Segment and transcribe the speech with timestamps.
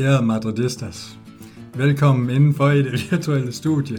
[0.00, 1.18] Ærede Madridistas,
[1.74, 3.98] velkommen indenfor i det virtuelle studie.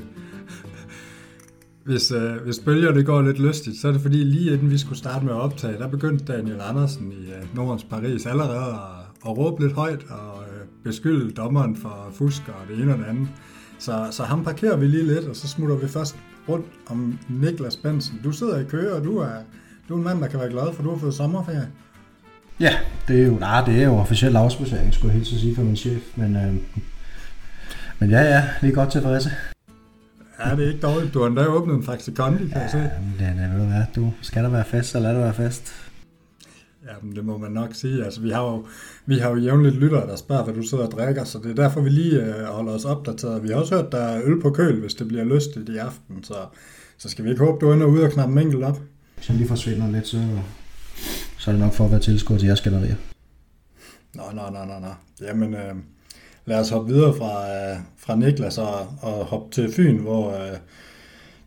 [1.83, 4.97] Hvis, øh, hvis bølgerne går lidt lystigt, så er det fordi lige inden vi skulle
[4.97, 9.37] starte med at optage, der begyndte Daniel Andersen i øh, Nordens Paris allerede at, at
[9.37, 13.27] råbe lidt højt og øh, beskylde dommeren for fusk og det ene og det andet.
[13.79, 16.15] Så, så ham parkerer vi lige lidt, og så smutter vi først
[16.49, 18.19] rundt om Niklas Bensen.
[18.23, 19.29] Du sidder i kø, og du er,
[19.89, 21.67] du er en mand, der kan være glad, for du har fået sommerferie.
[22.59, 22.73] Ja,
[23.07, 25.75] det er jo, nej, det er jo officiel afspacering, skulle jeg helt sige for min
[25.75, 26.01] chef.
[26.15, 26.53] Men, øh,
[27.99, 29.31] men ja, ja, vi er godt tilfredse.
[30.45, 31.13] Ja, det er ikke dårligt.
[31.13, 32.77] Du har endda åbnet en Faxi Kondi, kan ja, jeg se.
[32.77, 32.85] Ja,
[33.25, 35.73] det, ved du hvad, du, skal der være fest, så lad det være fest.
[36.85, 38.05] Ja, men det må man nok sige.
[38.05, 38.65] Altså, vi har jo,
[39.05, 41.55] vi har jo jævnligt lyttere, der spørger, hvad du sidder og drikker, så det er
[41.55, 43.43] derfor, vi lige øh, holder os opdateret.
[43.43, 46.23] Vi har også hørt, der er øl på køl, hvis det bliver lystigt i aften,
[46.23, 46.33] så,
[46.97, 48.79] så skal vi ikke håbe, du ender ude og knappe en enkelt op.
[49.15, 50.21] Hvis jeg lige forsvinder lidt, så,
[51.37, 52.95] så er det nok for at være tilskud til jeres gallerier.
[54.13, 54.93] Nå, nå, nå, nå, nå.
[55.21, 55.75] Jamen, øh,
[56.45, 60.57] lad os hoppe videre fra, øh, fra Niklas og, og hoppe til Fyn, hvor øh,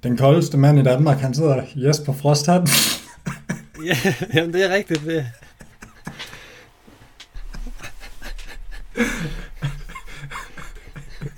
[0.03, 2.69] den koldeste mand i Danmark, han sidder Jesper Frosthatten.
[3.85, 3.97] ja,
[4.35, 5.05] jamen det er rigtigt.
[5.05, 5.27] Det.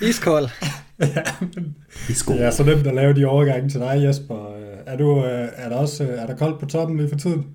[0.01, 0.49] Iskold.
[1.01, 1.77] ja, men
[2.29, 4.55] det er så nemt at lave de overgange til dig, Jesper.
[4.87, 7.47] Er, du, øh, er, der også, er der koldt på toppen lige for tiden?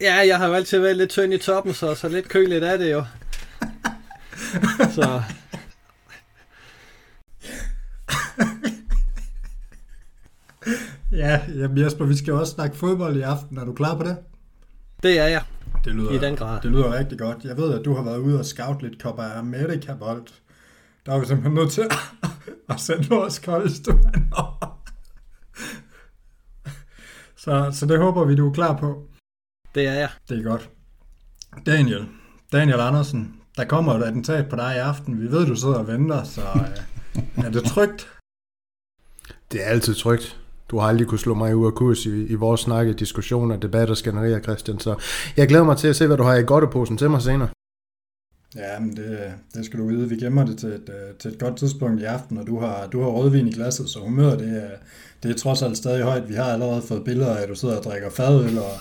[0.00, 2.76] ja, jeg har jo altid været lidt tynd i toppen, så, så lidt køligt er
[2.76, 3.04] det jo.
[4.96, 5.22] så...
[11.16, 13.58] ja, jamen Jesper, vi skal også snakke fodbold i aften.
[13.58, 14.16] Er du klar på det?
[15.02, 15.42] Det er jeg.
[15.84, 16.60] Det lyder, I den grad.
[16.60, 17.44] Det lyder rigtig godt.
[17.44, 20.26] Jeg ved, at du har været ude og scout lidt Copa America bold.
[21.06, 21.82] Der er vi simpelthen nødt til
[22.70, 23.92] at sende vores koldeste
[27.44, 29.08] så, så det håber vi, du er klar på.
[29.74, 30.10] Det er jeg.
[30.28, 30.70] Det er godt.
[31.66, 32.06] Daniel,
[32.52, 35.20] Daniel Andersen, der kommer et attentat på dig i aften.
[35.20, 38.08] Vi ved, du sidder og venter, så øh, er det trygt?
[39.52, 40.45] Det er altid trygt.
[40.70, 43.94] Du har aldrig kunne slå mig ud af kurs i, i vores snakke, diskussioner, debatter,
[43.94, 44.78] skænderier, Christian.
[44.78, 44.94] Så
[45.36, 47.48] jeg glæder mig til at se, hvad du har i godteposen til mig senere.
[48.56, 49.18] Ja, men det,
[49.54, 50.08] det skal du vide.
[50.08, 52.86] Vi gemmer det til et, øh, til et godt tidspunkt i aften, og du har,
[52.86, 54.70] du har rødvin i glasset, så humøret det er,
[55.22, 56.28] det er trods alt stadig højt.
[56.28, 58.72] Vi har allerede fået billeder af, at du sidder og drikker fadøl, og,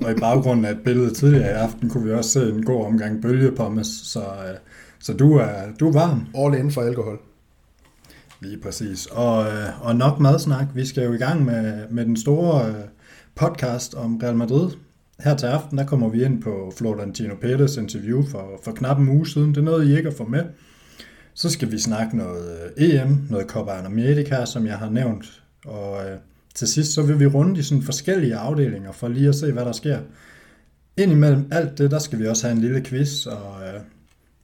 [0.00, 2.84] og i baggrunden af et billede tidligere i aften kunne vi også se en god
[2.84, 4.56] omgang bølgepommes, så, øh,
[5.00, 6.26] så du, er, du er varm.
[6.34, 7.20] All in for alkohol.
[8.40, 9.06] Lige præcis.
[9.06, 10.66] Og, øh, og nok madsnak.
[10.74, 12.74] Vi skal jo i gang med, med den store øh,
[13.34, 14.70] podcast om Real Madrid,
[15.24, 19.08] her til aften, der kommer vi ind på Florentino Pérez interview for, for knap en
[19.08, 19.48] uge siden.
[19.48, 20.44] Det er noget, I ikke at få med.
[21.34, 25.42] Så skal vi snakke noget øh, EM, noget Copa America, som jeg har nævnt.
[25.66, 26.18] Og øh,
[26.54, 29.64] til sidst, så vil vi runde i sådan forskellige afdelinger, for lige at se, hvad
[29.64, 29.98] der sker.
[30.96, 33.80] Indimellem alt det, der skal vi også have en lille quiz, og øh,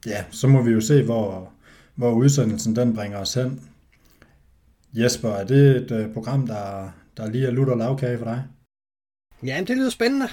[0.05, 1.49] ja, så må vi jo se, hvor,
[1.95, 3.61] hvor udsendelsen den bringer os hen.
[4.97, 8.43] Jesper, er det et øh, program, der, der lige er lutter lavkage for dig?
[9.43, 10.27] Ja, det lyder spændende.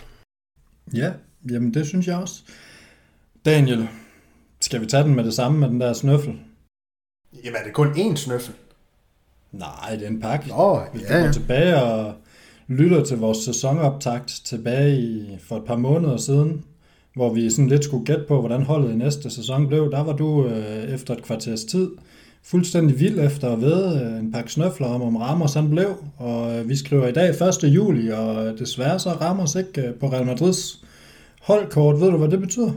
[0.94, 1.12] Ja,
[1.50, 2.42] jamen det synes jeg også.
[3.44, 3.88] Daniel,
[4.60, 6.38] skal vi tage den med det samme med den der snøffel?
[7.44, 8.54] Jamen er det kun én snøffel?
[9.52, 10.48] Nej, det er en pakke.
[10.48, 11.24] Nå, Hvis ja.
[11.24, 12.14] går tilbage og
[12.66, 16.64] lytter til vores sæsonoptakt tilbage i, for et par måneder siden,
[17.14, 20.12] hvor vi sådan lidt skulle gætte på, hvordan holdet i næste sæson blev, der var
[20.12, 21.90] du øh, efter et kvarters tid
[22.46, 25.96] fuldstændig vild efter at vide øh, en pakke snøfler om, om Ramos han blev.
[26.16, 27.64] Og øh, vi skriver i dag 1.
[27.64, 30.84] juli, og desværre så Ramos ikke øh, på Real Madrids
[31.40, 32.00] holdkort.
[32.00, 32.72] Ved du, hvad det betyder?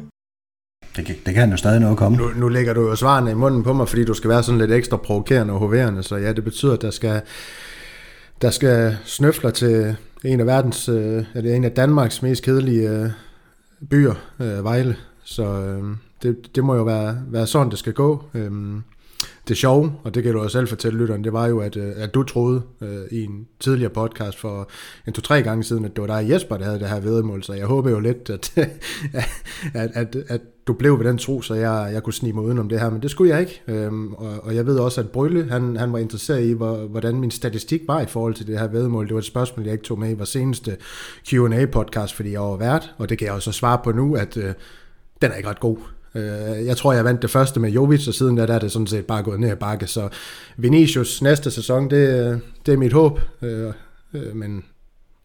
[0.95, 2.17] Det kan, det kan jo stadig noget komme.
[2.17, 4.59] Nu, nu lægger du jo svarene i munden på mig, fordi du skal være sådan
[4.59, 7.21] lidt ekstra provokerende og hoverende, så ja, det betyder, at der skal,
[8.41, 13.09] der skal snøfler til en af verdens, øh, det en af Danmarks mest kedelige øh,
[13.89, 14.95] byer, øh, Vejle.
[15.23, 15.83] Så øh,
[16.23, 18.23] det, det må jo være, være sådan, det skal gå.
[18.33, 18.51] Øh,
[19.47, 21.93] det sjove, og det kan du også selv fortælle lytteren, det var jo, at, øh,
[21.95, 24.69] at du troede øh, i en tidligere podcast for
[25.07, 27.53] en to-tre gange siden, at det var dig Jesper, der havde det her vedmål, så
[27.53, 28.53] jeg håber jo lidt, at,
[29.73, 32.69] at, at, at du blev ved den tro, så jeg, jeg kunne snige mig udenom
[32.69, 33.61] det her, men det skulle jeg ikke.
[33.67, 37.19] Øhm, og, og jeg ved også, at Brylle, han, han var interesseret i, hvor, hvordan
[37.19, 39.05] min statistik var i forhold til det her vedmål.
[39.05, 40.77] Det var et spørgsmål, jeg ikke tog med i vores seneste
[41.29, 44.53] Q&A-podcast, fordi jeg var vært, og det kan jeg også svare på nu, at øh,
[45.21, 45.77] den er ikke ret god.
[46.15, 48.71] Øh, jeg tror, jeg vandt det første med Jovic, og siden der, der er det
[48.71, 49.87] sådan set bare gået ned ad bakke.
[49.87, 50.09] Så
[50.57, 53.19] Vinicius næste sæson, det, det er mit håb.
[53.41, 53.73] Øh,
[54.13, 54.65] øh, men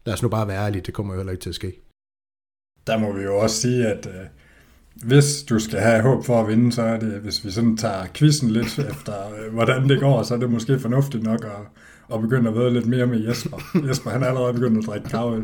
[0.05, 1.73] lad os nu bare være ærlige, det kommer jo heller ikke til at ske.
[2.87, 4.07] Der må vi jo også sige, at
[4.95, 8.05] hvis du skal have håb for at vinde, så er det, hvis vi sådan tager
[8.13, 9.13] quizzen lidt efter,
[9.51, 11.81] hvordan det går, så er det måske fornuftigt nok at,
[12.15, 13.57] at begynde at være lidt mere med Jesper.
[13.87, 15.43] Jesper, han er allerede begyndt at drikke kravøl.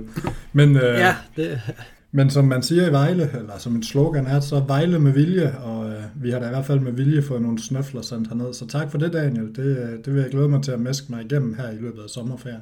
[0.53, 1.61] Men, øh, Ja, det,
[2.11, 5.57] men som man siger i Vejle, eller som en slogan er, så Vejle med vilje,
[5.57, 8.53] og øh, vi har da i hvert fald med vilje fået nogle snøfler sendt herned.
[8.53, 9.55] Så tak for det, Daniel.
[9.55, 12.03] Det, øh, det vil jeg glæde mig til at mæske mig igennem her i løbet
[12.03, 12.61] af sommerferien.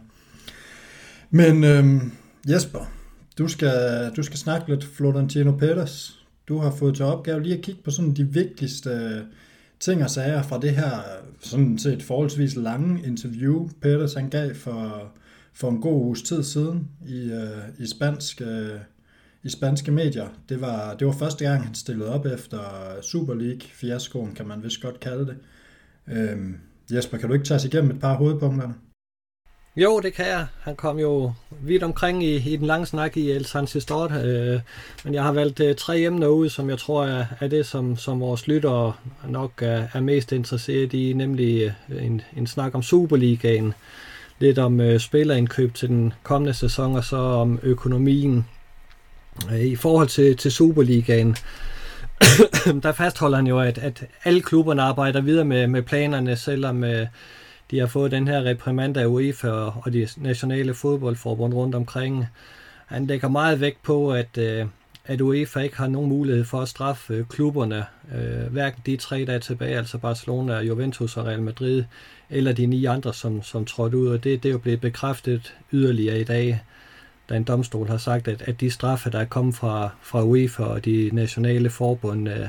[1.29, 2.01] Men øh,
[2.49, 2.91] Jesper,
[3.38, 6.25] du skal, du skal snakke lidt Florentino Peters.
[6.47, 9.21] Du har fået til opgave lige at kigge på sådan de vigtigste øh,
[9.79, 10.91] ting og sager fra det her
[11.39, 15.11] sådan set forholdsvis lange interview, Peters han gav for,
[15.53, 18.79] for en god uges tid siden i, øh, i spansk øh,
[19.47, 20.27] i spanske medier.
[20.49, 22.59] Det var, det var første gang, han stillede op efter
[23.01, 25.38] Super League-fiaskoen, kan man vist godt kalde det.
[26.07, 26.57] Øhm,
[26.91, 28.47] Jesper, kan du ikke tage os igennem et par hovedpunkter?
[28.47, 28.88] hovedpunkterne?
[29.77, 30.45] Jo, det kan jeg.
[30.61, 34.59] Han kom jo vidt omkring i, i den lange snak i El San Sistort, øh,
[35.03, 37.97] men jeg har valgt øh, tre emner ud, som jeg tror er, er det, som,
[37.97, 38.93] som vores lyttere
[39.29, 43.73] nok er, er mest interesseret i, nemlig øh, en, en snak om Superligaen,
[44.39, 48.45] lidt om øh, spillerindkøb til den kommende sæson, og så om økonomien.
[49.60, 51.36] I forhold til, til Superligaen,
[52.84, 57.07] der fastholder han jo, at, at alle klubberne arbejder videre med, med planerne, selvom øh,
[57.72, 62.25] de har fået den her reprimand af UEFA og, og de nationale fodboldforbund rundt omkring.
[62.86, 64.66] Han lægger meget vægt på, at, øh,
[65.06, 67.86] at UEFA ikke har nogen mulighed for at straffe øh, klubberne,
[68.16, 71.84] øh, hverken de tre, der er tilbage, altså Barcelona, Juventus og Real Madrid,
[72.30, 75.54] eller de ni andre, som, som trådte ud, og det, det er jo blevet bekræftet
[75.74, 76.62] yderligere i dag,
[77.29, 80.63] da en domstol har sagt, at, at de straffe, der er kommet fra, fra UEFA
[80.63, 82.47] og de nationale forbund, øh,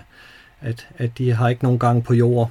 [0.60, 2.50] at, at de har ikke nogen gang på jord.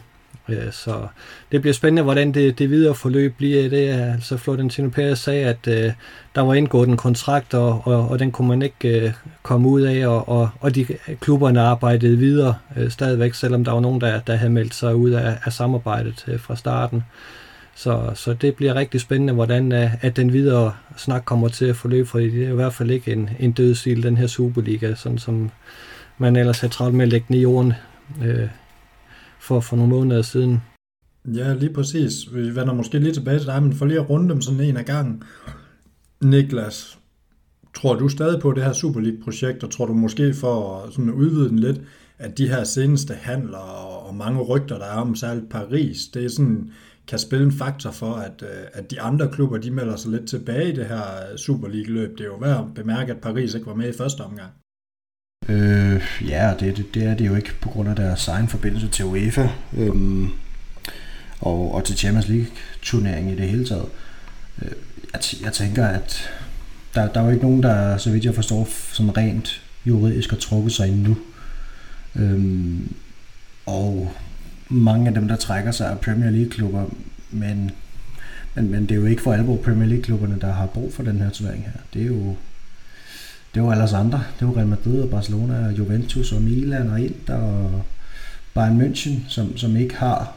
[0.50, 1.08] Øh, så
[1.52, 3.70] det bliver spændende, hvordan det, det videre forløb bliver.
[3.70, 5.92] Det er, altså Florentino Perez sagde, at øh,
[6.36, 9.14] der var indgået en kontrakt, og, og, og den kunne man ikke øh,
[9.44, 10.88] komme ud af, og, og, og de
[11.20, 15.12] klubberne arbejdede videre øh, stadigvæk, selvom der var nogen, der, der havde meldt sig ud
[15.12, 17.04] af, af samarbejdet øh, fra starten.
[17.78, 21.76] Så, så det bliver rigtig spændende, hvordan øh, at den videre snak kommer til at
[21.76, 25.18] forløbe, for det er i hvert fald ikke en, en dødsil, den her Superliga, sådan
[25.18, 25.50] som
[26.18, 27.74] man ellers har travlt med at lægge den i jorden
[28.24, 28.48] øh,
[29.40, 30.62] for, for nogle måneder siden.
[31.26, 32.14] Ja, lige præcis.
[32.34, 34.78] Vi vender måske lige tilbage til dig, men for lige at runde dem sådan en
[34.78, 35.24] af gangen.
[36.22, 37.00] Niklas,
[37.76, 41.50] tror du stadig på det her Super League-projekt, og tror du måske for at udvide
[41.50, 41.82] den lidt,
[42.18, 46.30] at de her seneste handler og mange rygter, der er om særligt Paris, det er
[46.30, 46.72] sådan,
[47.08, 50.30] kan spille en faktor for, at, øh, at de andre klubber, de melder sig lidt
[50.30, 52.18] tilbage i det her Super League-løb.
[52.18, 54.52] Det er jo værd at bemærke, at Paris ikke var med i første omgang.
[55.50, 58.88] Øh, ja, det, det, det er det jo ikke på grund af deres egen forbindelse
[58.88, 60.30] til UEFA øhm,
[61.40, 63.90] og, og til Champions League-turneringen i det hele taget.
[64.62, 64.72] Øh,
[65.14, 66.30] jeg, jeg tænker, at
[66.96, 70.38] der, der er jo ikke nogen, der, så vidt jeg forstår, sådan rent juridisk har
[70.38, 71.18] trukket sig endnu.
[72.16, 72.94] Øhm,
[73.66, 74.12] og
[74.70, 76.86] mange af dem, der trækker sig er Premier League-klubber,
[77.32, 77.72] men,
[78.56, 81.18] men, men det er jo ikke for alvor Premier League-klubberne, der har brug for den
[81.18, 81.82] her turnering her.
[81.94, 82.36] Det er jo
[83.56, 84.24] det var alle andre.
[84.40, 87.84] Det var Real Madrid og Barcelona og Juventus og Milan og Inter og
[88.54, 90.34] Bayern München, som, som ikke har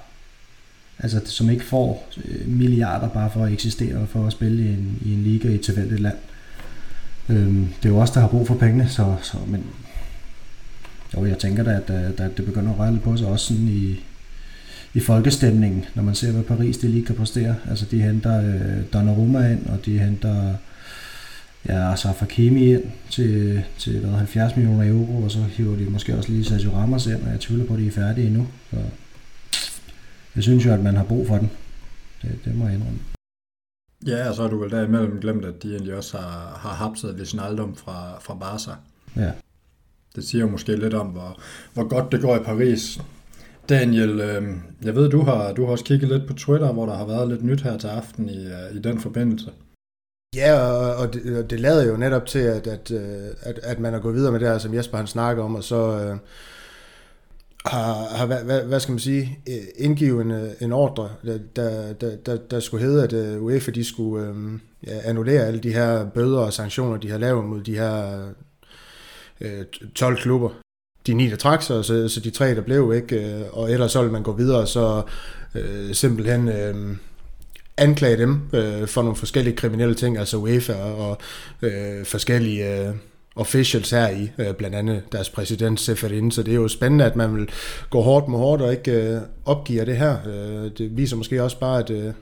[0.98, 4.68] altså som ikke får øh, milliarder bare for at eksistere og for at spille i
[4.68, 6.16] en, i en liga i et tilfældigt land.
[7.28, 9.64] Øhm, det er jo også der har brug for pengene, så, så men
[11.16, 13.46] jo, jeg tænker da, at, at, at det begynder at røre lidt på sig også
[13.46, 14.04] sådan i,
[14.94, 17.56] i folkestemningen, når man ser, hvad Paris det lige kan præstere.
[17.70, 20.54] Altså de henter øh, Donnarumma ind, og de henter
[21.68, 26.16] ja, Asaf Hakimi ind til, til hvad, 70 millioner euro, og så hiver de måske
[26.16, 28.48] også lige Sergio Ramos ind, og jeg tvivler på, at de er færdige endnu.
[28.70, 28.76] Så
[30.34, 31.50] jeg synes jo, at man har brug for den.
[32.22, 32.98] Det, det må jeg indrømme.
[34.06, 37.14] Ja, og så har du vel derimellem glemt, at de egentlig også har, har hapset
[37.14, 38.70] Wijnaldum fra, fra Barca.
[39.16, 39.30] Ja.
[40.16, 41.40] Det siger jo måske lidt om, hvor,
[41.74, 43.00] hvor godt det går i Paris.
[43.70, 44.42] Daniel, øh,
[44.82, 47.28] jeg ved, du har, du har også kigget lidt på Twitter, hvor der har været
[47.28, 49.52] lidt nyt her til aften i, øh, i den forbindelse.
[50.36, 53.78] Ja, og, og, det, og det lader jo netop til, at, at, øh, at, at
[53.78, 56.16] man er gået videre med det her, som Jesper han snakker om, og så øh,
[57.66, 61.10] har, har hvad, hvad, hvad skal man sige, øh, indgivet en, en ordre,
[61.56, 64.34] der, der, der, der skulle hedde, at UEFA de skulle øh,
[64.86, 68.28] ja, annullere alle de her bøder og sanktioner, de har lavet mod de her
[69.40, 70.50] øh, 12 klubber.
[71.06, 73.16] De ni, der trak sig, så, så de tre, der blev, ikke?
[73.16, 75.02] Øh, og ellers så ville man gå videre, så
[75.54, 76.48] øh, simpelthen...
[76.48, 76.96] Øh,
[77.80, 81.18] anklage dem øh, for nogle forskellige kriminelle ting, altså UEFA og
[81.62, 82.94] øh, forskellige øh,
[83.36, 87.16] officials her i, øh, blandt andet deres præsident Seferin, så det er jo spændende, at
[87.16, 87.48] man vil
[87.90, 90.16] gå hårdt med hårdt og ikke øh, opgiver det her.
[90.26, 92.12] Øh, det viser måske også bare, at, øh,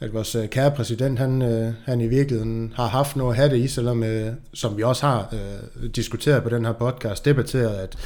[0.00, 3.50] at vores øh, kære præsident, han, øh, han i virkeligheden har haft noget at have
[3.50, 7.74] det i, selvom, øh, som vi også har øh, diskuteret på den her podcast, debatteret,
[7.74, 7.96] at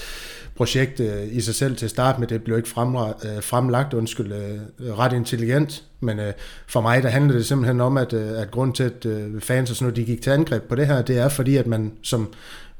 [0.56, 3.94] projektet øh, i sig selv til at starte med, det blev ikke fremra- øh, fremlagt,
[3.94, 6.20] undskyld, øh, ret intelligent, men
[6.66, 9.06] for mig, der handler det simpelthen om, at, at grund til, at
[9.42, 11.66] fans og sådan noget, de gik til angreb på det her, det er fordi, at
[11.66, 12.32] man som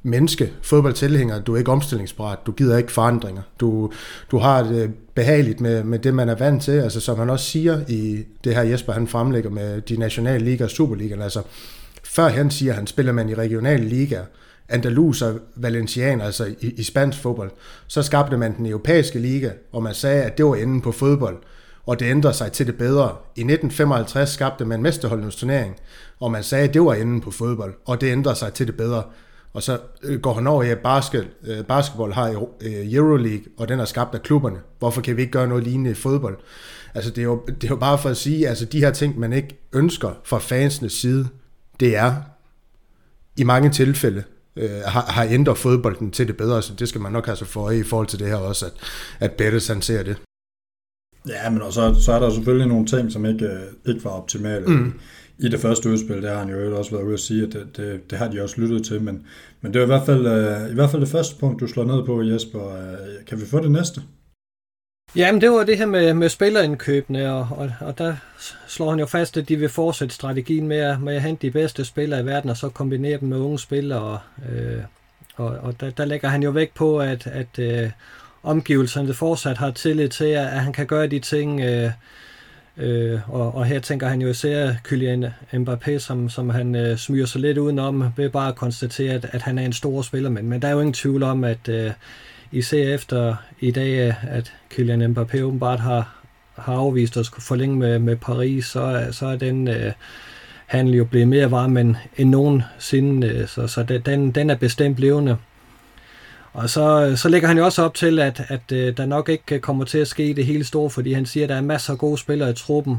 [0.02, 3.42] menneske, fodboldtilhænger, du er ikke omstillingsparat, du gider ikke forandringer.
[3.60, 3.92] Du,
[4.30, 7.44] du har det behageligt med, med det, man er vant til, altså som han også
[7.44, 11.42] siger i det her Jesper, han fremlægger med de nationale ligaer og Superligaen, altså
[12.04, 14.24] førhen siger, han spiller man i regionale ligaer,
[14.68, 17.50] Andalus og Valencian, altså i, i spansk fodbold,
[17.86, 21.36] så skabte man den europæiske liga, og man sagde, at det var enden på fodbold,
[21.86, 23.16] og det ændrede sig til det bedre.
[23.36, 25.76] I 1955 skabte man mesterholdenes turnering,
[26.20, 28.76] og man sagde, at det var enden på fodbold, og det ændrede sig til det
[28.76, 29.02] bedre.
[29.52, 32.28] Og så øh, går han over i, at basket, øh, basketball har
[32.60, 34.58] øh, Euroleague, og den er skabt af klubberne.
[34.78, 36.38] Hvorfor kan vi ikke gøre noget lignende i fodbold?
[36.94, 39.18] Altså det er jo, det er jo bare for at sige, altså de her ting,
[39.18, 41.28] man ikke ønsker fra fansenes side,
[41.80, 42.14] det er
[43.36, 44.22] i mange tilfælde
[44.56, 47.44] øh, har, har ændret fodbolden til det bedre, så det skal man nok have så
[47.44, 48.72] for i forhold til det her også, at,
[49.20, 50.16] at Bettes han ser det.
[51.28, 54.66] Ja, men så, så er der selvfølgelig nogle ting, som ikke, ikke var optimale.
[54.66, 54.92] Mm
[55.38, 57.76] i det første udspil, der har han jo også været ude at sige, at det,
[57.76, 59.26] det, det har de også lyttet til, men,
[59.60, 61.84] men det er i hvert, fald, øh, i hvert fald det første punkt, du slår
[61.84, 62.76] ned på, Jesper.
[62.76, 64.02] Øh, kan vi få det næste?
[65.16, 68.16] Jamen, det var det her med, med spillerindkøbene, og, og, og der
[68.68, 71.50] slår han jo fast, at de vil fortsætte strategien med at, med at hente de
[71.50, 74.00] bedste spillere i verden, og så kombinere dem med unge spillere.
[74.00, 74.18] Og,
[74.52, 74.82] øh,
[75.36, 77.90] og, og der, der lægger han jo vægt på, at, at øh,
[78.42, 81.60] omgivelserne fortsat har tillid til, at, at han kan gøre de ting...
[81.60, 81.90] Øh,
[82.78, 87.26] Øh, og, og her tænker han jo især Kylian Mbappé, som, som han øh, smyger
[87.26, 90.30] sig lidt udenom, ved bare at konstatere, at, at han er en stor spiller.
[90.30, 91.90] Men, men der er jo ingen tvivl om, at øh,
[92.52, 96.14] især efter i dag, at Kylian Mbappé åbenbart har,
[96.54, 99.92] har afvist at skulle forlænge med, med Paris, så, så er den øh,
[100.66, 103.26] handel jo blevet mere varm end, end nogensinde.
[103.26, 105.36] Øh, så, så den, den er bestemt levende.
[106.58, 109.54] Og så, så lægger han jo også op til, at, at øh, der nok ikke
[109.54, 111.92] øh, kommer til at ske det hele store, fordi han siger, at der er masser
[111.92, 112.96] af gode spillere i truppen.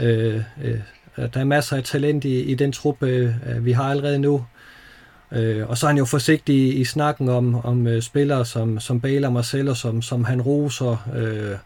[0.00, 0.78] Øh, øh,
[1.16, 4.44] der er masser af talent i, i den truppe, øh, øh, vi har allerede nu.
[5.32, 8.80] Øh, og så er han jo forsigtig i, i snakken om, om øh, spillere som,
[8.80, 11.56] som Bale og Marcelo, som, som han roser øh,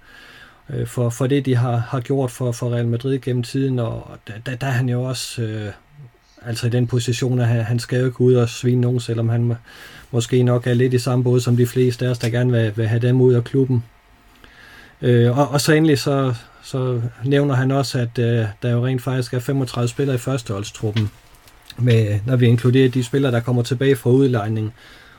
[0.70, 3.78] øh, for, for det, de har, har gjort for, for Real Madrid gennem tiden.
[3.78, 5.72] Og der, der er han jo også øh,
[6.42, 9.28] altså i den position, at han, han skal jo ikke ud og svine nogen, selvom
[9.28, 9.56] han
[10.16, 12.72] måske nok er lidt i samme båd som de fleste af os, der gerne vil,
[12.76, 13.84] vil have dem ud af klubben.
[15.02, 19.02] Øh, og, og så endelig så, så nævner han også, at øh, der jo rent
[19.02, 21.10] faktisk er 35 spillere i førsteholdstruppen,
[21.78, 24.74] med, når vi inkluderer de spillere, der kommer tilbage fra udlejning.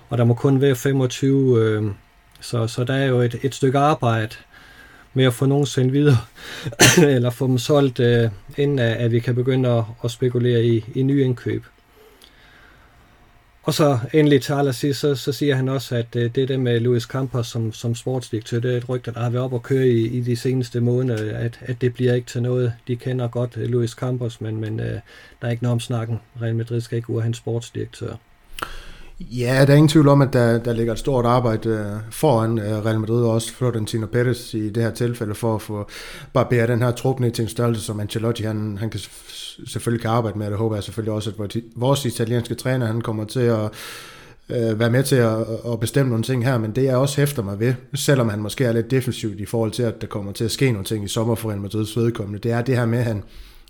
[0.10, 1.84] Og der må kun være 25, øh,
[2.42, 4.36] så, så der er jo et, et stykke arbejde
[5.14, 6.18] med at få nogen sendt videre,
[7.16, 10.86] eller få dem solgt, øh, inden at, at vi kan begynde at, at spekulere i,
[10.96, 11.64] i nye indkøb.
[13.68, 16.80] Og så endelig til allersidst, så, så siger han også, at øh, det der med
[16.80, 19.88] Louis Campos som, som sportsdirektør, det er et rygte, der har været op og køre
[19.88, 22.74] i, i de seneste måneder, at, at det bliver ikke til noget.
[22.88, 25.00] De kender godt øh, Louis Campos, men, men øh,
[25.42, 26.20] der er ikke noget om snakken.
[26.42, 28.16] Real Madrid skal ikke ud af hans sportsdirektør.
[29.20, 32.60] Ja, der er ingen tvivl om, at der, der ligger et stort arbejde øh, foran
[32.60, 35.90] øh, Real Madrid, og også Florentino Perez i det her tilfælde, for at få
[36.34, 39.00] barbere den her trup ned til en størrelse, som Ancelotti han, han kan
[39.68, 43.26] selvfølgelig kan arbejde med, det håber jeg selvfølgelig også, at vores italienske træner, han kommer
[43.26, 43.70] til at
[44.50, 45.38] øh, være med til at,
[45.72, 48.64] at bestemme nogle ting her, men det jeg også hæfter mig ved, selvom han måske
[48.66, 51.08] er lidt defensivt i forhold til, at der kommer til at ske nogle ting i
[51.08, 53.24] sommer for Real Madrids vedkommende, det er det her med, at han,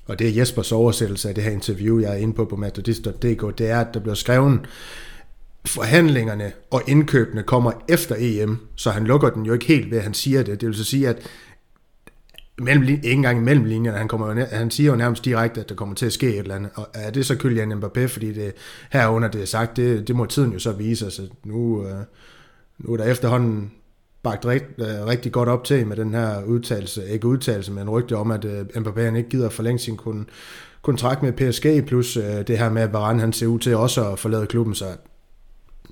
[0.06, 3.58] og det er Jespers oversættelse af det her interview, jeg er inde på på matadist.dk,
[3.58, 4.60] det er, at der bliver skrevet
[5.66, 10.04] forhandlingerne og indkøbene kommer efter EM, så han lukker den jo ikke helt ved, at
[10.04, 10.62] han siger det.
[10.62, 11.28] Det vil så sige, at
[12.58, 15.76] mellem, ikke engang mellem linjerne, han, kommer jo, han siger jo nærmest direkte, at der
[15.76, 16.72] kommer til at ske et eller andet.
[16.76, 18.54] Og er det så Kylian Mbappé, fordi det
[18.92, 21.06] herunder det er sagt, det, det må tiden jo så vise.
[21.06, 21.96] Altså, nu, øh,
[22.80, 23.72] nu er der efterhånden
[24.24, 28.16] bagt rigt, øh, rigtig godt op til med den her udtalelse, ikke udtalelse, men rygte
[28.16, 30.30] om, at øh, Mbappé han ikke gider forlænge sin kun,
[30.82, 32.14] kontrakt med PSG, plus
[32.48, 34.86] det her med, at Varane han ser ud til også at forlade klubben, så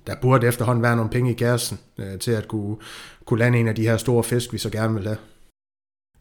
[0.08, 2.76] der burde efterhånden være nogle penge i kassen øh, til at kunne,
[3.26, 5.18] kunne lande en af de her store fisk, vi så gerne vil have.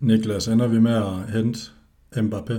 [0.00, 1.60] Niklas, ender vi med at hente
[2.16, 2.54] Mbappé?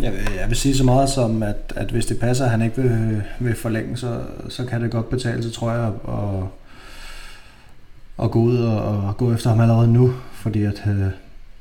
[0.00, 2.62] Jeg vil, jeg vil sige så meget som, at, at hvis det passer, at han
[2.62, 6.44] ikke vil, vil forlænge, så, så kan det godt betale sig, tror jeg, at,
[8.24, 11.06] at gå ud og, og gå efter ham allerede nu, fordi at øh,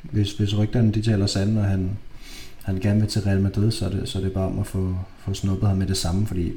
[0.01, 1.98] hvis, hvis rygterne de taler sand, og han,
[2.63, 4.67] han gerne vil til Real Madrid, så er det, så er det bare om at
[4.67, 6.53] få, få snuppet ham med det samme, fordi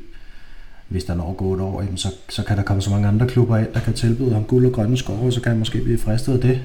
[0.91, 3.73] hvis der når gået år, så, så kan der komme så mange andre klubber ind,
[3.75, 6.33] der kan tilbyde ham guld og grønne skove, og så kan han måske blive fristet
[6.33, 6.61] af det.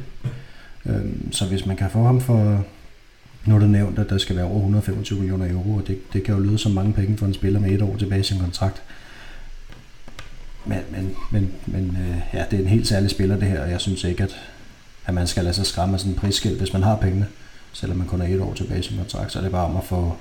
[0.86, 2.65] Øhm, så hvis man kan få ham for
[3.46, 6.24] nu er det nævnt, at der skal være over 125 millioner euro, og det, det
[6.24, 8.39] kan jo lyde som mange penge for en spiller med et år tilbage i sin
[8.39, 8.82] kontrakt.
[10.65, 13.72] Men, men, men, men øh, ja, det er en helt særlig spiller det her, og
[13.72, 14.36] jeg synes ikke, at,
[15.05, 17.27] at man skal lade sig skræmme af sådan en prisskilt, hvis man har pengene.
[17.74, 19.77] Selvom man kun er et år tilbage i sin kontrakt, så er det bare om
[19.77, 20.15] at få,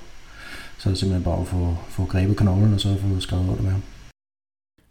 [0.78, 3.54] så er det simpelthen bare at få, få grebet knoglen og så få skrevet over
[3.54, 3.82] det med ham.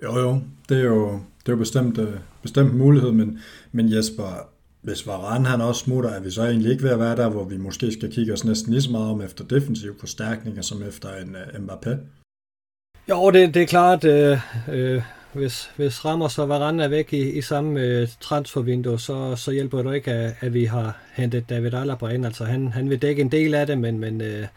[0.03, 3.39] Jo, jo, det er jo, det er jo bestemt, øh, bestemt mulighed, men,
[3.71, 4.49] men Jesper,
[4.81, 7.43] hvis Varane han også smutter, er vi så egentlig ikke ved at være der, hvor
[7.43, 11.15] vi måske skal kigge os næsten lige så meget om efter defensiv forstærkninger, som efter
[11.15, 11.95] en uh, Mbappé?
[13.09, 14.37] Jo, det, det er klart, øh,
[14.71, 15.01] øh,
[15.33, 19.81] hvis, hvis Ramos og Varane er væk i, i samme øh, transfervindue, så, så hjælper
[19.81, 22.25] det ikke, at, at vi har hentet David Alaba ind.
[22.25, 24.47] Altså, han, han vil dække en del af det, men, men øh,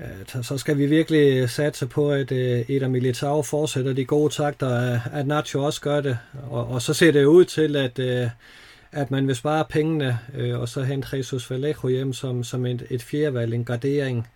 [0.00, 4.34] øh, så skal vi virkelig satse på, at øh, et Eder Militao fortsætter de gode
[4.34, 6.18] takter, at Nacho også gør det.
[6.50, 8.28] Og, og så ser det ud til, at, øh,
[8.92, 12.86] at man vil spare pengene, øh, og så hente Jesus Vallejo hjem som, som et,
[12.90, 14.28] et fjerdevalg, en gardering.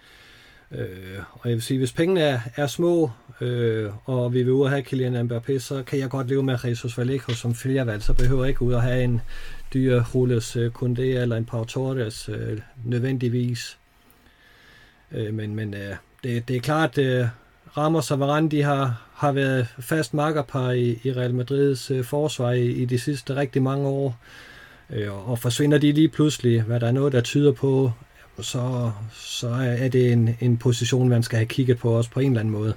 [0.70, 4.64] Øh, og jeg vil sige, hvis pengene er, er små, øh, og vi vil ud
[4.64, 8.12] og have Kylian Mbappé, så kan jeg godt leve med Jesus Vallejo som fjerdevalg, så
[8.12, 9.20] behøver jeg ikke ud og have en
[9.74, 13.78] dyr Jules øh, Kunde eller en Pau Torres øh, nødvendigvis.
[15.12, 17.26] Øh, men men øh, det, det er klart, øh,
[17.76, 22.52] Ramos og Varane, de har, har været fast makkerpar i, i Real Madrids øh, forsvar
[22.52, 24.18] i, i de sidste rigtig mange år.
[24.90, 27.92] Øh, og forsvinder de lige pludselig, hvad der er noget, der tyder på,
[28.40, 32.30] så, så er det en, en position, man skal have kigget på også på en
[32.30, 32.74] eller anden måde.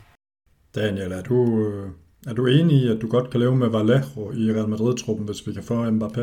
[0.75, 1.89] Daniel, er du, øh,
[2.27, 5.48] er du enig i, at du godt kan leve med Vallejo i Real Madrid-truppen, hvis
[5.48, 6.22] vi kan få Mbappé?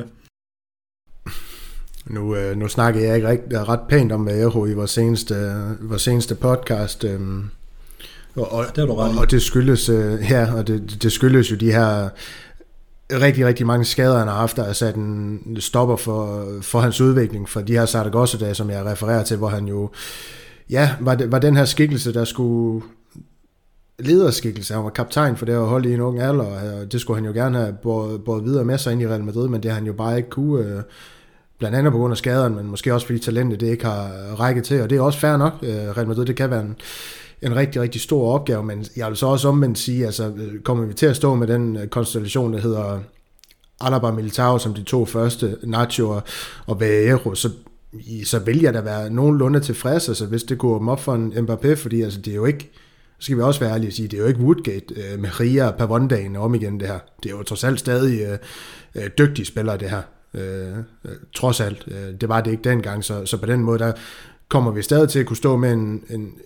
[2.06, 5.34] Nu, øh, nu snakker jeg ikke rigtig, ret pænt om Vallejo i vores seneste,
[5.80, 7.04] vores seneste podcast.
[7.04, 7.20] Øh,
[8.36, 11.72] og, og, det og, og det skyldes øh, her, og det, det skyldes jo de
[11.72, 12.08] her
[13.12, 17.00] rigtig, rigtig mange skader, han har haft, der er sat en stopper for, for hans
[17.00, 19.90] udvikling, for de her Sardagossa-dage, som jeg refererer til, hvor han jo,
[20.70, 22.84] ja, var, det, var den her skikkelse, der skulle
[23.98, 24.74] lederskikkelse.
[24.74, 27.26] Han var kaptajn for det at holde i en ung alder, og det skulle han
[27.26, 29.78] jo gerne have båret, båret videre med sig ind i Real Madrid, men det har
[29.78, 30.82] han jo bare ikke kunne, øh,
[31.58, 34.64] blandt andet på grund af skaderen, men måske også fordi talentet det ikke har rækket
[34.64, 35.52] til, og det er også fair nok.
[35.62, 36.76] Øh, Real Madrid, det kan være en,
[37.42, 40.84] en rigtig, rigtig stor opgave, men jeg vil så også omvendt sige, altså øh, kommer
[40.84, 43.00] vi til at stå med den øh, konstellation, der hedder
[43.80, 46.22] Alaba Militao som de to første, Nacho og,
[46.66, 47.50] og Vallejo, så,
[48.24, 51.32] så vil jeg da være nogenlunde tilfreds, altså hvis det kunne åbne op for en
[51.32, 52.70] Mbappé, fordi altså, det er jo ikke,
[53.18, 55.66] skal vi også være ærlige og sige, det er jo ikke Woodgate øh, med Ria
[55.66, 56.98] og Pavondagen om igen det her.
[57.22, 58.38] Det er jo trods alt stadig øh,
[58.94, 60.02] øh dygtige spillere det her.
[60.34, 61.84] Øh, øh, trods alt.
[61.86, 63.92] Øh, det var det ikke dengang, så, så på den måde, der
[64.48, 66.38] kommer vi stadig til at kunne stå med en, en,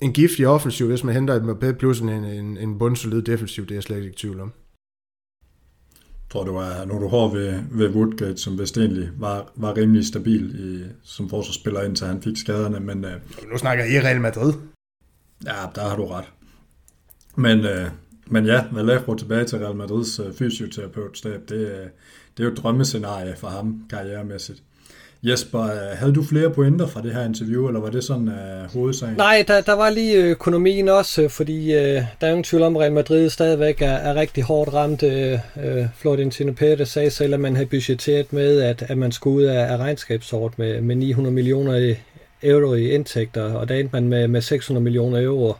[0.00, 3.70] en giftig offensiv, hvis man henter et Mbappé plus en, en, en bundsolid defensiv, det
[3.70, 4.52] er jeg slet ikke i tvivl om.
[6.04, 10.06] Jeg tror, det var, du har ved, ved Woodgate, som vist egentlig var, var rimelig
[10.06, 12.80] stabil i, som forsvarsspiller, indtil han fik skaderne.
[12.80, 13.12] Men, øh,
[13.52, 14.52] nu snakker I Real Madrid.
[15.46, 16.24] Ja, der har du ret.
[17.36, 17.90] Men, øh,
[18.26, 21.86] men ja, Vallejo tilbage til Real Madrids øh, fysioterapeut-stab, det, øh,
[22.36, 24.62] det er jo et drømmescenarie for ham karrieremæssigt.
[25.26, 28.72] Jesper, øh, havde du flere pointer fra det her interview, eller var det sådan uh,
[28.72, 29.16] hovedsagen?
[29.16, 32.76] Nej, der, der var lige økonomien også, øh, fordi uh, der er ingen tvivl om,
[32.76, 35.02] at Real Madrid stadigvæk er, er rigtig hårdt ramt.
[35.02, 39.42] Uh, Florentino Pérez sagde selv, at man havde budgetteret med, at, at man skulle ud
[39.42, 41.94] af, af regnskabsort med, med 900 millioner
[42.42, 45.54] euro i indtægter, og der endte man med, med 600 millioner euro.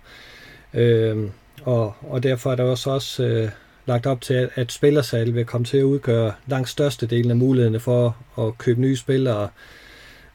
[0.74, 1.24] Uh,
[1.62, 3.48] og, og derfor er der også, også uh,
[3.86, 8.16] lagt op til, at spillersal vil komme til at udgøre langt størstedelen af mulighederne for
[8.38, 9.48] at købe nye spillere.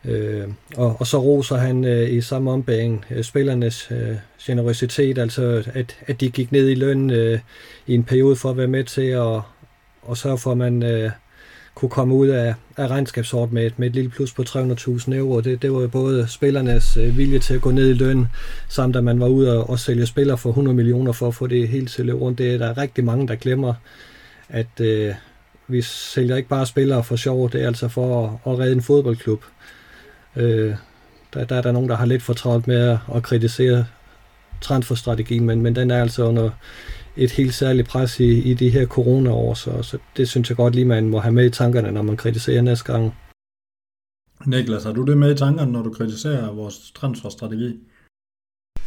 [0.05, 5.63] Øh, og, og så roser han øh, i samme ombæring øh, spillernes øh, generøsitet, altså
[5.73, 7.39] at, at de gik ned i løn øh,
[7.88, 9.41] i en periode for at være med til at,
[10.01, 11.12] og sørge for, at man øh,
[11.80, 15.39] kunne komme ud af, af regnskabsåret med, med et lille plus på 300.000 euro.
[15.39, 18.28] Det, det var jo både spillernes øh, vilje til at gå ned i løn,
[18.70, 21.48] samt at man var ude og, og sælge spillere for 100 millioner for at få
[21.48, 22.38] det helt til rundt.
[22.38, 23.74] Det er der er rigtig mange, der glemmer,
[24.50, 25.13] at øh,
[25.68, 28.82] vi sælger ikke bare spillere for sjov, det er altså for at, at redde en
[28.82, 29.44] fodboldklub.
[30.36, 30.74] Øh,
[31.34, 33.86] der, der er der nogen, der har lidt for travlt med at, at kritisere
[34.62, 36.50] transferstrategien, men, men den er altså under
[37.23, 40.75] et helt særligt pres i, i de her coronaår, så, så det synes jeg godt
[40.75, 43.13] lige, man må have med i tankerne, når man kritiserer næste gang.
[44.45, 47.79] Niklas, har du det med i tankerne, når du kritiserer vores transferstrategi?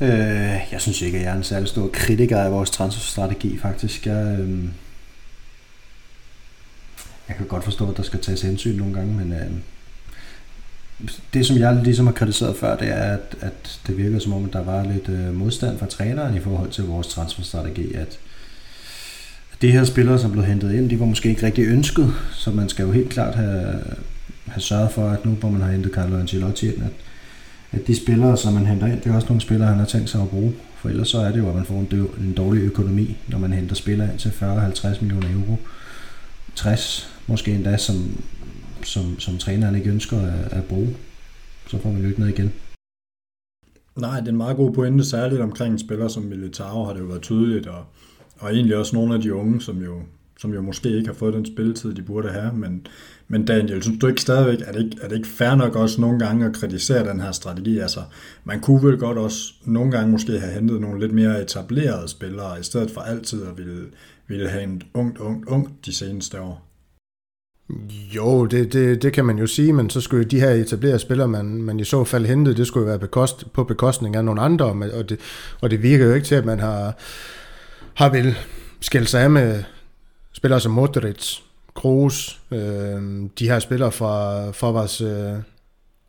[0.03, 4.07] Øh, jeg synes ikke, at jeg er en særlig stor kritiker af vores transferstrategi, faktisk.
[4.07, 4.65] Jeg, øh,
[7.29, 9.51] jeg kan godt forstå, at der skal tages hensyn nogle gange, men øh,
[11.35, 14.45] det, som jeg ligesom har kritiseret før, det er, at, at det virker som om,
[14.45, 18.19] at der var lidt øh, modstand fra træneren i forhold til vores transferstrategi, at,
[19.63, 22.69] de her spillere, som blev hentet ind, de var måske ikke rigtig ønsket, så man
[22.69, 23.81] skal jo helt klart have,
[24.47, 26.93] have sørget for, at nu hvor man har hentet Carlo Ancelotti ind, at,
[27.73, 30.11] at de spillere, som man henter ind, det er også nogle spillere, han har tænkt
[30.11, 30.53] sig at bruge.
[30.77, 33.53] For ellers så er det jo, at man får en, en dårlig økonomi, når man
[33.53, 35.59] henter spillere ind til 40-50 millioner euro.
[36.55, 38.23] 60 måske endda, som,
[38.87, 40.97] som, som træneren ikke ønsker at, at bruge.
[41.67, 42.53] Så får man jo ikke noget igen.
[43.97, 47.01] Nej, det er en meget god pointe, særligt omkring en spiller som Militao har det
[47.01, 47.85] jo været tydeligt, og,
[48.39, 50.03] og egentlig også nogle af de unge, som jo,
[50.39, 52.87] som jo måske ikke har fået den spilletid, de burde have, men,
[53.29, 56.01] men Daniel, synes du ikke stadigvæk, er det ikke, er det ikke fair nok også
[56.01, 57.79] nogle gange at kritisere den her strategi?
[57.79, 58.01] Altså,
[58.45, 62.61] man kunne vel godt også nogle gange måske have hentet nogle lidt mere etablerede spillere,
[62.61, 63.87] i stedet for altid at ville,
[64.27, 66.72] ville have en ungt, ungt, ungt de seneste år.
[68.15, 71.29] Jo, det, det, det kan man jo sige, men så skulle de her etablerede spillere,
[71.29, 74.41] man, man i så fald hentede, det skulle jo være bekost, på bekostning af nogle
[74.41, 75.21] andre, og det,
[75.61, 76.97] og det virker jo ikke til, at man har,
[77.95, 78.37] har vel
[78.81, 79.63] skældt sig af med
[80.33, 81.37] spillere som Modric,
[81.75, 85.33] Kroos, øh, de her spillere fra, fra vores øh,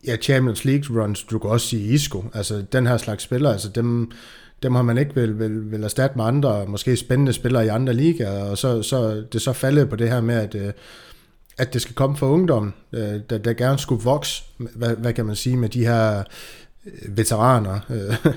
[0.06, 3.68] ja, Champions League runs, du kan også sige Isco, altså den her slags spillere, altså
[3.68, 4.10] dem,
[4.62, 7.92] dem har man ikke vil, vil, vil erstatte med andre, måske spændende spillere i andre
[7.92, 10.72] ligaer, og så, så det så faldet på det her med, at, øh,
[11.58, 15.26] at det skal komme fra ungdommen, øh, der, der gerne skulle vokse, hvad, hvad kan
[15.26, 16.18] man sige, med de her
[16.86, 18.26] øh, veteraner, øh,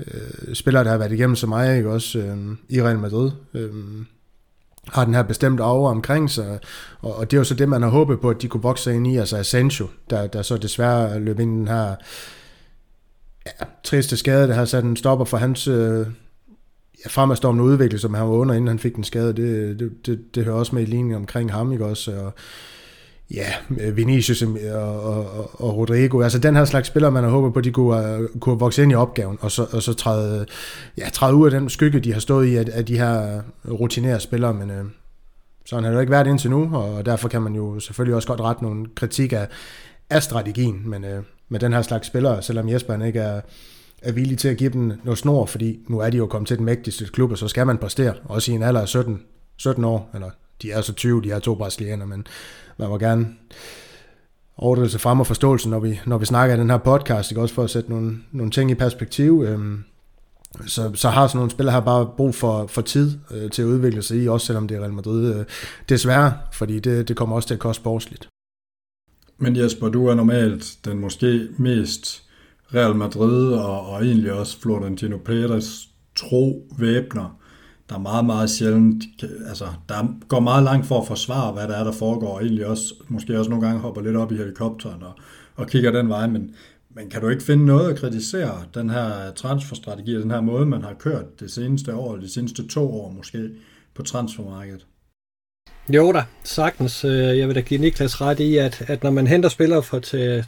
[0.00, 2.36] øh, spillere, der har været igennem så meget, ikke også, øh,
[2.68, 3.70] i Real Madrid, øh,
[4.88, 6.58] har den her bestemte over omkring sig,
[7.00, 8.94] og, og det er jo så det, man har håbet på, at de kunne vokse
[8.94, 11.94] ind i, altså Asensio, der, der så desværre løb ind i den her
[13.46, 16.06] ja, triste skade, der har sat en stopper for hans øh,
[17.04, 20.34] ja, fremadstormende udvikling, som han var under, inden han fik den skade, det, det, det,
[20.34, 22.32] det hører også med i linjen omkring ham, ikke også, og
[23.30, 23.46] ja,
[23.90, 27.60] Vinicius øh, og, og, og Rodrigo, altså den her slags spillere, man har håbet på,
[27.60, 30.46] de kunne, øh, kunne vokse ind i opgaven, og så, og så træde,
[30.98, 34.20] ja, træde ud af den skygge, de har stået i, af, af de her rutinerede
[34.20, 34.84] spillere, men øh,
[35.66, 38.40] sådan har det ikke været indtil nu, og derfor kan man jo selvfølgelig også godt
[38.40, 39.48] rette nogle kritik af,
[40.10, 43.40] af strategien, men øh, med den her slags spillere, selvom Jesper ikke er,
[44.02, 46.56] er villig til at give dem noget snor, fordi nu er de jo kommet til
[46.56, 49.22] den mægtigste klub, og så skal man præstere, også i en alder af 17,
[49.56, 50.30] 17 år, eller
[50.62, 52.26] de er så 20, de er to brasilianer, men
[52.78, 53.26] man må gerne
[54.56, 57.40] overdrivelse frem og forståelse, når vi, når vi snakker i den her podcast, ikke?
[57.40, 59.44] også for at sætte nogle, nogle ting i perspektiv.
[59.46, 59.84] Øhm,
[60.66, 63.66] så, så har sådan nogle spillere her bare brug for, for tid øh, til at
[63.66, 65.34] udvikle sig i, også selvom det er Real Madrid.
[65.34, 65.44] Øh,
[65.88, 68.28] desværre, fordi det, det kommer også til at koste sportsligt.
[69.38, 72.27] Men Jesper, du er normalt den måske mest
[72.74, 77.38] Real Madrid og, og egentlig også Florentino Perez tro væbner
[77.88, 79.04] der meget, meget sjældent,
[79.48, 82.66] altså der går meget langt for at forsvare, hvad der er, der foregår, og egentlig
[82.66, 85.12] også, måske også nogle gange hopper lidt op i helikopteren og,
[85.56, 86.54] og kigger den vej, men,
[86.90, 90.82] men kan du ikke finde noget at kritisere den her transferstrategi, den her måde, man
[90.82, 93.50] har kørt det seneste år, de seneste to år måske,
[93.94, 94.86] på transfermarkedet?
[95.90, 97.04] Jo da, sagtens.
[97.04, 99.98] Øh, jeg vil da give Niklas ret i, at, at når man henter spillere for
[99.98, 100.44] til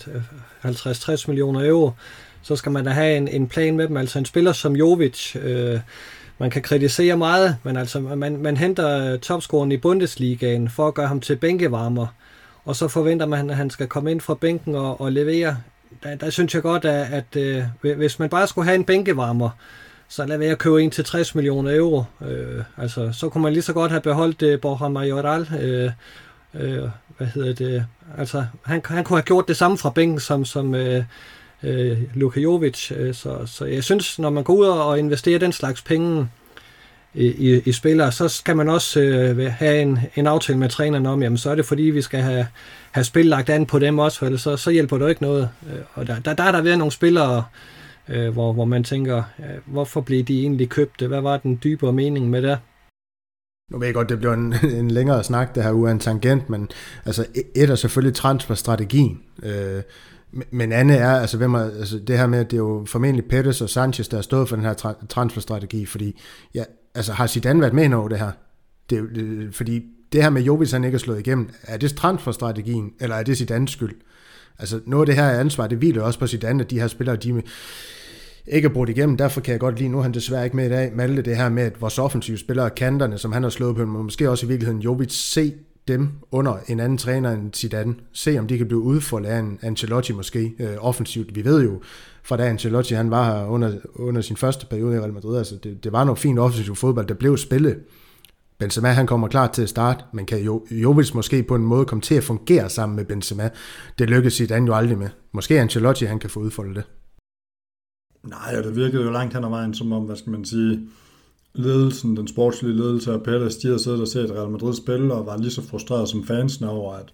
[0.64, 1.90] 50-60 millioner euro,
[2.42, 3.96] så skal man da have en, en plan med dem.
[3.96, 5.80] Altså en spiller som Jovic, øh,
[6.38, 10.94] man kan kritisere meget, men altså man, man henter øh, topscoren i Bundesligaen for at
[10.94, 12.06] gøre ham til bænkevarmer,
[12.64, 15.56] og så forventer man, at han skal komme ind fra bænken og, og levere.
[16.02, 19.50] Der, der synes jeg godt, at, at øh, hvis man bare skulle have en bænkevarmer,
[20.10, 22.04] så lad være at købe en til 60 millioner euro.
[22.28, 25.48] Øh, altså, så kunne man lige så godt have beholdt øh, Borja Majoral.
[25.60, 25.90] Øh,
[26.54, 27.86] øh, hvad hedder det?
[28.18, 31.04] Altså, han, han kunne have gjort det samme fra bænken, som, som øh,
[31.62, 32.92] øh, Luka Jovic.
[32.96, 36.28] Øh, så, så jeg synes, når man går ud og investerer den slags penge
[37.14, 41.06] i, i, i spillere, så skal man også øh, have en, en aftale med træneren
[41.06, 42.46] om, jamen så er det fordi, vi skal have,
[42.90, 45.48] have spil lagt an på dem også, for ellers så, så hjælper det ikke noget.
[45.66, 47.42] Øh, og der, der, der er der været nogle spillere, øh,
[48.10, 51.06] Øh, hvor, hvor man tænker, øh, hvorfor blev de egentlig købte?
[51.06, 52.58] Hvad var den dybere mening med det?
[53.70, 56.50] Nu ved jeg godt, det bliver en, en længere snak, det her uden en tangent,
[56.50, 56.68] men
[57.04, 59.20] altså e- et er selvfølgelig transferstrategien.
[59.42, 59.82] Øh,
[60.50, 63.24] men andet er, altså, hvem er, altså det her med, at det er jo formentlig
[63.24, 66.20] Pettis og Sanchez, der har stået for den her tra- transferstrategi, fordi
[66.54, 68.30] ja, altså, har Zidane været med over det her?
[68.90, 72.92] Det, det, fordi det her med Jovic, han ikke er slået igennem, er det transferstrategien,
[73.00, 73.94] eller er det Zidanes skyld?
[74.58, 77.16] Altså noget af det her ansvar, det hviler også på Zidane, at de her spillere,
[77.16, 77.42] de
[78.46, 79.16] ikke er brudt igennem.
[79.16, 81.36] Derfor kan jeg godt lide, nu er han desværre ikke med i dag, Malte, det
[81.36, 84.46] her med, at vores offensive spillere, kanterne, som han har slået på, men måske også
[84.46, 85.54] i virkeligheden Jovic, se
[85.88, 87.94] dem under en anden træner end Zidane.
[88.12, 91.34] Se om de kan blive udfoldet af en Ancelotti måske øh, offensivt.
[91.34, 91.80] Vi ved jo,
[92.22, 95.54] fra da Ancelotti han var her under, under sin første periode i Real Madrid, altså
[95.62, 97.78] det, det var noget fint offensivt fodbold, der blev spillet.
[98.58, 101.84] Benzema han kommer klar til at starte, men kan jo, Jovic måske på en måde
[101.84, 103.48] komme til at fungere sammen med Benzema.
[103.98, 105.08] Det lykkedes Zidane jo aldrig med.
[105.32, 106.84] Måske Ancelotti han kan få udfoldet det.
[108.22, 110.80] Nej, og det virkede jo langt hen ad vejen, som om, hvad skal man sige,
[111.54, 115.26] ledelsen, den sportslige ledelse af Palace, de havde siddet og set Real Madrid spille, og
[115.26, 117.12] var lige så frustreret som fansene over, at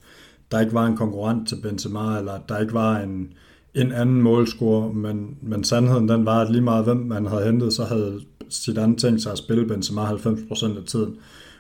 [0.51, 3.33] der ikke var en konkurrent til Benzema, eller at der ikke var en,
[3.75, 7.73] en anden målscore, men, men sandheden den var, at lige meget hvem man havde hentet,
[7.73, 11.17] så havde Zidane tænkt sig at spille Benzema 90% af tiden.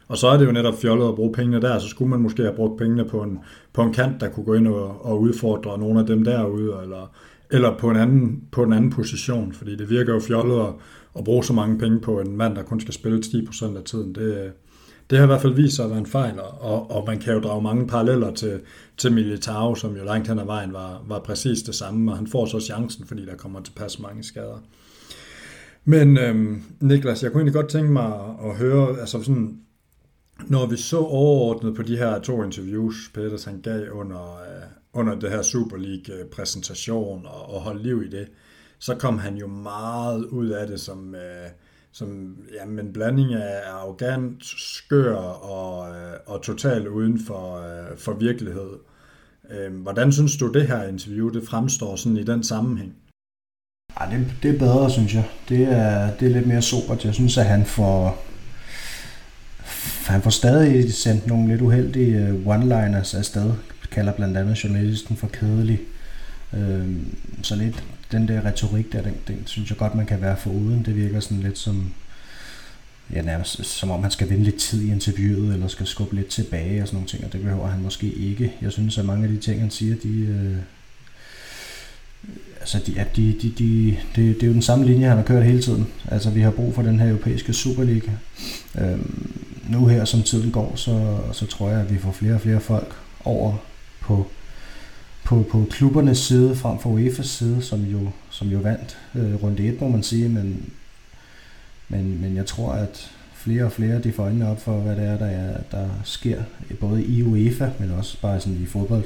[0.08, 2.42] Og så er det jo netop fjollet at bruge pengene der, så skulle man måske
[2.42, 3.38] have brugt pengene på en,
[3.72, 7.10] på en kant, der kunne gå ind og, og udfordre nogle af dem derude, eller,
[7.50, 10.72] eller på en, anden, på en anden position, fordi det virker jo fjollet at,
[11.18, 14.14] at bruge så mange penge på en mand, der kun skal spille 10% af tiden.
[14.14, 14.52] Det,
[15.10, 17.34] det har i hvert fald vist sig at være en fejl, og, og man kan
[17.34, 18.60] jo drage mange paralleller til,
[18.96, 22.26] til Militao, som jo langt hen ad vejen var, var præcis det samme, og han
[22.26, 24.62] får så chancen, fordi der kommer til pas mange skader.
[25.84, 28.12] Men øhm, Niklas, jeg kunne egentlig godt tænke mig
[28.44, 29.58] at høre, altså sådan,
[30.44, 35.14] når vi så overordnet på de her to interviews, Peters han gav under, øh, under
[35.14, 38.28] det her Super League-præsentation øh, og, og holdt liv i det,
[38.78, 41.48] så kom han jo meget ud af det som, øh,
[41.92, 48.12] som jamen, en blanding af arrogant, skør og, øh, og totalt uden for, øh, for
[48.12, 48.70] virkelighed.
[49.50, 52.94] Øh, hvordan synes du, det her interview det fremstår sådan i den sammenhæng?
[54.00, 55.28] Ja, det, det er bedre, synes jeg.
[55.48, 57.04] Det er, det er lidt mere sobert.
[57.04, 58.24] Jeg synes, at han får,
[60.12, 63.52] han får stadig sendt nogle lidt uheldige øh, one-liners afsted.
[63.90, 65.80] Kalder blandt andet journalisten for kedelig.
[66.56, 66.86] Øh,
[67.42, 70.50] så lidt den der retorik der, den, den synes jeg godt, man kan være for
[70.50, 70.82] uden.
[70.84, 71.92] Det virker sådan lidt som,
[73.12, 76.26] ja, nærmest som om han skal vinde lidt tid i interviewet, eller skal skubbe lidt
[76.26, 78.52] tilbage og sådan nogle ting, og det behøver han måske ikke.
[78.62, 80.56] Jeg synes, at mange af de ting, han siger, de, øh,
[82.60, 85.24] altså de, at de, de, de, det, det er jo den samme linje, han har
[85.24, 85.86] kørt hele tiden.
[86.08, 88.10] Altså vi har brug for den her europæiske Superliga.
[88.78, 89.32] Øhm,
[89.70, 92.60] nu her, som tiden går, så, så tror jeg, at vi får flere og flere
[92.60, 93.56] folk over
[94.00, 94.26] på,
[95.24, 99.68] på, på klubbernes side, frem for UEFA's side, som jo, som jo vandt øh, runde
[99.68, 100.72] 1, må man sige, men,
[101.88, 105.04] men, men jeg tror, at flere og flere de får øjnene op for, hvad det
[105.04, 106.42] er, der, er, der sker,
[106.80, 109.04] både i UEFA, men også bare sådan i fodbold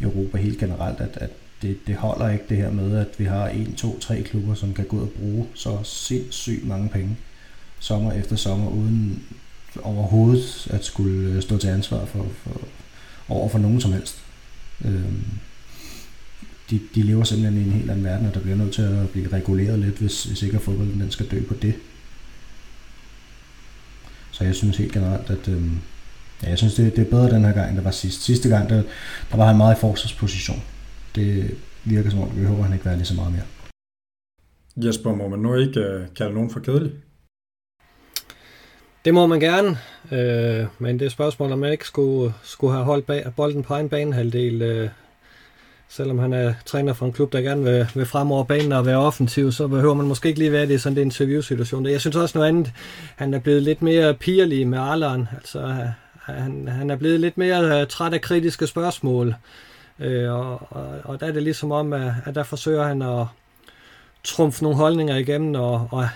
[0.00, 1.30] i Europa helt generelt, at, at
[1.62, 4.74] det, det holder ikke det her med, at vi har en, to, tre klubber, som
[4.74, 7.16] kan gå ud og bruge så sindssygt mange penge
[7.82, 9.22] sommer efter sommer, uden
[9.82, 12.60] overhovedet at skulle øh, stå til ansvar for, for,
[13.28, 14.18] over for nogen som helst.
[14.84, 15.12] Øh,
[16.70, 19.10] de, de lever simpelthen i en helt anden verden, og der bliver nødt til at
[19.10, 21.74] blive reguleret lidt, hvis, hvis ikke fodbolden den skal dø på det.
[24.30, 25.62] Så jeg synes helt generelt, at øh,
[26.42, 28.22] ja, jeg synes, det, det er bedre den her gang, end der var sidst.
[28.22, 28.82] Sidste gang, der,
[29.30, 30.62] der var han meget i forsvarsposition.
[31.14, 33.42] Det virker som om, vi håber, han ikke være lige så meget mere.
[34.76, 36.92] Jesper, må man nu ikke øh, kalde nogen for kedelig?
[39.04, 39.78] Det må man gerne,
[40.12, 43.76] øh, men det er spørgsmål, om man ikke skulle, skulle have holdt bag, bolden på
[43.76, 44.62] en banehalvdel.
[44.62, 44.88] Øh,
[45.88, 48.96] selvom han er træner for en klub, der gerne vil, vil fremover banen og være
[48.96, 51.86] offensiv, så behøver man måske ikke lige være det i sådan en interviewsituation.
[51.86, 52.72] Jeg synes også noget andet,
[53.16, 55.28] han er blevet lidt mere pigerlig med Arleren.
[55.36, 55.88] Altså,
[56.22, 59.34] han, han er blevet lidt mere øh, træt af kritiske spørgsmål.
[59.98, 63.26] Øh, og, og, og der er det ligesom om, at, at der forsøger han at
[64.24, 66.08] trumfe nogle holdninger igennem, og, og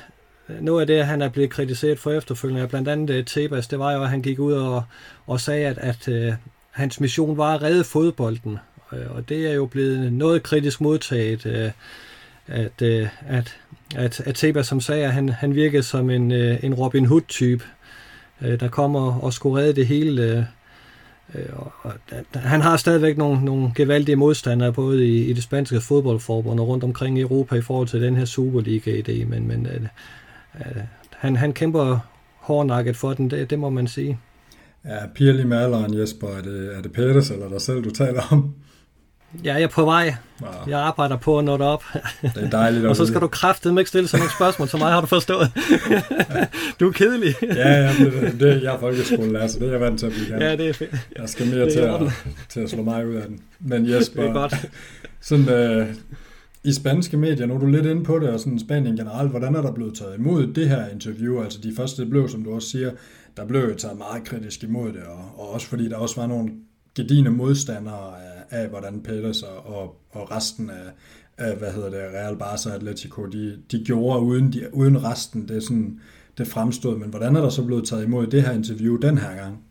[0.61, 3.93] noget af det, han er blevet kritiseret for efterfølgende, blandt andet øh, Tebas, det var
[3.93, 4.83] jo, at han gik ud og,
[5.27, 6.33] og sagde, at, at øh,
[6.71, 8.59] hans mission var at redde fodbolden.
[8.93, 11.71] Øh, og det er jo blevet noget kritisk modtaget, øh,
[12.47, 13.57] at, øh, at,
[13.97, 17.65] at, at Tebas, som sagde, at han, han virkede som en, øh, en Robin Hood-type,
[18.43, 20.23] øh, der kommer og skulle redde det hele.
[20.23, 20.45] Øh,
[21.35, 21.93] øh og, og,
[22.35, 26.85] han har stadigvæk nogle, nogle gevaldige modstandere, både i, i det spanske fodboldforbund og rundt
[26.85, 29.81] omkring i Europa i forhold til den her Superliga-idé, men, men øh,
[31.17, 31.99] han, han kæmper
[32.41, 34.19] hårdnakket for den, det, det må man sige.
[34.85, 38.55] Ja, Pirli Maleren, Jesper, er det, er det Peters eller dig selv, du taler om?
[39.45, 40.15] Ja, jeg er på vej.
[40.41, 40.51] Wow.
[40.69, 41.85] Jeg arbejder på at nå op.
[42.23, 44.93] Det er dejligt Og så skal du kraftedeme ikke stille sådan nogle spørgsmål til mig,
[44.93, 45.53] har du forstået?
[46.81, 47.35] du er kedelig.
[47.43, 50.45] ja, ja det, det, jeg er folkeskolelærer, så det er jeg vant til at blive
[50.45, 51.09] Ja, det er fedt.
[51.17, 52.01] Jeg skal mere til at,
[52.49, 53.41] til at slå mig ud af den.
[53.61, 54.55] Men Jesper, det er godt.
[55.21, 55.87] sådan, øh,
[56.67, 59.55] i spanske medier, nu er du lidt inde på det, og sådan Spanien generelt, hvordan
[59.55, 61.43] er der blevet taget imod det her interview?
[61.43, 62.91] Altså de første det blev, som du også siger,
[63.37, 66.27] der blev jo taget meget kritisk imod det, og, og også fordi der også var
[66.27, 66.51] nogle
[66.95, 68.15] gedine modstandere
[68.51, 70.93] af, af hvordan Peters og, og, og resten af,
[71.39, 75.63] af, hvad hedder det, Real Barca Atletico, de, de gjorde uden, de, uden resten, det,
[75.63, 76.01] sådan,
[76.39, 76.99] det fremstod.
[76.99, 79.66] Men hvordan er der så blevet taget imod det her interview den her gang?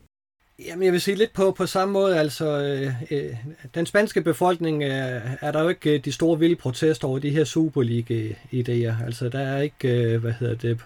[0.59, 2.19] Jamen, jeg vil sige lidt på, på samme måde.
[2.19, 3.35] Altså, øh, øh,
[3.75, 7.29] den spanske befolkning øh, er der jo ikke øh, de store vilde protester over de
[7.29, 9.05] her Superliga-idéer.
[9.05, 10.79] Altså, der er ikke, øh, hvad hedder det,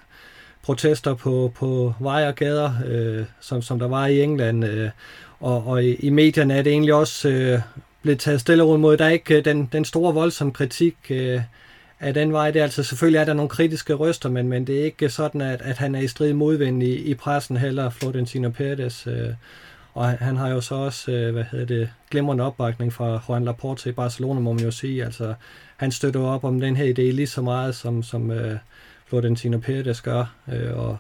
[0.61, 4.65] protester på, på veje og gader, øh, som, som der var i England.
[4.65, 4.89] Øh,
[5.39, 7.59] og, og i, i medierne er det egentlig også øh,
[8.01, 8.97] blevet taget stille rundt mod.
[8.97, 11.41] Der er ikke øh, den, den store voldsomme kritik øh,
[11.99, 12.51] af den vej.
[12.51, 15.41] Det er altså selvfølgelig er der nogle kritiske røster, men, men det er ikke sådan,
[15.41, 19.09] at, at han er i strid modvind i, i pressen heller, Florentino Pérez.
[19.09, 19.33] Øh,
[19.93, 23.89] og han har jo så også, øh, hvad hedder det, glimrende opbakning fra Juan Laporte
[23.89, 25.05] i Barcelona, må man jo sige.
[25.05, 25.33] Altså,
[25.77, 28.57] han støtter op om den her idé lige så meget, som, som øh,
[29.05, 30.97] Florentino Pérez gør, øh, og,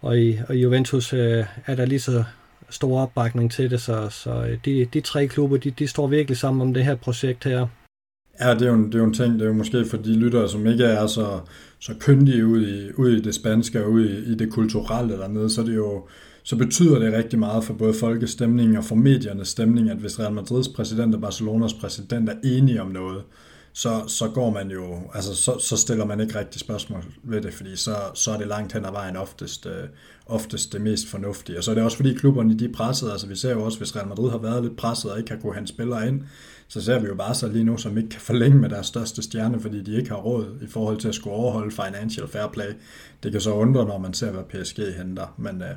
[0.00, 2.24] og, i, og i Juventus øh, er der lige så
[2.70, 6.38] stor opbakning til det, så, så øh, de, de tre klubber, de, de står virkelig
[6.38, 7.66] sammen om det her projekt her.
[8.40, 9.96] Ja, det er, jo en, det er jo en ting, det er jo måske for
[9.96, 11.40] de lyttere, som ikke er så,
[11.78, 15.50] så kyndige ud i, ud i det spanske og ud i, i det kulturelle dernede,
[15.50, 16.06] så det jo
[16.42, 20.32] så betyder det rigtig meget for både folkestemningen og for mediernes stemning, at hvis Real
[20.32, 23.22] Madrids præsident og Barcelonas præsident er enige om noget,
[23.72, 27.54] så, så går man jo, altså så, så stiller man ikke rigtig spørgsmål ved det,
[27.54, 29.88] fordi så, så er det langt hen ad vejen oftest, øh,
[30.26, 31.58] oftest det mest fornuftige.
[31.58, 33.78] Og så er det også fordi klubberne de er presset, altså vi ser jo også,
[33.78, 36.22] hvis Real Madrid har været lidt presset og ikke har kunnet hente spillere ind,
[36.70, 39.22] så ser vi jo bare så lige nu, som ikke kan forlænge med deres største
[39.22, 42.72] stjerne, fordi de ikke har råd i forhold til at skulle overholde financial fair play.
[43.22, 45.34] Det kan så undre, når man ser, hvad PSG henter.
[45.38, 45.68] Men, øh,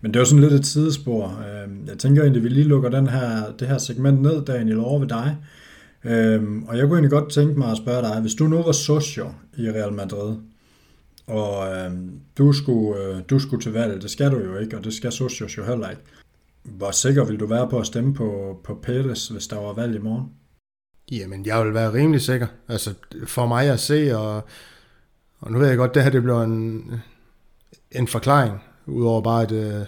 [0.00, 1.24] men det er jo sådan lidt et sidespor.
[1.26, 4.78] Øh, jeg tænker egentlig, at vi lige lukker den her, det her segment ned, Daniel,
[4.78, 5.36] over ved dig.
[6.04, 8.72] Øhm, og jeg kunne egentlig godt tænke mig at spørge dig, hvis du nu var
[8.72, 10.36] socio i Real Madrid,
[11.26, 14.84] og øhm, du, skulle, øh, du skulle til valg, det skal du jo ikke, og
[14.84, 16.02] det skal socios jo heller ikke.
[16.62, 19.94] Hvor sikker vil du være på at stemme på, på Pérez, hvis der var valg
[19.94, 20.30] i morgen?
[21.10, 22.46] Jamen, jeg vil være rimelig sikker.
[22.68, 22.94] Altså,
[23.26, 24.44] for mig at se, og,
[25.40, 26.92] og nu ved jeg godt, det her det bliver en,
[27.92, 29.86] en forklaring, udover bare et øh,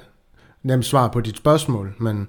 [0.63, 2.29] nemt svar på dit spørgsmål, men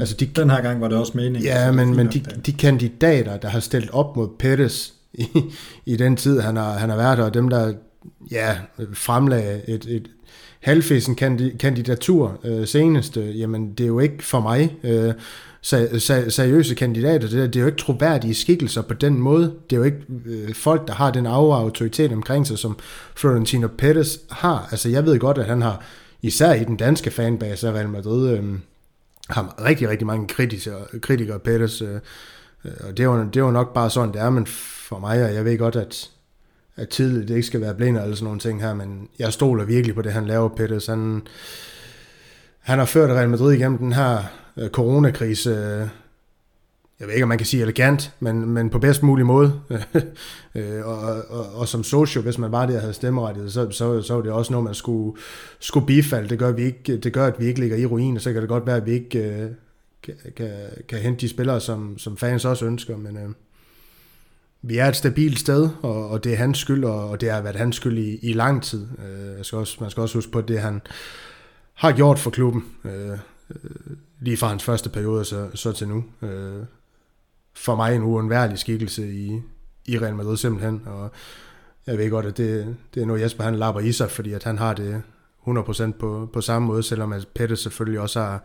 [0.00, 1.42] Altså de, den her gang var det også meningen.
[1.42, 5.26] Ja, men, men de, de kandidater, der har stillet op mod Pettis i,
[5.86, 7.72] i den tid, han har, han har været der, og dem, der
[8.30, 8.56] ja,
[8.92, 10.10] fremlagde et, et
[10.60, 11.14] halvfæsen
[11.58, 15.14] kandidatur øh, senest, øh, jamen det er jo ikke for mig øh,
[15.62, 17.28] seriøse kandidater.
[17.28, 19.54] Det er, det er jo ikke troværdige skikkelser på den måde.
[19.70, 22.78] Det er jo ikke øh, folk, der har den autoritet omkring sig, som
[23.16, 24.68] Florentino Perez har.
[24.70, 25.84] Altså jeg ved godt, at han har,
[26.22, 28.44] især i den danske fanbase af Real Madrid, øh,
[29.30, 31.82] har rigtig, rigtig mange kritikere, kritikere Perez.
[31.82, 31.94] øh,
[32.64, 35.34] øh og det var, det var nok bare sådan, det er, men for mig, og
[35.34, 36.10] jeg ved godt, at,
[36.76, 39.64] at tidligt det ikke skal være blind eller sådan nogle ting her, men jeg stoler
[39.64, 40.86] virkelig på det, han laver, Peters.
[40.86, 41.22] Han,
[42.60, 44.22] han har ført Real Madrid igennem den her
[44.58, 45.88] øh, coronakrise øh,
[47.00, 49.60] jeg ved ikke, om man kan sige elegant, men, men på bedst mulig måde.
[50.54, 54.02] Øh, og, og, og, som socio, hvis man var der og havde stemmerettighed, så, så,
[54.02, 55.18] så var det også noget, man skulle,
[55.58, 56.28] skulle bifalde.
[56.28, 58.42] Det gør, vi ikke, det gør, at vi ikke ligger i ruin, og så kan
[58.42, 59.50] det godt være, at vi ikke øh,
[60.02, 60.50] kan, kan,
[60.88, 62.96] kan hente de spillere, som, som fans også ønsker.
[62.96, 63.28] Men Øh,
[64.62, 67.40] vi er et stabilt sted, og, og det er hans skyld, og, og det har
[67.40, 68.86] været hans skyld i, i lang tid.
[68.98, 70.80] Uh, jeg skal også, man skal også huske på det, han
[71.74, 72.64] har gjort for klubben.
[72.84, 73.18] Uh,
[74.20, 76.04] lige fra hans første periode så, så til nu.
[76.22, 76.62] Øh,
[77.54, 79.40] for mig en uundværlig skikkelse i,
[79.86, 81.10] i Real Madrid simpelthen, og
[81.86, 84.44] jeg ved godt, at det, det er noget Jesper han lapper i sig, fordi at
[84.44, 85.02] han har det
[85.48, 88.44] 100% på, på samme måde, selvom at Pette selvfølgelig også har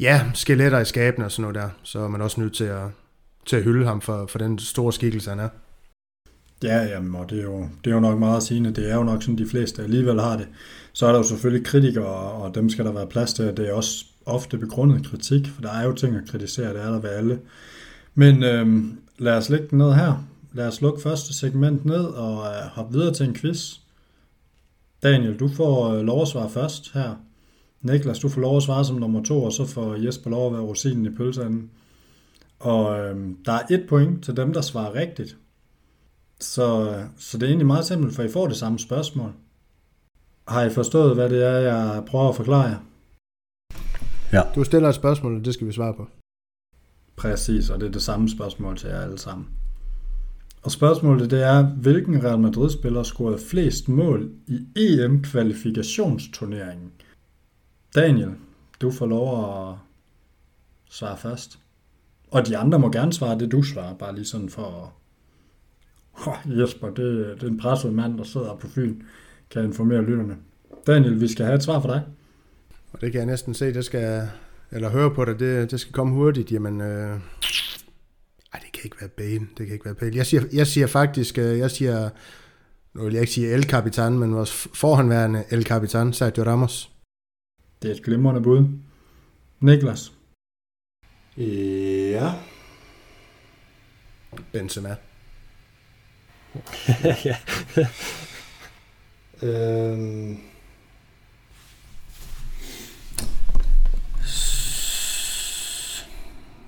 [0.00, 2.86] ja, skeletter i skabene og sådan noget der, så er man også nødt til at,
[3.46, 5.48] til at hylde ham for, for den store skikkelse, han er.
[6.62, 8.72] Ja, jamen, og det er, jo, det er jo nok meget sigende.
[8.72, 10.48] Det er jo nok sådan, de fleste alligevel har det.
[10.92, 13.56] Så er der jo selvfølgelig kritikere, og dem skal der være plads til.
[13.56, 16.90] Det er også ofte begrundet kritik, for der er jo ting at kritisere, det er
[16.90, 17.40] der ved alle.
[18.14, 18.84] Men øh,
[19.18, 20.24] lad os lægge den ned her.
[20.52, 23.76] Lad os lukke første segment ned og øh, hoppe videre til en quiz.
[25.02, 27.14] Daniel, du får øh, lov at svare først her.
[27.82, 30.52] Niklas, du får lov at svare som nummer to, og så får Jesper lov at
[30.52, 31.70] være rosinen i pølseanden.
[32.58, 35.36] Og øh, der er et point til dem, der svarer rigtigt.
[36.40, 39.32] Så, øh, så det er egentlig meget simpelt, for I får det samme spørgsmål.
[40.48, 42.78] Har I forstået, hvad det er, jeg prøver at forklare jer?
[44.32, 44.42] Ja.
[44.54, 46.08] Du stiller et spørgsmål, og det skal vi svare på.
[47.16, 49.48] Præcis, og det er det samme spørgsmål til jer alle sammen.
[50.62, 56.92] Og spørgsmålet det er, hvilken Real Madrid-spiller scorede flest mål i EM-kvalifikationsturneringen?
[57.94, 58.30] Daniel,
[58.80, 59.74] du får lov at
[60.90, 61.58] svare først.
[62.30, 64.88] Og de andre må gerne svare det, du svarer, bare lige sådan for at...
[66.26, 69.02] Oh, Jesper, det, det er en presset mand, der sidder på Fyn,
[69.50, 70.36] kan informere lytterne.
[70.86, 72.02] Daniel, vi skal have et svar for dig.
[72.92, 74.28] Og det kan jeg næsten se, det skal,
[74.70, 76.80] eller høre på det, det, det skal komme hurtigt, jamen...
[76.80, 77.20] Øh,
[78.52, 80.16] ej, det kan ikke være Bale, det kan ikke være Bale.
[80.16, 82.10] Jeg siger, jeg siger faktisk, øh, jeg siger,
[82.94, 86.90] nu vil jeg ikke sige El Capitan, men vores forhåndværende El Capitan, Sergio Ramos.
[87.82, 88.68] Det er et glimrende bud.
[89.60, 90.12] Niklas.
[91.36, 92.32] Ja.
[94.52, 94.96] Benzema.
[97.24, 97.36] ja.
[99.42, 100.38] øhm,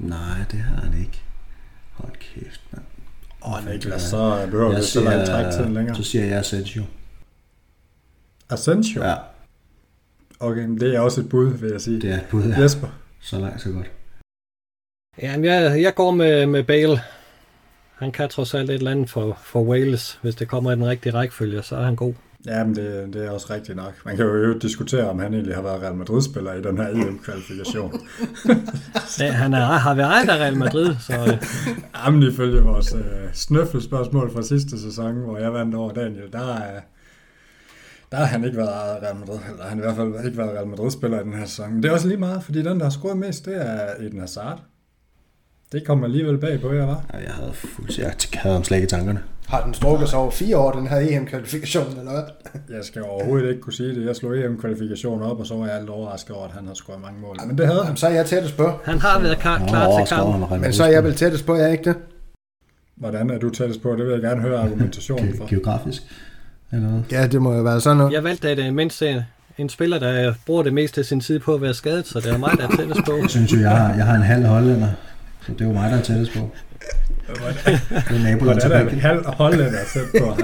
[0.05, 1.23] Nej, det har han ikke.
[1.93, 2.85] Hold kæft, mand.
[3.47, 5.97] Åh, oh, Niklas, så behøver du så langt træk til længere.
[5.97, 6.85] Så siger jeg Asensio.
[8.51, 9.03] Asensio?
[9.03, 9.15] Ja.
[10.41, 12.01] Okay, men det er også et bud, vil jeg sige.
[12.01, 12.61] Det er et bud, ja.
[12.61, 12.89] Jesper?
[13.21, 13.91] Så langt, så godt.
[15.23, 17.01] Ja, jeg, jeg går med, med Bale.
[17.95, 20.19] Han kan trods alt et eller andet for, for Wales.
[20.23, 22.15] Hvis det kommer i den rigtige rækkefølge, så er han god.
[22.47, 23.95] Ja, men det, det er også rigtigt nok.
[24.05, 27.93] Man kan jo diskutere, om han egentlig har været Real Madrid-spiller i den her EM-kvalifikation.
[29.21, 31.13] ja, han er, har været ejet af Real Madrid, så...
[31.13, 31.43] Øh.
[32.05, 33.01] Jamen, ifølge vores øh,
[33.33, 36.81] snøffelspørgsmål fra sidste sæson, hvor jeg vandt over Daniel, der er,
[38.11, 40.67] der har han ikke været Real Madrid, eller han i hvert fald ikke været Real
[40.67, 41.73] Madrid-spiller i den her sæson.
[41.73, 44.21] Men det er også lige meget, fordi den, der har scoret mest, det er Eden
[44.21, 44.63] Hazard.
[45.73, 47.05] Det kommer alligevel bag på jer, var?
[47.13, 49.21] Ja, jeg havde fuldstændig, jeg havde ham slet ikke i tankerne.
[49.49, 52.23] Har den strukket sig over fire år, den her EM-kvalifikation, eller hvad?
[52.77, 54.07] Jeg skal overhovedet ikke kunne sige det.
[54.07, 57.01] Jeg slog EM-kvalifikationen op, og så var jeg alt overrasket over, at han har scoret
[57.01, 57.37] mange mål.
[57.47, 57.97] Men det havde han.
[57.97, 58.73] Så er jeg tættest på.
[58.85, 60.61] Han har været klar, klar til kampen.
[60.61, 61.97] Men så er jeg vel tættest på, jeg ikke det?
[62.97, 63.97] Hvordan er du tættest på?
[63.97, 65.47] Det vil jeg gerne høre argumentationen for.
[65.49, 66.03] Geografisk?
[66.73, 67.01] Eller hvad?
[67.11, 68.13] Ja, det må jo være sådan noget.
[68.13, 69.03] Jeg valgte, at øh, mindst
[69.59, 72.33] en spiller, der bruger det meste af sin tid på at være skadet, så det
[72.33, 73.17] er mig, der er tættest på.
[73.17, 74.89] Jeg synes jo, jeg har, jeg har en halv hollænder,
[75.47, 76.51] så det er jo mig, der er tættest på.
[77.27, 79.01] Det er naboland til Belgien.
[79.01, 80.35] Hvordan er det hollænder tæt på?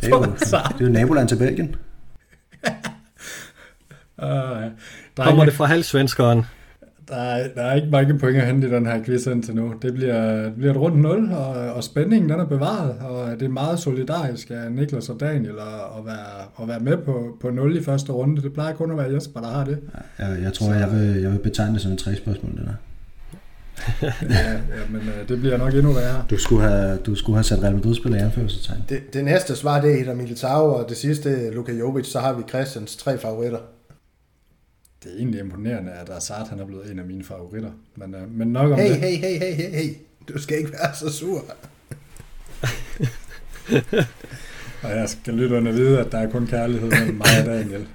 [0.00, 0.22] det, er jo,
[0.78, 1.76] det er jo naboland til Belgien.
[4.22, 4.26] Uh,
[5.16, 6.44] der Kommer det fra halvsvenskeren?
[7.08, 9.74] Der er, der er ikke mange point at hente i den her quiz indtil nu.
[9.82, 13.42] Det bliver, det bliver et rundt 0, og, og spændingen den er bevaret, og det
[13.42, 17.50] er meget solidarisk af Niklas og Daniel at, at, være, at være med på, på
[17.50, 18.42] 0 i første runde.
[18.42, 19.78] Det plejer kun at være Jesper, der har det.
[20.18, 22.74] Jeg, jeg tror, Så, jeg, vil, jeg vil betegne det som et tre-spørgsmål, det der.
[24.02, 24.58] Ja, ja,
[24.90, 26.24] men uh, det bliver nok endnu værre.
[26.30, 28.84] Du skulle have, du skulle have sat Real Madrid-spiller i anførselstegn.
[28.88, 32.32] Det, det næste svar, det er Eder Militao, og det sidste Luka Jovic, så har
[32.32, 33.58] vi Christians tre favoritter.
[35.04, 37.70] Det er egentlig imponerende, at Azard han er blevet en af mine favoritter.
[37.96, 38.96] Men, uh, men nok om hey, det.
[38.96, 39.94] Hey, hey, hey, hey, hey.
[40.28, 41.44] Du skal ikke være så sur.
[44.82, 47.86] og jeg skal lytterne vide, at der er kun kærlighed mellem mig og Daniel.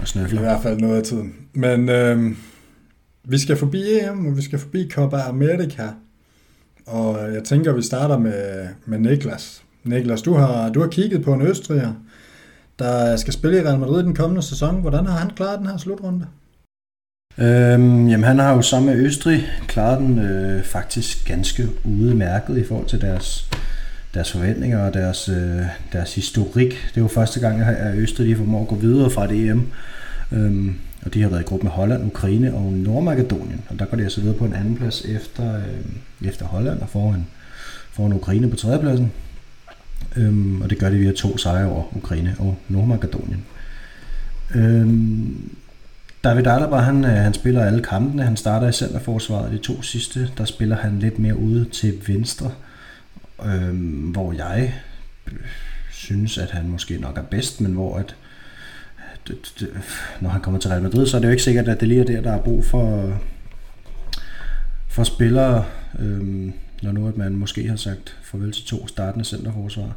[0.00, 0.40] Og snøfler.
[0.40, 1.34] I hvert fald noget af tiden.
[1.52, 2.32] Men øh,
[3.24, 5.88] vi skal forbi EM, og vi skal forbi Copa America.
[6.86, 9.62] Og jeg tænker, vi starter med, med Niklas.
[9.84, 11.92] Niklas, du har, du har kigget på en Østriger,
[12.78, 14.80] der skal spille i Real Madrid den kommende sæson.
[14.80, 16.26] Hvordan har han klaret den her slutrunde?
[17.38, 22.64] Øhm, jamen han har jo sammen med Østrig klaret den øh, faktisk ganske udmærket i
[22.64, 23.50] forhold til deres,
[24.14, 25.62] deres forventninger og deres, øh,
[25.92, 26.70] deres historik.
[26.70, 29.72] Det er jo første gang, at Østrig de formår at gå videre fra det EM.
[30.32, 33.60] Øhm, og de har været i gruppe med Holland, Ukraine og Nordmakedonien.
[33.68, 36.88] Og der går de altså videre på en anden plads efter, øh, efter Holland og
[36.88, 37.26] foran,
[37.90, 39.12] foran Ukraine på tredjepladsen.
[40.16, 43.44] Øhm, og det gør de via to sejre over Ukraine og Nordmakedonien.
[44.54, 45.50] Øhm,
[46.24, 48.22] David Alaba, han, øh, han spiller alle kampene.
[48.22, 49.52] Han starter i centerforsvaret.
[49.52, 52.50] De to sidste, der spiller han lidt mere ude til venstre.
[53.44, 54.74] Øhm, hvor jeg
[55.90, 58.16] synes, at han måske nok er bedst, men hvor at
[59.28, 59.68] det, det,
[60.20, 62.00] når han kommer til Real Madrid, så er det jo ikke sikkert, at det lige
[62.00, 63.18] er der, der er brug for,
[64.88, 65.64] for spillere,
[65.98, 66.52] øhm,
[66.82, 69.96] når nu at man måske har sagt farvel til to startende centerforsvar.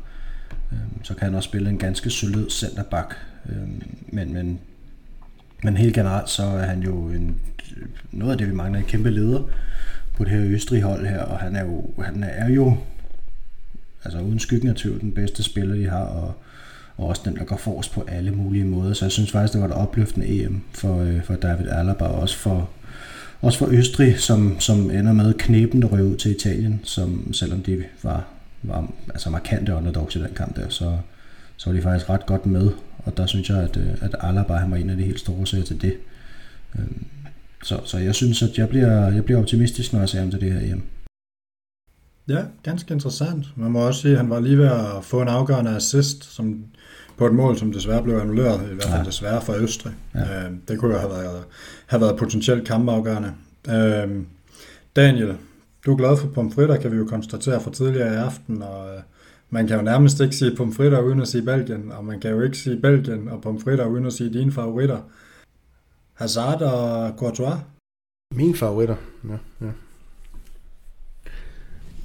[0.71, 3.15] Øhm, så kan han også spille en ganske solid centerback.
[3.49, 4.59] Øhm, men, men,
[5.63, 7.39] men helt generelt, så er han jo en,
[8.11, 9.43] noget af det, vi mangler, en kæmpe leder
[10.17, 12.77] på det her Østrig hold her, og han er jo, han er jo
[14.05, 16.33] altså uden skyggen af tvivl den bedste spiller, de har, og
[16.97, 18.93] og også den, der går forrest på alle mulige måder.
[18.93, 22.21] Så jeg synes faktisk, det var et opløftende EM for, øh, for David Alaba, og
[22.21, 22.69] også for,
[23.41, 27.63] også for Østrig, som, som ender med knæben, der røg ud til Italien, som selvom
[27.63, 28.25] de var,
[28.63, 30.97] var altså markante underdogs i den kamp der, så,
[31.57, 34.53] så var de faktisk ret godt med, og der synes jeg, at, øh, at Alaba
[34.53, 35.93] han var en af de helt store sager til det.
[36.79, 37.05] Øhm,
[37.63, 40.41] så, så jeg synes, at jeg bliver, jeg bliver optimistisk, når jeg ser ham til
[40.41, 40.83] det her EM.
[42.27, 43.45] Ja, ganske interessant.
[43.55, 46.65] Man må også sige, at han var lige ved at få en afgørende assist, som
[47.17, 49.03] på et mål, som desværre blev annulleret, i hvert fald ja.
[49.03, 49.93] desværre for Østrig.
[50.15, 50.45] Ja.
[50.45, 51.43] Øh, det kunne jo have været,
[51.85, 53.33] have været potentielt kampafgørende.
[53.69, 54.23] Øh,
[54.95, 55.37] Daniel,
[55.85, 59.01] du er glad for pomfritter, kan vi jo konstatere fra tidligere i aften, og øh,
[59.49, 62.41] man kan jo nærmest ikke sige pomfritter uden at sige Belgien, og man kan jo
[62.41, 64.97] ikke sige Belgien og pomfritter uden at sige dine favoritter.
[66.13, 67.55] Hazard og Courtois?
[68.35, 68.95] Mine favoritter,
[69.29, 69.65] ja.
[69.65, 69.71] ja.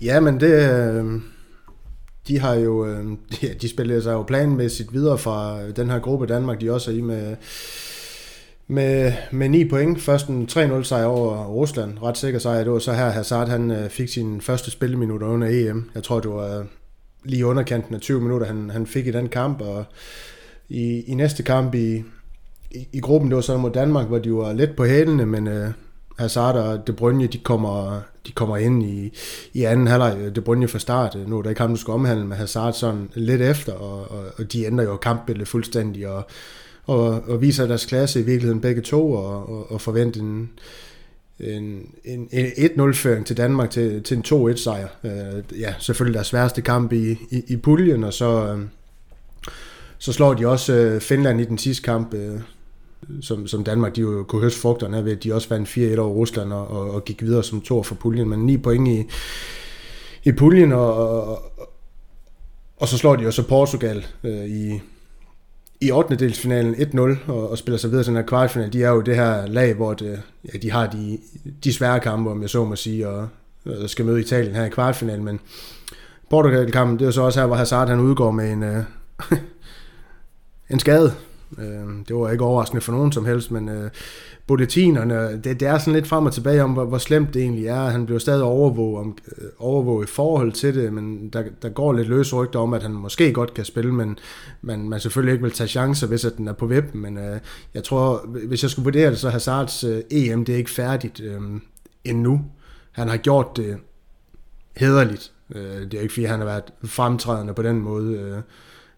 [0.02, 1.20] Ja, men det, øh,
[2.30, 3.04] de har jo, øh,
[3.42, 6.94] ja, de spiller sig jo planmæssigt videre fra den her gruppe Danmark, de også er
[6.94, 7.36] i med,
[8.68, 10.00] med, med 9 point.
[10.00, 12.64] Først en 3-0 sejr over Rusland, ret sikker sejr.
[12.64, 15.90] Det var så her Hazard, han øh, fik sin første spilleminutter under EM.
[15.94, 16.64] Jeg tror, det var øh,
[17.24, 19.84] lige underkanten af 20 minutter, han, han fik i den kamp, og
[20.68, 22.04] i, i næste kamp i,
[22.70, 25.48] i, i gruppen, det var så mod Danmark, hvor de var lidt på hælene, men
[25.48, 25.70] øh,
[26.20, 29.12] Hazard og De Bruyne, de kommer, de kommer ind i,
[29.54, 30.36] i anden halvleg.
[30.36, 31.16] De Bruyne fra start.
[31.26, 34.24] Nu er der ikke ham, du skal omhandle med Hazard sådan lidt efter, og, og,
[34.38, 36.26] og de ændrer jo kampbilledet fuldstændig, og,
[36.84, 40.50] og, og viser deres klasse i virkeligheden begge to, og, og, og forventer en,
[41.40, 44.88] en, en, en 1-0-føring til Danmark til, til en 2-1-sejr.
[45.04, 48.58] Øh, ja, selvfølgelig deres sværeste kamp i, i, i puljen, og så, øh,
[49.98, 52.40] så slår de også øh, Finland i den sidste kamp, øh,
[53.20, 55.98] som, som Danmark de jo kunne høste frugterne af ved, at de også vandt 4-1
[55.98, 59.04] over Rusland og, og, og gik videre som to for puljen, men 9 point i,
[60.24, 61.42] i puljen, og, og,
[62.76, 64.80] og så slår de jo så Portugal øh, i,
[65.80, 66.16] i 8.
[66.16, 68.72] delsfinalen 1-0 og, og spiller sig videre til den her kvartfinal.
[68.72, 70.22] De er jo det her lag, hvor det,
[70.52, 71.18] ja, de har de,
[71.64, 73.28] de svære kampe, om jeg så må sige, og,
[73.64, 75.40] og skal møde Italien her i kvartfinalen, men
[76.30, 78.84] Portugal-kampen, det er jo så også her, hvor Hazard han udgår med en, øh,
[80.70, 81.14] en skade.
[81.58, 83.90] Øh, det var ikke overraskende for nogen som helst, men øh,
[84.46, 87.66] bulletinerne, det, det er sådan lidt frem og tilbage om, hvor, hvor slemt det egentlig
[87.66, 87.80] er.
[87.80, 91.92] Han bliver stadig overvåget, om, øh, overvåget i forhold til det, men der, der går
[91.92, 94.18] lidt løs rygter om, at han måske godt kan spille, men
[94.62, 96.94] man, man selvfølgelig ikke vil tage chancer, hvis at den er på web.
[96.94, 97.40] Men øh,
[97.74, 101.20] jeg tror, hvis jeg skulle vurdere det, så Hazards øh, EM, det er ikke færdigt
[101.20, 101.40] øh,
[102.04, 102.40] endnu.
[102.92, 103.76] Han har gjort det
[104.76, 105.32] hederligt.
[105.54, 108.18] Øh, det er ikke fordi, han har været fremtrædende på den måde.
[108.18, 108.38] Øh,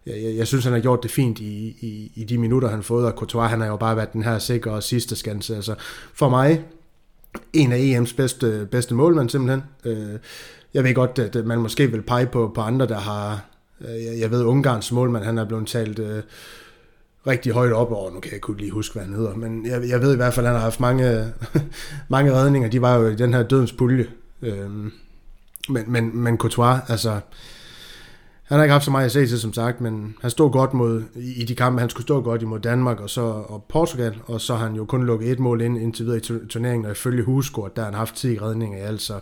[0.05, 2.77] jeg, jeg, jeg synes, han har gjort det fint i, i, i de minutter, han
[2.77, 5.55] har fået, og Courtois, han har jo bare været den her sikre og sidste skanse.
[5.55, 5.75] Altså,
[6.13, 6.63] for mig,
[7.53, 9.63] en af EM's bedste, bedste målmænd simpelthen.
[9.85, 10.19] Øh,
[10.73, 13.45] jeg ved godt, at man måske vil pege på, på andre, der har...
[13.81, 16.23] Øh, jeg ved, Ungarns målmand, han er blevet talt øh,
[17.27, 18.11] rigtig højt op over.
[18.11, 19.35] Nu kan jeg ikke lige huske, hvad han hedder.
[19.35, 21.33] Men jeg, jeg ved i hvert fald, at han har haft mange,
[22.09, 22.69] mange redninger.
[22.69, 24.07] De var jo i den her dødens pulje.
[24.41, 24.69] Øh,
[25.69, 27.19] men, men, men Courtois, altså
[28.53, 30.73] han har ikke haft så meget at se til, som sagt, men han stod godt
[30.73, 34.41] mod, i de kampe, han skulle stå godt imod Danmark og, så, og Portugal, og
[34.41, 37.23] så har han jo kun lukket et mål ind indtil videre i turneringen, og ifølge
[37.23, 39.19] Husgård, der har han haft 10 redninger i alt, så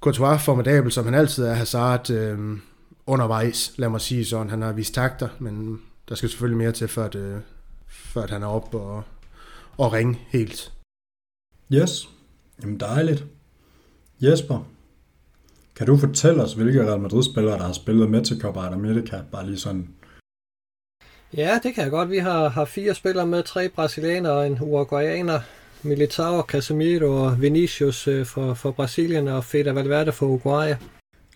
[0.00, 2.58] Courtois formidabel, som han altid er, Hazard øh,
[3.06, 6.88] undervejs, lad mig sige sådan, han har vist takter, men der skal selvfølgelig mere til,
[6.88, 7.42] før, det,
[7.88, 9.02] før at han er op og,
[9.78, 10.72] og ringe helt.
[11.72, 12.08] Yes,
[12.62, 13.24] jamen dejligt.
[14.20, 14.64] Jesper,
[15.78, 19.46] kan du fortælle os, hvilke Real Madrid-spillere, der har spillet med til Copa America, bare
[19.46, 19.88] lige sådan?
[21.36, 22.10] Ja, det kan jeg godt.
[22.10, 25.40] Vi har, har fire spillere med, tre brasilianere og en uruguayaner.
[25.82, 30.74] Militao, Casemiro og Vinicius øh, for, for Brasilien og Fede Valverde for Uruguay.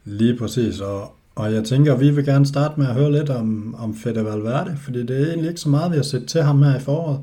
[0.04, 3.30] Lige præcis, og, og jeg tænker, at vi vil gerne starte med at høre lidt
[3.30, 6.42] om, om Fede Valverde, fordi det er egentlig ikke så meget, vi har set til
[6.42, 7.20] ham her i foråret.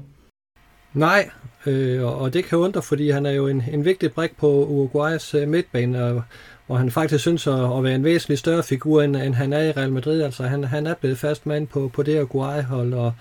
[0.93, 1.30] Nej,
[1.65, 5.34] øh, og det kan undre, fordi han er jo en, en vigtig brik på Uruguays
[5.34, 6.24] øh, midtbane, og,
[6.70, 9.61] hvor han faktisk synes at, at være en væsentlig større figur, end, end han er
[9.61, 10.22] i Real Madrid.
[10.22, 13.13] Altså han, han er blevet fast mand på, på det Uruguay-hold, og,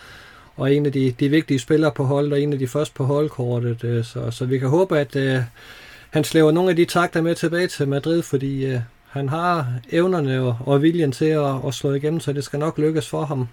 [0.57, 3.05] og en af de, de vigtige spillere på holdet, og en af de første på
[3.05, 3.85] holdkortet.
[3.85, 5.39] Øh, så, så vi kan håbe, at øh,
[6.11, 10.41] han slæver nogle af de takter med tilbage til Madrid, fordi øh, han har evnerne
[10.41, 13.49] og, og viljen til at, at slå igennem, så det skal nok lykkes for ham.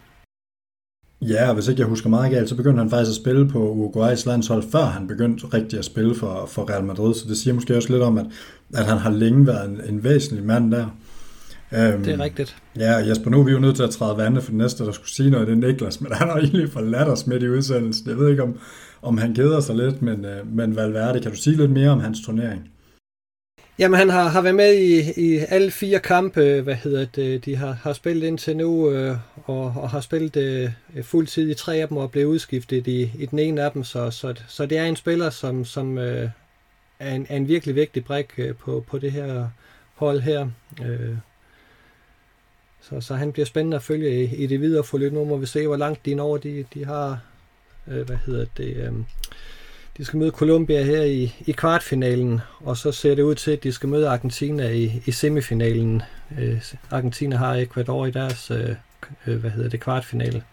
[1.30, 3.70] Ja, og hvis ikke jeg husker meget galt, så begyndte han faktisk at spille på
[3.72, 7.14] Uruguays landshold, før han begyndte rigtig at spille for, for Real Madrid.
[7.14, 8.26] Så det siger måske også lidt om, at,
[8.74, 10.86] at han har længe været en, en væsentlig mand der.
[11.72, 12.56] Um, det er rigtigt.
[12.80, 14.92] Ja, Jesper, nu er vi jo nødt til at træde vandet for det næste, der
[14.92, 18.10] skulle sige noget, det er Niklas, men han har egentlig forladt os midt i udsendelsen.
[18.10, 18.58] Jeg ved ikke, om,
[19.02, 22.00] om han keder sig lidt, men, uh, men Valverde, kan du sige lidt mere om
[22.00, 22.70] hans turnering?
[23.80, 27.56] Jamen, han har, har været med i, i alle fire kampe, hvad hedder det, de
[27.56, 31.88] har, har spillet indtil nu, øh, og, og har spillet øh, fuldtid i tre af
[31.88, 34.86] dem, og blevet udskiftet i, i den ene af dem, så, så, så det er
[34.86, 36.30] en spiller, som, som øh,
[37.00, 39.50] er, en, er en virkelig vigtig brik øh, på, på det her
[39.96, 40.48] hold her.
[40.86, 41.16] Øh,
[42.82, 45.14] så, så han bliver spændende at følge i, i det videre forløb.
[45.14, 46.38] Nu må vi se, hvor langt de når.
[46.38, 47.20] De, de har,
[47.88, 48.76] øh, hvad hedder det...
[48.76, 48.94] Øh,
[49.98, 53.64] de skal møde Colombia her i, i kvartfinalen, og så ser det ud til, at
[53.64, 56.02] de skal møde Argentina i, i semifinalen.
[56.40, 58.76] Øh, Argentina har Ecuador i deres øh,
[59.28, 60.44] øh, hvad hedder det, kvartfinale,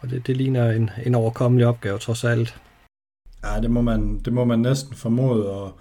[0.00, 2.56] og det, det ligner en, en overkommelig opgave trods alt.
[3.44, 5.78] Ja, det må man, det må man næsten formode, og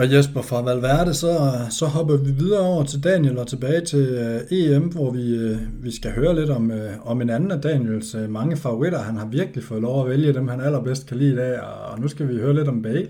[0.00, 4.08] og Jesper fra Valverde, så, så hopper vi videre over til Daniel og tilbage til
[4.08, 7.60] øh, EM, hvor vi, øh, vi skal høre lidt om, øh, om en anden af
[7.60, 8.98] Daniels mange favoritter.
[8.98, 12.00] Han har virkelig fået lov at vælge dem, han allerbedst kan lide i dag, og
[12.00, 13.08] nu skal vi høre lidt om Bale.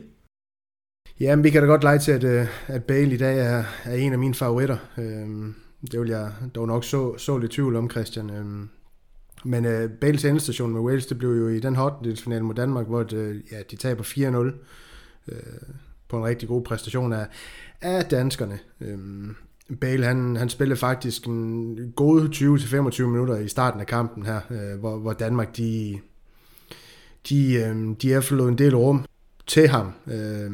[1.21, 3.95] Ja, men vi kan da godt lege til, at, at Bale i dag er, er
[3.95, 4.77] en af mine favoritter.
[4.99, 5.55] Øhm,
[5.93, 8.31] det vil jeg dog nok så, så lidt tvivl om, Christian.
[8.31, 8.69] Øhm,
[9.45, 13.03] men uh, Bales endestation med Wales, det blev jo i den hotdelsfinale mod Danmark, hvor
[13.03, 14.53] det, ja, de taber 4-0
[16.11, 17.27] på en rigtig god præstation af,
[17.81, 18.59] af danskerne.
[18.81, 19.35] Øhm,
[19.81, 22.29] Bale, han, han spillede faktisk en god
[23.01, 25.99] 20-25 minutter i starten af kampen her, øh, hvor, hvor Danmark, de,
[27.29, 29.05] de, øh, de efterlod en del rum
[29.47, 30.51] til ham, øh,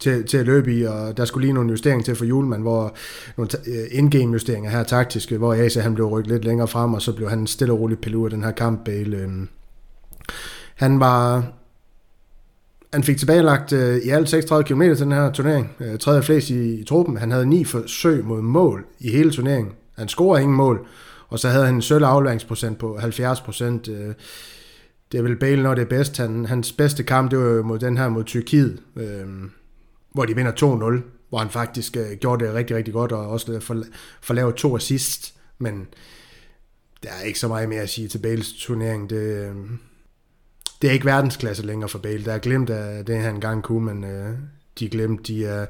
[0.00, 2.94] til, til at løbe i, og der skulle lige nogle justeringer til for Julemand, hvor
[3.36, 6.94] nogle indgame øh, in-game justeringer her taktiske, hvor Asa han blev rykket lidt længere frem,
[6.94, 9.16] og så blev han stille og roligt pillet af den her kamp, Bale.
[9.16, 9.48] Øhm,
[10.74, 11.52] han var
[12.92, 15.76] han fik tilbagelagt øh, i alt 36 km til den her turnering.
[15.80, 17.16] Øh, tredje flest i, i truppen.
[17.16, 19.74] Han havde ni forsøg mod mål i hele turneringen.
[19.98, 20.86] Han scorede ingen mål.
[21.28, 23.88] Og så havde han en sølv afleveringsprocent på 70 procent.
[23.88, 24.14] Øh,
[25.12, 26.16] det er vel Bale, når det er bedst.
[26.16, 29.26] Han, hans bedste kamp, det var mod den her mod Tyrkiet, øh,
[30.12, 33.52] hvor de vinder 2-0, hvor han faktisk øh, gjorde det rigtig, rigtig godt, og også
[33.52, 33.82] øh, for,
[34.20, 35.34] for lavet to assist.
[35.58, 35.86] Men
[37.02, 39.10] der er ikke så meget mere at sige til Bales turnering.
[39.10, 39.54] Det, øh,
[40.82, 42.24] det er ikke verdensklasse længere for Bale.
[42.24, 44.38] Der er glemt af det, han engang kunne, men øh,
[44.78, 45.26] de er glemt.
[45.26, 45.66] De er,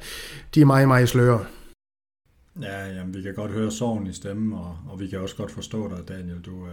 [0.54, 1.46] de er meget, meget sløre.
[2.62, 5.50] Ja, jamen, vi kan godt høre sorgen i stemmen, og, og vi kan også godt
[5.50, 6.40] forstå dig, Daniel.
[6.40, 6.72] Du, øh,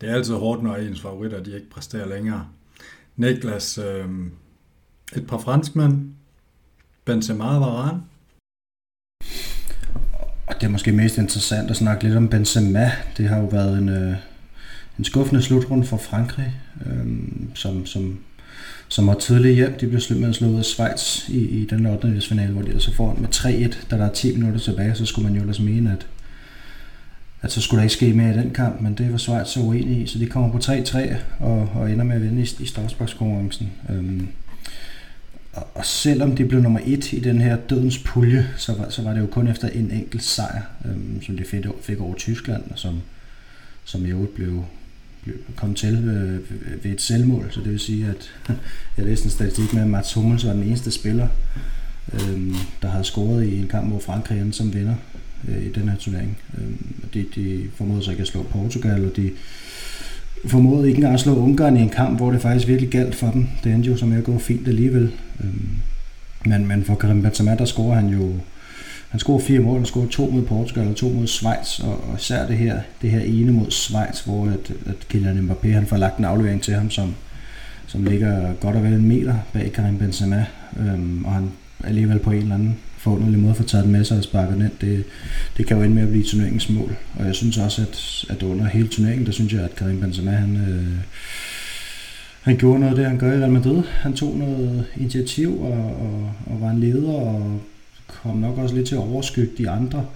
[0.00, 2.48] det er altid hårdt, når ens favoritter de ikke præsterer længere.
[3.16, 4.08] Niklas, øh,
[5.16, 6.14] et par franskmænd,
[7.04, 8.02] Benzema og Varane.
[10.46, 12.92] Og det er måske mest interessant at snakke lidt om Benzema.
[13.16, 14.16] Det har jo været en, øh,
[14.98, 16.54] en skuffende slutrunde for Frankrig,
[16.86, 17.06] øh,
[17.54, 18.18] som, som,
[18.88, 19.78] som var tidligt hjem.
[19.80, 22.20] De blev slået af Schweiz i, i den 8.
[22.28, 25.28] finale, hvor de altså får med 3-1, da der er 10 minutter tilbage, så skulle
[25.28, 26.06] man jo ellers mene, at,
[27.42, 29.60] at så skulle der ikke ske mere i den kamp, men det var Schweiz så
[29.60, 32.66] uenig i, så de kommer på 3-3 og, og ender med at vinde i, i
[32.66, 33.72] strafsparkskonkurrencen.
[33.90, 34.28] Øhm,
[35.52, 39.02] og, og selvom de blev nummer et i den her dødens pulje, så var, så
[39.02, 42.62] var det jo kun efter en enkelt sejr, øhm, som de fik, fik over Tyskland,
[42.70, 43.02] og som,
[43.84, 44.64] som i øvrigt blev
[45.56, 46.40] kom til ved,
[46.82, 47.46] ved et selvmål.
[47.50, 48.30] Så det vil sige, at
[48.96, 51.28] jeg læste en statistik med, at Mats Hummels var den eneste spiller,
[52.12, 54.94] øhm, der havde scoret i en kamp, hvor Frankrig som vinder
[55.48, 56.38] øh, i den her turnering.
[56.58, 59.30] Øhm, de, de formåede sig ikke at slå Portugal, og de
[60.46, 63.30] formåede ikke engang at slå Ungarn i en kamp, hvor det faktisk virkelig galt for
[63.30, 63.46] dem.
[63.64, 65.10] Det endte jo som jeg går fint alligevel.
[65.40, 65.68] Øhm,
[66.46, 68.32] men, men for Karim Benzema, der scorer han jo
[69.14, 72.16] han scorer fire mål, han scorer to mod Portugal og to mod Schweiz, og, og
[72.18, 75.96] især det her, det her ene mod Schweiz, hvor at, at Kylian Mbappé han får
[75.96, 77.14] lagt en aflevering til ham, som,
[77.86, 80.46] som ligger godt og vel en meter bag Karim Benzema,
[80.80, 81.50] øhm, og han
[81.84, 84.62] alligevel på en eller anden forunderlig måde får taget den med sig og sparket den
[84.62, 84.72] ind.
[84.80, 85.04] Det,
[85.56, 86.96] det kan jo ende med at blive turneringens mål.
[87.18, 90.30] Og jeg synes også, at, at under hele turneringen, der synes jeg, at Karim Benzema,
[90.30, 90.98] han, øh,
[92.42, 93.82] han gjorde noget af det, han gør i Real Madrid.
[93.90, 97.60] Han tog noget initiativ og, og, og var en leder og
[98.22, 100.06] kom nok også lidt til at overskygge de andre.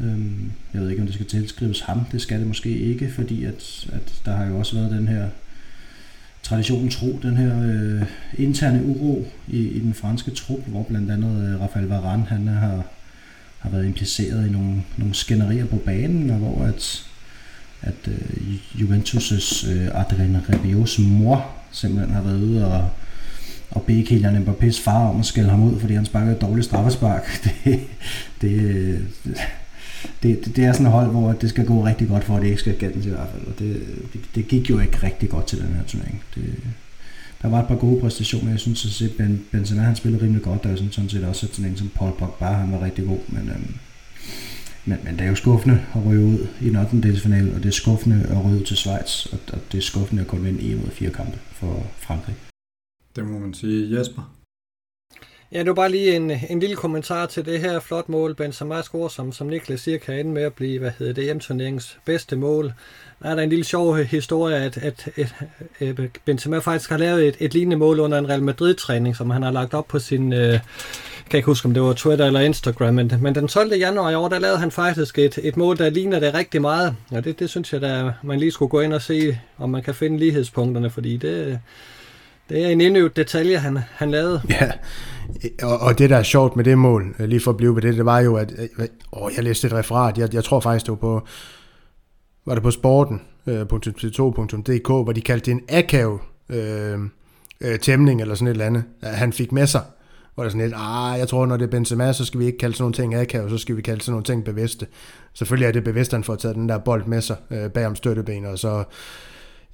[0.00, 2.04] Øhm, jeg ved ikke, om det skal tilskrives ham.
[2.12, 5.28] Det skal det måske ikke, fordi at, at der har jo også været den her
[6.42, 8.02] traditionen tro, den her øh,
[8.38, 12.54] interne uro i, i den franske trup, hvor blandt andet øh, Rafael Varane han øh,
[12.54, 12.84] har,
[13.58, 17.06] har været impliceret i nogle, nogle skænderier på banen, og hvor at,
[17.82, 22.88] at øh, Juventus' øh, Adrien Rabiot's mor simpelthen har været ude og,
[23.74, 26.64] og bede Kylian Mbappé's far om at skælde ham ud, fordi han sparker et dårligt
[26.66, 27.26] straffespark.
[27.64, 27.80] Det,
[28.40, 29.00] det,
[30.22, 32.42] det, det, det er sådan et hold, hvor det skal gå rigtig godt for, at
[32.42, 33.46] det ikke skal gælde i hvert fald.
[33.46, 36.22] Og det, det, det gik jo ikke rigtig godt til den her turnering.
[36.34, 36.54] Det,
[37.42, 38.50] der var et par gode præstationer.
[38.50, 40.64] Jeg synes, at ben, Benzema han spillede rimelig godt.
[40.64, 43.18] Der er sådan, sådan set også sådan en som Paul Pogba, han var rigtig god.
[43.28, 43.74] Men, øhm,
[44.84, 47.02] men, men det er jo skuffende at ryge ud i en 8.
[47.02, 50.22] delsfinale, og det er skuffende at ryge ud til Schweiz, og, og det er skuffende
[50.22, 52.34] at komme ind i mod fire kampe for Frankrig.
[53.16, 53.98] Det må man sige.
[53.98, 54.34] Jesper?
[55.52, 58.34] Ja, det var bare lige en, en lille kommentar til det her flot mål.
[58.34, 61.98] Benzema scorer, som, som Niklas siger, kan ende med at blive, hvad hedder det, turneringens
[62.04, 62.72] bedste mål.
[63.22, 65.34] Der er der en lille sjov historie, at, at, at,
[65.80, 69.42] at Benzema faktisk har lavet et, et lignende mål under en Real Madrid-træning, som han
[69.42, 70.60] har lagt op på sin, øh, jeg
[71.30, 73.74] kan ikke huske, om det var Twitter eller Instagram, men, men den 12.
[73.74, 76.96] januar i år, der lavede han faktisk et, et mål, der ligner det rigtig meget.
[77.10, 79.82] Og det, det synes jeg, at man lige skulle gå ind og se, om man
[79.82, 81.60] kan finde lighedspunkterne, fordi det,
[82.48, 84.42] det er en indøvet detalje, han, han lavede.
[84.50, 84.70] Ja,
[85.62, 87.82] og, og det der er sjovt med det mål, øh, lige for at blive ved
[87.82, 88.68] det, det var jo, at øh,
[89.12, 91.26] åh, jeg læste et referat, jeg, jeg tror faktisk, det var på,
[92.46, 96.98] var det på sporten.t2.dk, øh, hvor de kaldte det en akav øh,
[97.60, 99.82] øh, tæmning eller sådan et eller andet, han fik med sig.
[100.34, 102.58] Hvor der sådan lidt, ah, jeg tror, når det er Benzema, så skal vi ikke
[102.58, 104.86] kalde sådan nogle ting akav, så skal vi kalde sådan nogle ting bevidste.
[105.34, 107.86] Selvfølgelig er det bevidst, at han får taget den der bold med sig øh, bag
[107.86, 108.84] om støttebenet, og så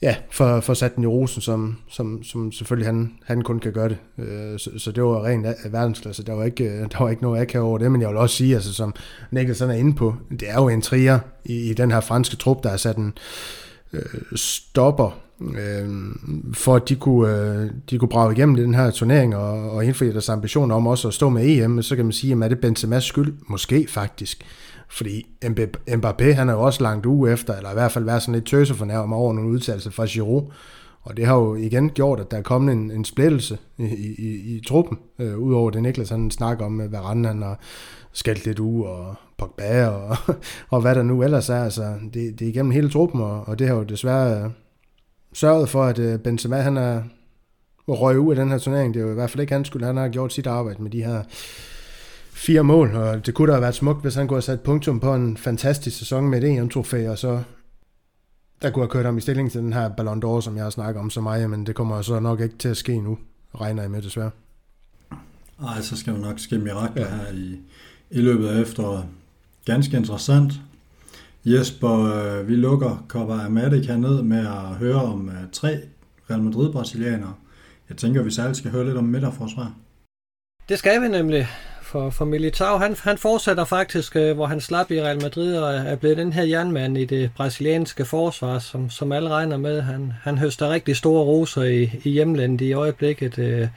[0.03, 3.73] ja, for, for sat den i rosen, som, som, som selvfølgelig han, han kun kan
[3.73, 3.99] gøre det.
[4.19, 6.25] Øh, så, så det var rent verdensklasse.
[6.25, 8.37] Der var ikke, øh, der var ikke noget akav over det, men jeg vil også
[8.37, 8.95] sige, altså, som
[9.31, 12.63] Nicholson er inde på, det er jo en trier i, i den her franske trup,
[12.63, 13.13] der er sat en
[13.93, 14.03] øh,
[14.35, 15.89] stopper øh,
[16.53, 20.13] for at de kunne, øh, de kunne brage igennem den her turnering og, og indfri
[20.13, 22.65] deres ambitioner om også at stå med EM, så kan man sige, at er det
[22.65, 23.35] Benzema's skyld?
[23.47, 24.45] Måske faktisk.
[24.91, 25.27] Fordi
[25.89, 28.47] Mbappé, han er jo også langt uge efter, eller i hvert fald været sådan lidt
[28.47, 30.43] tøse for nærmere over nogle udtalelser fra Giroud.
[31.03, 34.15] Og det har jo igen gjort, at der er kommet en, en splittelse i, i,
[34.19, 34.99] i, i truppen.
[35.19, 37.59] Øh, Udover det Niklas han snakker om, hvad Rand han har
[38.13, 40.17] skældt lidt uge, og Pogba, og,
[40.71, 41.65] og hvad der nu ellers er.
[41.65, 44.51] Altså, det, det er igennem hele truppen, og, og det har jo desværre øh,
[45.33, 47.03] sørget for, at øh, Benzema han er,
[47.89, 48.95] røget ud af den her turnering.
[48.95, 49.85] Det er jo i hvert fald ikke hans skyld.
[49.85, 51.23] Han har gjort sit arbejde med de her
[52.41, 55.01] fire mål, og det kunne da have været smukt, hvis han kunne have sat punktum
[55.01, 57.43] på en fantastisk sæson med et EM-trofæ, og så
[58.63, 60.71] der kunne have kørt ham i stilling til den her Ballon d'Or, som jeg har
[60.71, 63.19] snakket om så meget, men det kommer så nok ikke til at ske nu,
[63.61, 64.31] regner jeg med desværre.
[65.69, 67.15] Ej, så skal der nok ske mirakler ja.
[67.15, 67.59] her i,
[68.11, 69.05] i løbet af efteråret.
[69.65, 70.53] Ganske interessant.
[71.45, 75.79] Jesper, øh, vi lukker Copa America ned med at høre om uh, tre
[76.31, 77.35] Real Madrid-brasilianere.
[77.89, 79.75] Jeg tænker, vi særligt skal høre lidt om midterforsvar.
[80.69, 81.49] Det skal vi nemlig
[81.91, 82.79] for, for Militao.
[82.79, 86.33] Han, han fortsætter faktisk, øh, hvor han slap i Real Madrid og er blevet den
[86.33, 89.81] her jernmand i det brasilianske forsvar, som, som alle regner med.
[89.81, 93.39] Han, han høster rigtig store roser i, i hjemlandet i øjeblikket.
[93.39, 93.69] Øh,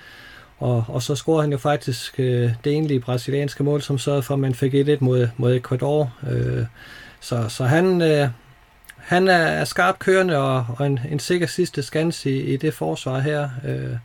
[0.60, 4.34] og, og så scorer han jo faktisk øh, det egentlige brasilianske mål, som sørgede for,
[4.34, 6.14] at man fik 1-1 mod, mod Ecuador.
[6.32, 6.66] Øh,
[7.20, 8.28] så, så han, øh,
[8.98, 12.74] han er, er skarpt kørende og, og en, en sikker sidste skans i, i det
[12.74, 13.50] forsvar her.
[13.68, 13.98] Øh,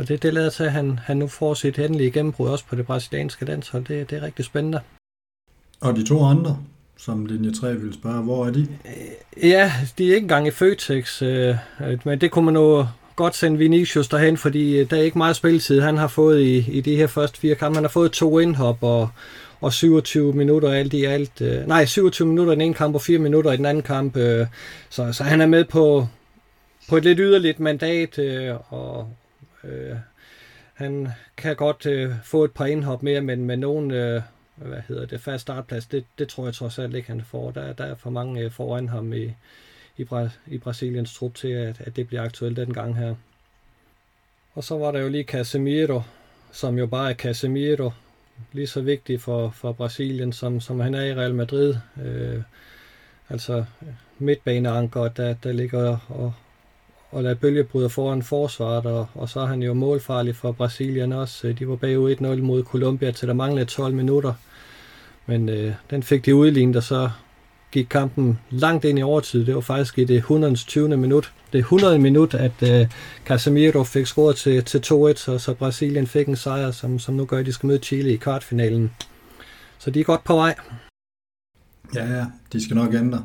[0.00, 2.76] og det, det lader til, at han, han nu får sit endelige gennembrud også på
[2.76, 3.84] det brasilianske landshold.
[3.84, 4.80] Det, det er rigtig spændende.
[5.80, 6.58] Og de to andre,
[6.96, 8.60] som linje 3 vil spørge, hvor er de?
[8.60, 11.56] Øh, ja, de er ikke engang i Føtex, øh,
[12.04, 12.86] men det kunne man nu
[13.16, 16.70] godt sende Vinicius derhen, fordi øh, der er ikke meget spilletid, han har fået i,
[16.70, 17.76] i de her første fire kampe.
[17.76, 19.08] Han har fået to indhop og,
[19.60, 21.40] og 27 minutter alt i alt.
[21.40, 24.16] Øh, nej, 27 minutter i den ene kamp og 4 minutter i den anden kamp.
[24.16, 24.46] Øh,
[24.90, 26.06] så, så han er med på,
[26.88, 29.08] på et lidt yderligt mandat, øh, og
[29.64, 29.96] øh,
[30.74, 34.22] han kan godt øh, få et par indhop mere, men med nogen øh,
[34.54, 37.50] hvad hedder det, fast startplads, det, det tror jeg trods alt ikke, han får.
[37.50, 39.34] Der, der er for mange øh, foran ham i,
[39.96, 43.14] i, Bra- i Brasiliens trup til, at, at det bliver aktuelt den gang her.
[44.54, 46.02] Og så var der jo lige Casemiro,
[46.52, 47.90] som jo bare er Casemiro,
[48.52, 51.76] lige så vigtig for, for Brasilien, som, som han er i Real Madrid.
[52.02, 52.42] Øh,
[53.28, 53.64] altså
[54.18, 56.32] midtbaneanker, der, der ligger og,
[57.10, 61.52] og lade bølgebryder foran forsvaret, og, og så er han jo målfarlig for Brasilien også.
[61.58, 64.34] De var bagud 1-0 mod Colombia til der manglede 12 minutter.
[65.26, 67.10] Men øh, den fik de udlignet, og så
[67.72, 69.46] gik kampen langt ind i overtid.
[69.46, 70.96] Det var faktisk i det 120.
[70.96, 71.32] minut.
[71.52, 71.98] Det 100.
[71.98, 72.86] minut, at øh,
[73.26, 77.24] Casemiro fik scoret til, til 2-1, så, så Brasilien fik en sejr, som, som nu
[77.24, 78.90] gør, at de skal møde Chile i kvartfinalen.
[79.78, 80.54] Så de er godt på vej.
[81.94, 83.24] Ja, ja, de skal nok ændre.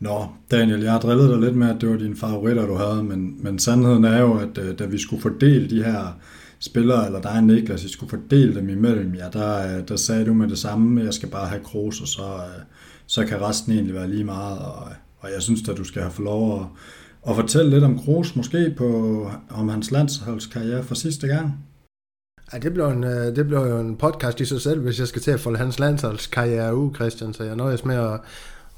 [0.00, 3.04] Nå, Daniel, jeg har drillet dig lidt med, at det var dine favoritter, du havde,
[3.04, 6.18] men, men sandheden er jo, at øh, da vi skulle fordele de her
[6.58, 10.34] spillere, eller dig Niklas, I skulle fordele dem imellem, ja, der, øh, der sagde du
[10.34, 12.62] med det samme, jeg skal bare have Kroos, og så, øh,
[13.06, 14.88] så kan resten egentlig være lige meget, og,
[15.18, 16.66] og jeg synes at du skal have få lov at,
[17.30, 21.64] at fortælle lidt om Kroos, måske på, om hans landsholdskarriere for sidste gang.
[22.52, 23.02] Ja, det bliver, en,
[23.36, 25.78] det bliver jo en podcast i sig selv, hvis jeg skal til at folde hans
[25.78, 28.20] landsholdskarriere ud, Christian, så jeg nøjes med at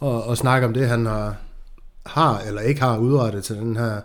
[0.03, 1.37] og, og snakke om det, han har,
[2.07, 4.01] har eller ikke har udrettet til den her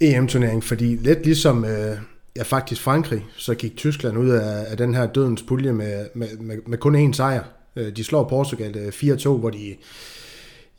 [0.00, 1.96] EM-turnering, fordi lidt ligesom øh,
[2.36, 6.28] ja, faktisk Frankrig, så gik Tyskland ud af, af den her dødens pulje med, med,
[6.40, 7.42] med, med kun én sejr.
[7.76, 9.76] Øh, de slår Portugal øh, 4-2, hvor de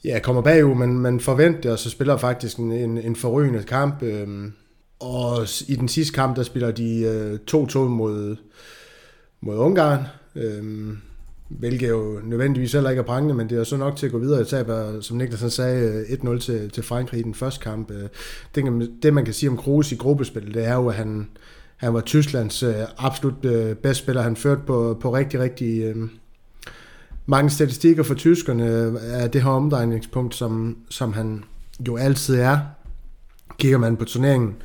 [0.04, 4.04] ja, kommer bagud, men man forventer, og så spiller faktisk en, en, en forrygende kamp.
[4.04, 4.52] Øh,
[5.00, 8.36] og i den sidste kamp, der spiller de øh, 2-2 mod,
[9.42, 10.04] mod Ungarn.
[10.36, 10.94] Øh,
[11.50, 14.18] hvilket jo nødvendigvis heller ikke er prangende, men det er så nok til at gå
[14.18, 14.42] videre.
[14.42, 17.92] i taber, som Niklas sagde, øh, 1-0 til, til Frankrig i den første kamp.
[17.92, 18.10] Øh,
[18.56, 21.28] det, det man kan sige om Kroos i gruppespillet, det er jo, at han,
[21.78, 24.22] han var Tysklands øh, absolut øh, bedste spiller.
[24.22, 25.96] Han førte på, på rigtig, rigtig øh,
[27.26, 31.44] mange statistikker for tyskerne af det her omdrejningspunkt, som, som han
[31.88, 32.60] jo altid er.
[33.58, 34.56] Kigger man på turneringen,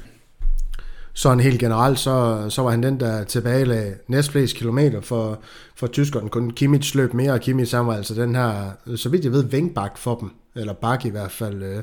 [1.15, 5.39] sådan helt generelt, så, så var han den, der tilbagelagde næstflest kilometer for,
[5.77, 6.29] for tyskerne.
[6.29, 9.45] Kun Kimmich løb mere, og Kimmich han var altså den her, så vidt jeg ved,
[9.45, 11.63] vingbak for dem, eller bak i hvert fald.
[11.63, 11.83] Øh,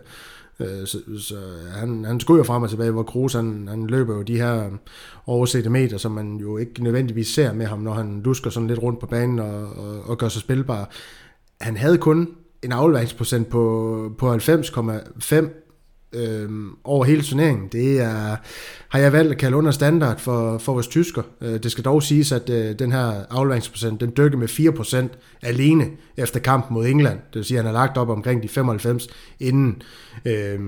[0.60, 1.36] øh, så, så
[1.74, 4.70] han, han skulle jo frem og tilbage, hvor Kroos han, han løber jo de her
[5.26, 8.82] oversette meter, som man jo ikke nødvendigvis ser med ham, når han lusker sådan lidt
[8.82, 10.90] rundt på banen og, og, og gør sig spilbar.
[11.62, 12.30] Han havde kun
[12.64, 15.61] en afleveringsprocent på, på 90,5
[16.14, 16.50] øh,
[16.84, 17.68] over hele turneringen.
[17.72, 18.36] Det er,
[18.90, 21.22] har jeg valgt at kalde under standard for, for vores tysker.
[21.42, 25.86] Øh, det skal dog siges, at øh, den her afleveringsprocent, den dykker med 4% alene
[26.18, 27.18] efter kampen mod England.
[27.18, 29.08] Det vil sige, at han har lagt op omkring de 95,
[29.40, 29.82] inden,
[30.26, 30.60] øh,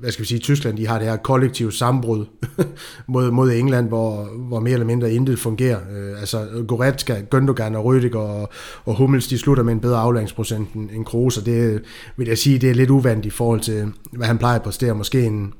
[0.00, 2.26] hvad skal vi sige, Tyskland, de har det her kollektive sambrud
[3.06, 5.80] mod, mod England, hvor, hvor mere eller mindre intet fungerer.
[5.96, 8.50] Øh, altså Goretzka, Gündogan og Rüdiger og,
[8.84, 11.82] og Hummels, de slutter med en bedre afleveringsprocent end, end Kroos, og det
[12.16, 14.94] vil jeg sige, det er lidt uvandt i forhold til, hvad han plejer at præstere.
[14.94, 15.54] Måske en,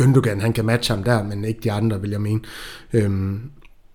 [0.00, 2.40] Gündogan, han kan matche ham der, men ikke de andre, vil jeg mene.
[2.92, 3.40] Øhm,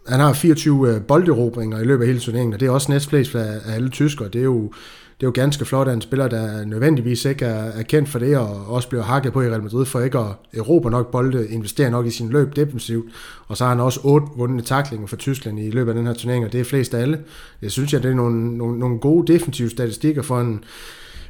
[0.07, 3.35] han har 24 øh, bolderobringer i løbet af hele turneringen, og det er også næstflest
[3.35, 4.27] af, af alle tyskere.
[4.27, 4.71] Det er jo
[5.19, 8.19] det er jo ganske flot, at en spiller, der nødvendigvis ikke er, er kendt for
[8.19, 11.47] det, og også bliver hakket på i Real Madrid, for ikke at erobre nok bolde,
[11.49, 13.05] investere nok i sin løb defensivt,
[13.47, 16.13] og så har han også otte vundne taklinger for Tyskland i løbet af den her
[16.13, 17.19] turnering, og det er flest af alle.
[17.61, 20.63] Jeg synes, at det er nogle, nogle, nogle gode defensive statistikker for en,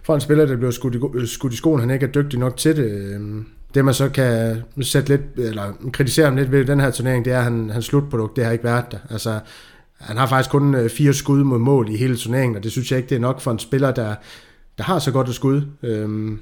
[0.03, 2.39] for en spiller, der bliver skudt i, øh, skudt i skoen, han ikke er dygtig
[2.39, 2.91] nok til det.
[2.91, 7.25] Øhm, det man så kan sætte lidt, eller kritisere ham lidt ved den her turnering,
[7.25, 8.97] det er, at han, hans slutprodukt, det har ikke været der.
[9.09, 9.39] Altså,
[9.99, 12.91] han har faktisk kun øh, fire skud mod mål i hele turneringen, og det synes
[12.91, 14.15] jeg ikke, det er nok for en spiller, der,
[14.77, 15.61] der har så godt et skud.
[15.83, 16.39] Øhm,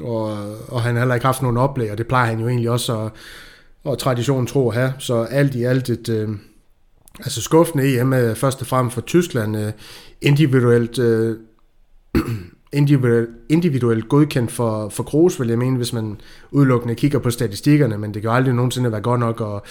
[0.00, 0.24] og,
[0.68, 3.00] og han har heller ikke haft nogen oplæg, og det plejer han jo egentlig også
[3.00, 3.12] at,
[3.84, 4.92] og traditionen tro at have.
[4.98, 6.28] Så alt i alt et, øh,
[7.18, 9.72] altså skuffende EM, øh, først og fremmest for Tyskland, øh,
[10.22, 11.36] individuelt øh,
[12.72, 17.98] individuelt, individuelt godkendt for, for Kroos, vil jeg mene, hvis man udelukkende kigger på statistikkerne,
[17.98, 19.70] men det kan jo aldrig nogensinde være godt nok at,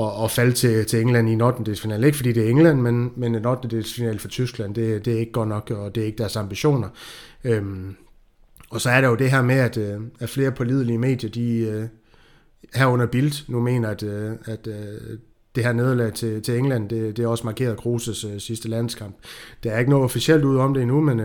[0.00, 1.70] at, at falde til, til England i en 8.
[2.06, 4.18] Ikke fordi det er England, men, men en 8.
[4.18, 6.88] for Tyskland, det, det er ikke godt nok, og det er ikke deres ambitioner.
[7.44, 7.94] Øhm,
[8.70, 11.58] og så er der jo det her med, at, øh, at flere pålidelige medier, de
[11.58, 11.84] øh,
[12.74, 14.68] herunder Bild, nu mener, at, øh, at
[15.54, 19.16] det her nederlag til, til England, det, det er også markeret Kroos' sidste landskamp.
[19.64, 21.20] Der er ikke noget officielt ud om det endnu, men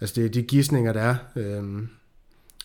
[0.00, 1.16] Altså det er de gissninger, der er.
[1.36, 1.88] Øhm,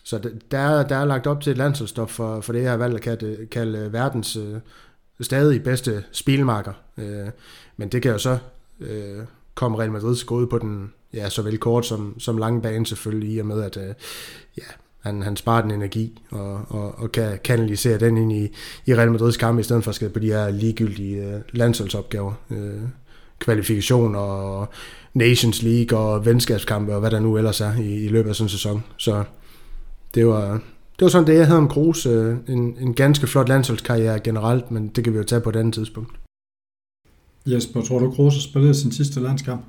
[0.04, 2.96] så der, der er lagt op til et landsholdsstop for, for det, jeg har valgt
[2.96, 4.56] at kalde, kalde øh, verdens øh,
[5.22, 6.74] stadig bedste spilmarker.
[6.98, 7.28] Øh,
[7.78, 8.38] men det kan jo så
[8.80, 9.20] øh,
[9.56, 13.40] komme Real Madrid gode på den ja, såvel kort som, som lange bane selvfølgelig, i
[13.40, 13.94] og med at øh,
[14.58, 14.64] ja,
[15.00, 18.56] han, han sparer den energi og, og, og kan kanalisere den ind i,
[18.86, 22.34] i Real Madrids kamp, i stedet for at skal på de her ligegyldige øh, landsholdsopgaver.
[22.50, 22.82] Øh,
[23.40, 24.70] kvalifikation og
[25.14, 28.46] Nations League og venskabskampe og hvad der nu ellers er i, i løbet af sådan
[28.46, 28.84] en sæson.
[28.98, 29.24] Så
[30.14, 30.52] det var,
[31.00, 32.06] det var sådan det, jeg havde om Kroos.
[32.06, 35.56] Øh, en, en ganske flot landsholdskarriere generelt, men det kan vi jo tage på et
[35.56, 36.12] andet tidspunkt.
[37.46, 39.66] Jesper, tror du, Kroos har spillet sin sidste landskamp?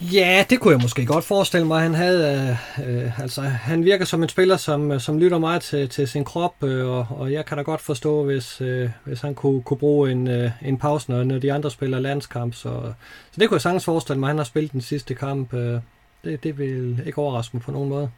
[0.00, 1.82] Ja, det kunne jeg måske godt forestille mig.
[1.82, 5.62] Han havde, øh, øh altså, han virker som en spiller, som, øh, som lytter meget
[5.62, 9.20] til, til sin krop, øh, og, og jeg kan da godt forstå, hvis, øh, hvis
[9.20, 12.54] han kunne, kunne bruge en, øh, en pause, når, når de andre spiller landskamp.
[12.54, 12.92] Så,
[13.32, 15.54] så det kunne jeg sagtens forestille mig, han har spillet den sidste kamp.
[15.54, 15.80] Øh,
[16.24, 18.10] det, det vil ikke overraske mig på nogen måde.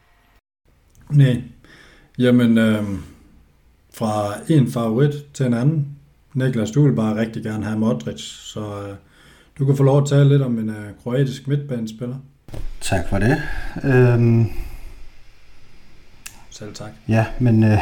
[1.10, 1.42] Nej.
[2.18, 2.84] Jamen, øh,
[3.94, 5.88] fra en favorit til en anden.
[6.34, 8.60] Niklas, du vil bare rigtig gerne have Modric, så...
[8.60, 8.96] Øh,
[9.58, 12.16] du kan få lov at tale lidt om en uh, kroatisk midtbanespiller.
[12.80, 13.42] Tak for det.
[13.84, 14.46] Øhm...
[16.50, 16.90] Selv tak.
[17.08, 17.78] Ja, men øh,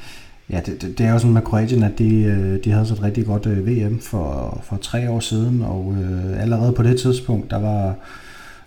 [0.50, 2.94] ja, det, det, det er jo sådan med Kroatien, at de, øh, de havde så
[2.94, 7.00] et rigtig godt øh, VM for, for tre år siden, og øh, allerede på det
[7.00, 7.94] tidspunkt, der var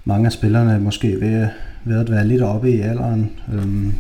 [0.06, 1.48] mange af spillerne måske ved,
[1.86, 3.32] ved at være lidt oppe i alderen.
[3.54, 3.94] Øhm,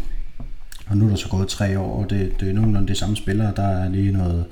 [0.87, 3.15] og nu er der så gået tre år, og det, det er nogenlunde de samme
[3.15, 3.53] spillere.
[3.55, 4.45] Der er lige noget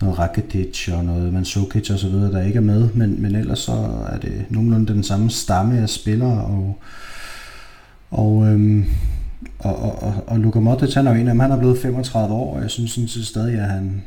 [0.00, 3.58] noget Rakitic og noget Mandzukic og så videre, der ikke er med, men, men ellers
[3.58, 3.72] så
[4.12, 6.78] er det nogenlunde den samme stamme af spillere, og,
[8.10, 8.84] og, øhm,
[9.58, 11.78] og, og, og, og Luka Modric, han er jo en af dem, han er blevet
[11.78, 14.02] 35 år, og jeg synes sådan set stadig, at han,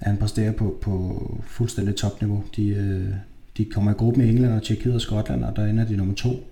[0.00, 2.44] at han præsterer på, på fuldstændig topniveau.
[2.56, 3.14] De, øh,
[3.56, 6.14] de kommer i gruppen i England og Tjekkiet og Skotland, og der ender de nummer
[6.14, 6.48] to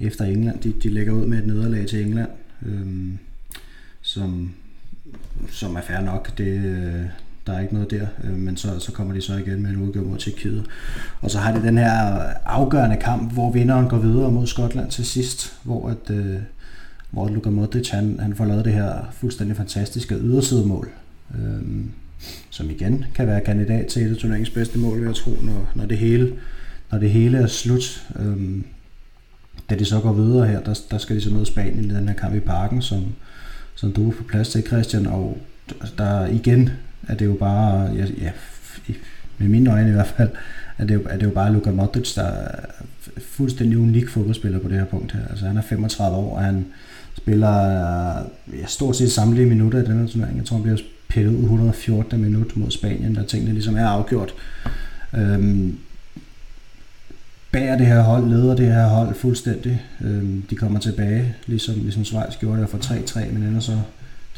[0.00, 0.60] efter England.
[0.60, 2.30] De, de lægger ud med et nederlag til England,
[2.66, 3.18] øhm,
[4.00, 4.54] som,
[5.50, 6.38] som er fair nok.
[6.38, 7.04] Det, øh,
[7.48, 9.76] der er ikke noget der, øh, men så, så kommer de så igen med en
[9.76, 10.64] udgave mod Tjekkiet.
[11.20, 11.92] Og så har de den her
[12.46, 16.36] afgørende kamp, hvor vinderen går videre mod Skotland til sidst, hvor at, øh,
[17.10, 20.88] hvor Luka Modric han, han får lavet det her fuldstændig fantastiske ydersidemål,
[21.34, 21.84] øh,
[22.50, 25.70] som igen kan være kandidat til et af turneringens bedste mål, vil jeg tro, når,
[25.74, 26.32] når, det, hele,
[26.92, 28.06] når det hele er slut.
[28.18, 28.62] Øh,
[29.70, 32.08] da de så går videre her, der, der skal de så møde Spanien i den
[32.08, 33.04] her kamp i parken, som,
[33.74, 35.38] som du er på plads til, Christian, og
[35.98, 36.70] der igen
[37.08, 38.30] at det jo bare, ja, ja
[39.38, 40.30] med mine øjne i hvert fald,
[40.78, 42.64] at det jo, er det jo bare Luka Modric, der er
[43.18, 45.20] fuldstændig unik fodboldspiller på det her punkt her.
[45.30, 46.66] Altså han er 35 år, og han
[47.16, 47.48] spiller
[48.52, 50.36] ja, stort set samtlige minutter i den her turnering.
[50.36, 50.78] Jeg tror, han bliver
[51.08, 54.34] pillet ud 114 minut mod Spanien, der tingene ligesom er afgjort.
[55.16, 55.78] Øhm,
[57.52, 59.82] bærer det her hold, leder det her hold fuldstændig.
[60.00, 63.78] Øhm, de kommer tilbage, ligesom, ligesom Schweiz gjorde det for 3-3, men ender så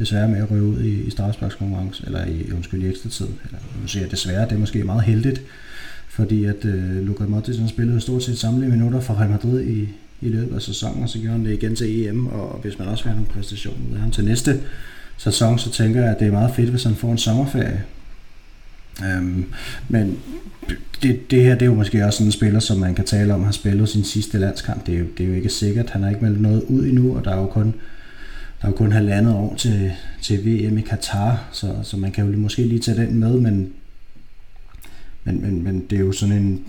[0.01, 3.27] desværre med at røve ud i, i straffesparkskonkurrence, eller i, undskyld, i ekstra tid.
[3.27, 5.43] Eller, nu siger jeg desværre, det er måske meget heldigt,
[6.09, 9.89] fordi at øh, Luka Modric spillede stort set samtlige minutter for Real Madrid i,
[10.21, 12.89] i løbet af sæsonen, og så gjorde han det igen til EM, og hvis man
[12.89, 14.61] også vil have nogle præstationer ud af ham til næste
[15.17, 17.85] sæson, så tænker jeg, at det er meget fedt, hvis han får en sommerferie.
[19.05, 19.45] Øhm,
[19.89, 20.19] men
[21.03, 23.35] det, det her det er jo måske også sådan en spiller, som man kan tale
[23.35, 24.87] om, har spillet sin sidste landskamp.
[24.87, 25.91] Det er jo, det er jo ikke sikkert.
[25.91, 27.75] Han har ikke meldt noget ud endnu, og der er jo kun
[28.61, 29.93] der er jo kun halvandet år til,
[30.23, 33.73] til VM i Katar, så, så man kan jo måske lige tage den med, men,
[35.25, 36.65] men, men, men det er jo sådan en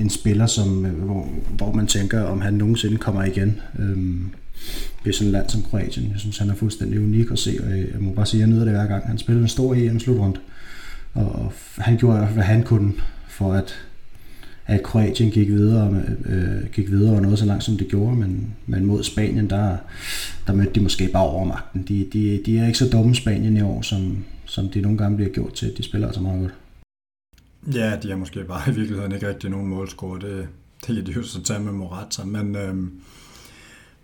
[0.00, 3.60] en spiller, som, øh, hvor, hvor man tænker, om han nogensinde kommer igen.
[3.78, 4.30] Øhm,
[5.04, 6.10] ved sådan et land som Kroatien.
[6.10, 8.48] Jeg synes, han er fuldstændig unik at se, og øh, jeg må bare sige, at
[8.48, 9.06] jeg nyder det hver gang.
[9.06, 10.40] Han spillede en stor EM-slutrunde,
[11.14, 12.92] og, og han gjorde, hvad han kunne
[13.28, 13.74] for at,
[14.68, 18.54] at Kroatien gik videre, øh, gik videre og noget så langt, som det gjorde, men,
[18.66, 19.76] men mod Spanien, der,
[20.46, 21.82] der mødte de måske bare overmagten.
[21.88, 25.16] De, de, de er ikke så dumme Spanien i år, som, som de nogle gange
[25.16, 25.76] bliver gjort til.
[25.76, 26.54] De spiller altså meget godt.
[27.76, 30.20] Ja, de har måske bare i virkeligheden ikke rigtig nogen målscore.
[30.20, 30.48] Det,
[30.86, 32.56] det kan de jo så tage med Morata, men...
[32.56, 32.74] Øh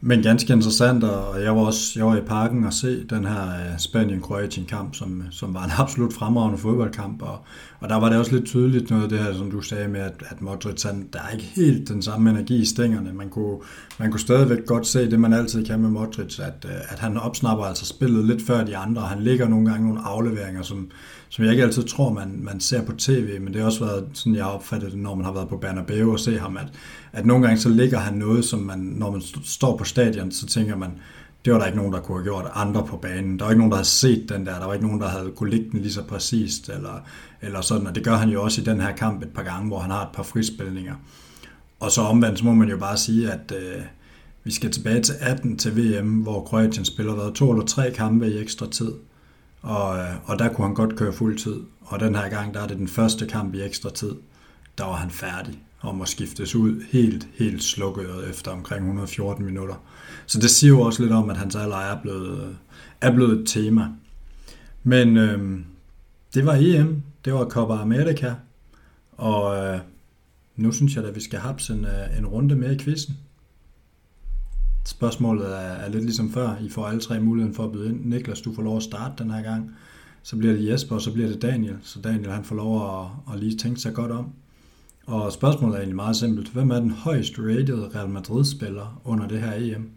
[0.07, 3.48] men ganske interessant, og jeg var også jeg var i parken og se den her
[3.48, 7.38] øh, Spanien-Kroatien kamp, som, øh, som var en absolut fremragende fodboldkamp, og,
[7.80, 10.00] og der var det også lidt tydeligt noget af det her, som du sagde med,
[10.00, 13.12] at, at Modric, han, der er ikke helt den samme energi i stængerne.
[13.12, 13.59] Man kunne,
[13.98, 17.16] man kunne stadigvæk godt se det, man altid kan med Modric, at, øh, at han
[17.16, 20.90] opsnapper altså spillet lidt før de andre, og han ligger nogle gange nogle afleveringer, som,
[21.35, 24.05] som jeg ikke altid tror, man, man ser på tv, men det har også været
[24.12, 26.66] sådan, jeg har opfattet det, når man har været på Bernabeu og se ham, at,
[27.12, 30.47] at nogle gange så ligger han noget, som man, når man står på stadion, så
[30.47, 30.91] tænker man,
[31.45, 33.39] det var der ikke nogen, der kunne have gjort andre på banen.
[33.39, 34.59] Der var ikke nogen, der havde set den der.
[34.59, 36.68] Der var ikke nogen, der havde kunne ligge den lige så præcist.
[36.68, 37.05] Eller,
[37.43, 37.87] eller sådan.
[37.87, 39.91] Og det gør han jo også i den her kamp et par gange, hvor han
[39.91, 40.95] har et par frispilninger.
[41.80, 43.82] Og så omvendt, så må man jo bare sige, at øh,
[44.45, 48.28] vi skal tilbage til 18 til VM, hvor Kroatien spiller været to eller tre kampe
[48.28, 48.93] i ekstra tid.
[49.65, 51.61] Og, øh, og der kunne han godt køre fuld tid.
[51.81, 54.12] Og den her gang, der er det den første kamp i ekstra tid.
[54.79, 59.75] Der var han færdig og må skiftes ud helt, helt slukket efter omkring 114 minutter.
[60.27, 62.57] Så det siger jo også lidt om, at hans alder er blevet,
[63.01, 63.89] er blevet et tema.
[64.83, 65.61] Men øh,
[66.35, 68.35] det var EM, det var Copa America,
[69.12, 69.81] og øh,
[70.57, 73.17] nu synes jeg at vi skal have en, øh, en runde mere i quizzen.
[74.85, 76.57] Spørgsmålet er, er lidt ligesom før.
[76.61, 78.05] I får alle tre muligheden for at byde ind.
[78.05, 79.70] Niklas, du får lov at starte den her gang.
[80.22, 81.76] Så bliver det Jesper, og så bliver det Daniel.
[81.82, 84.32] Så Daniel han får lov at, at lige tænke sig godt om.
[85.07, 86.49] Og spørgsmålet er egentlig meget simpelt.
[86.49, 89.91] Hvem er den højst rated Real Madrid-spiller under det her EM?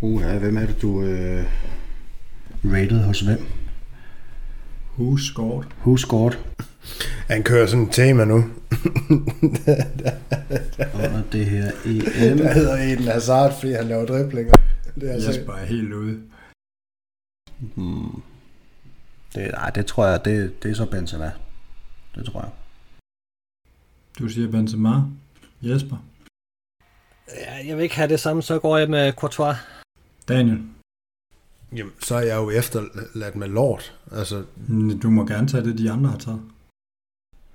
[0.00, 1.44] Uh, ja, hvem er det, du øh,
[2.64, 3.46] rated hos hvem?
[4.98, 5.64] Who scored?
[5.80, 6.34] Who scored?
[7.26, 8.44] Han kører sådan et tema nu.
[10.94, 12.38] Under det her EM.
[12.38, 14.54] Der hedder Eden Hazard, fordi han laver driblinger.
[14.94, 16.22] Det er Jesper er helt ude.
[17.74, 18.22] Hmm.
[19.34, 21.32] Det, nej, det tror jeg, det, det er så Benzema.
[22.14, 22.50] Det tror jeg.
[24.18, 24.90] Du siger Benzema.
[25.62, 25.96] Jesper?
[27.28, 29.56] Ja, jeg vil ikke have det samme, så går jeg med Courtois.
[30.28, 30.62] Daniel?
[31.76, 33.92] Jamen, så er jeg jo efterladt med Lord.
[34.12, 34.44] Altså...
[35.02, 36.42] Du må gerne tage det, de andre har taget.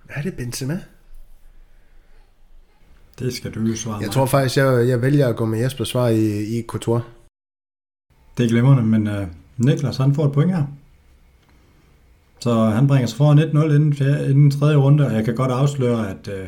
[0.09, 0.83] Er det Benzema?
[3.19, 4.13] Det skal du jo svare Jeg mig.
[4.13, 7.03] tror faktisk, jeg, jeg vælger at gå med Jespers svar i, i Courtois.
[8.37, 10.63] Det er glimrende, men uh, Niklas han får et point her.
[12.39, 13.41] Så han bringer sig foran 1-0
[13.75, 16.47] inden, fjerde, inden tredje runde, og jeg kan godt afsløre, at uh,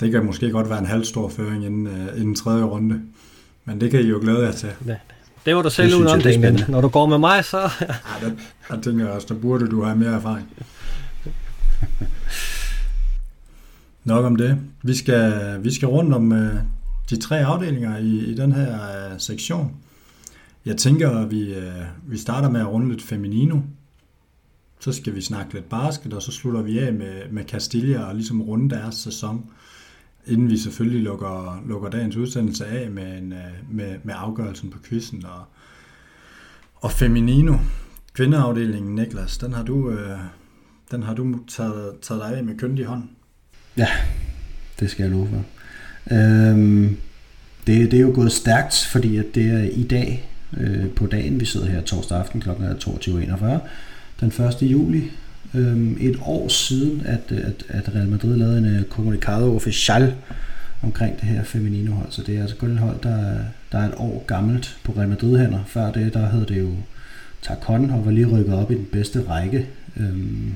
[0.00, 3.00] det kan måske godt være en halv stor føring inden, uh, inden tredje runde.
[3.64, 4.68] Men det kan I jo glæde jer til.
[4.86, 4.96] Ja.
[5.46, 5.92] Det var du selv
[6.22, 7.60] det, men når du går med mig, så...
[7.60, 7.86] ja,
[8.26, 8.30] der,
[8.68, 10.48] der tænker jeg også, der burde du have mere erfaring.
[14.04, 14.60] Nok om det.
[14.82, 16.54] Vi skal, vi skal rundt om øh,
[17.10, 19.76] de tre afdelinger i, i den her øh, sektion.
[20.64, 23.60] Jeg tænker, at vi, øh, vi starter med at runde lidt feminino.
[24.80, 28.14] Så skal vi snakke lidt basket, og så slutter vi af med, med Castilla og
[28.14, 29.50] ligesom runde deres sæson.
[30.26, 33.38] Inden vi selvfølgelig lukker, lukker dagens udsendelse af med, en, øh,
[33.70, 35.24] med, med afgørelsen på quizzen.
[35.26, 35.44] Og,
[36.74, 37.54] og feminino,
[38.12, 40.18] kvindeafdelingen, Niklas, den har du, øh,
[40.90, 43.08] den har du taget, taget dig af med kyndig hånd.
[43.76, 43.88] Ja,
[44.80, 45.44] det skal jeg love for.
[46.14, 46.96] Øhm,
[47.66, 51.40] det, det er jo gået stærkt, fordi at det er i dag, øh, på dagen,
[51.40, 52.50] vi sidder her torsdag aften kl.
[52.50, 53.46] 22.41,
[54.20, 54.62] den 1.
[54.62, 55.10] juli,
[55.54, 60.14] Øhm, et år siden, at, at, at Real Madrid lavede en øh, uh, comunicado official
[60.82, 62.06] omkring det her feminino hold.
[62.10, 63.38] Så det er altså kun et hold, der,
[63.72, 65.64] der er et år gammelt på Real Madrid hænder.
[65.66, 66.70] Før det, der hed det jo
[67.42, 69.66] Tarkon og var lige rykket op i den bedste række.
[69.96, 70.54] Øhm,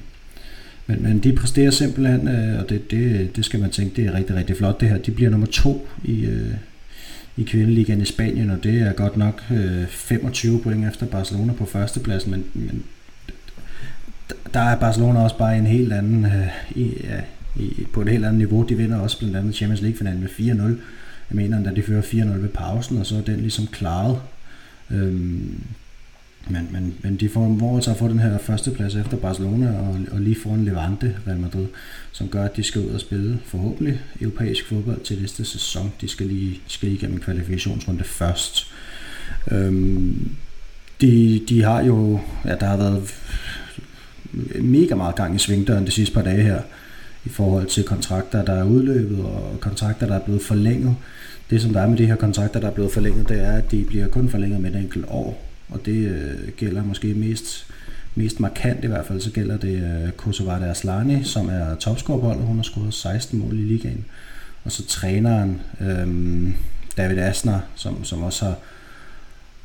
[0.87, 4.14] men, men de præsterer simpelthen, øh, og det, det, det skal man tænke, det er
[4.14, 4.99] rigtig, rigtig flot det her.
[4.99, 6.55] De bliver nummer to i, øh,
[7.37, 11.64] i kvindeligaen i Spanien, og det er godt nok øh, 25 point efter Barcelona på
[11.64, 12.84] førstepladsen, men, men
[14.55, 17.20] der er Barcelona også bare en helt anden, øh, i, ja,
[17.62, 18.62] i, på et helt andet niveau.
[18.62, 20.43] De vinder også blandt andet Champions League-finalen med 4-0.
[21.30, 24.18] Jeg mener, at de fører 4-0 ved pausen, og så er den ligesom klaret.
[24.91, 25.61] Øhm,
[26.49, 30.20] men, men, men de får, hvor altså få den her førsteplads efter Barcelona og, og
[30.20, 31.66] lige foran Levante, Real Madrid,
[32.12, 35.92] som gør, at de skal ud og spille forhåbentlig europæisk fodbold til næste sæson.
[36.01, 38.66] De skal lige, skal lige igennem kvalifikationsrunde først.
[39.51, 40.30] Øhm,
[41.01, 43.14] de, de har jo, ja, der har været
[44.61, 46.61] mega meget gang i svingdøren de sidste par dage her
[47.24, 50.97] i forhold til kontrakter, der er udløbet og kontrakter, der er blevet forlænget.
[51.51, 53.70] Det som der er med de her kontrakter, der er blevet forlænget, det er, at
[53.70, 55.45] de bliver kun forlænget med et enkelt år.
[55.69, 57.67] Og det øh, gælder måske mest,
[58.14, 62.57] mest markant i hvert fald, så gælder det øh, Kosovare Aslani, som er topscorerbold, Hun
[62.57, 64.05] har scoret 16 mål i ligaen.
[64.64, 66.49] Og så træneren øh,
[66.97, 68.57] David Asner, som, som også har,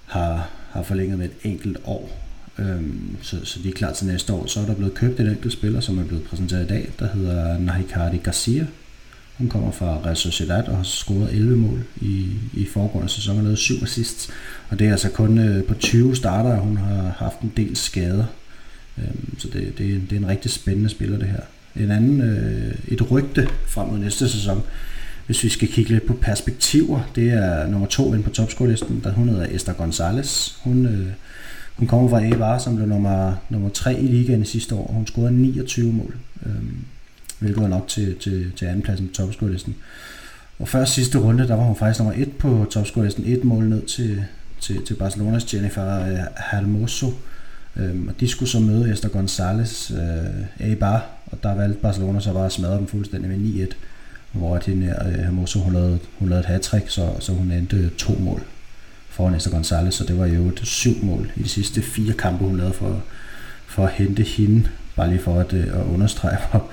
[0.06, 2.22] har, har forlænget med et enkelt år.
[2.60, 4.46] Øhm, så, så de er klar til næste år.
[4.46, 7.08] Så er der blevet købt en enkelt spiller, som er blevet præsenteret i dag, der
[7.08, 8.66] hedder Nahikari Garcia.
[9.42, 13.44] Han kommer fra Real Sociedad og har scoret 11 mål i, i foregående sæson og
[13.44, 14.30] lavet 7 assists.
[14.70, 18.26] Og det er altså kun øh, på 20 starter, hun har haft en del skader.
[18.98, 21.42] Øhm, så det, det, det er en rigtig spændende spiller, det her.
[21.84, 24.64] En anden, øh, et rygte frem mod næste sæson,
[25.26, 29.12] hvis vi skal kigge lidt på perspektiver, det er nummer to ind på topscore-listen, der
[29.12, 30.56] hun hedder Esther Gonzalez.
[30.64, 31.08] Hun, øh,
[31.76, 34.92] hun kommer fra Eibar, som blev nummer, nummer 3 i ligaen sidste år.
[34.94, 36.16] Hun scorede 29 mål,
[36.46, 36.78] Øhm,
[37.42, 39.76] hvilket var nok til, til, til andenpladsen på topscore-listen.
[40.60, 43.82] Og før sidste runde, der var hun faktisk nummer 1 på topscore-listen, et mål ned
[43.82, 44.24] til,
[44.60, 46.20] til, til Barcelonas Jennifer øh,
[46.52, 47.08] Hermoso.
[47.76, 52.34] Øhm, og de skulle så møde Esther Gonzalez øh, Eibar, og der valgte Barcelona så
[52.34, 53.74] bare at smadre dem fuldstændig med 9-1
[54.32, 58.14] hvor hende, øh, Hermoso, hun lavede, hun lavede et hat så, så hun endte to
[58.20, 58.44] mål
[59.10, 62.46] foran Esther Gonzalez, så det var jo et syv mål i de sidste fire kampe,
[62.46, 63.04] hun lavede for,
[63.68, 66.70] for at hente hende, bare lige for at, øh, at understrege, hvor,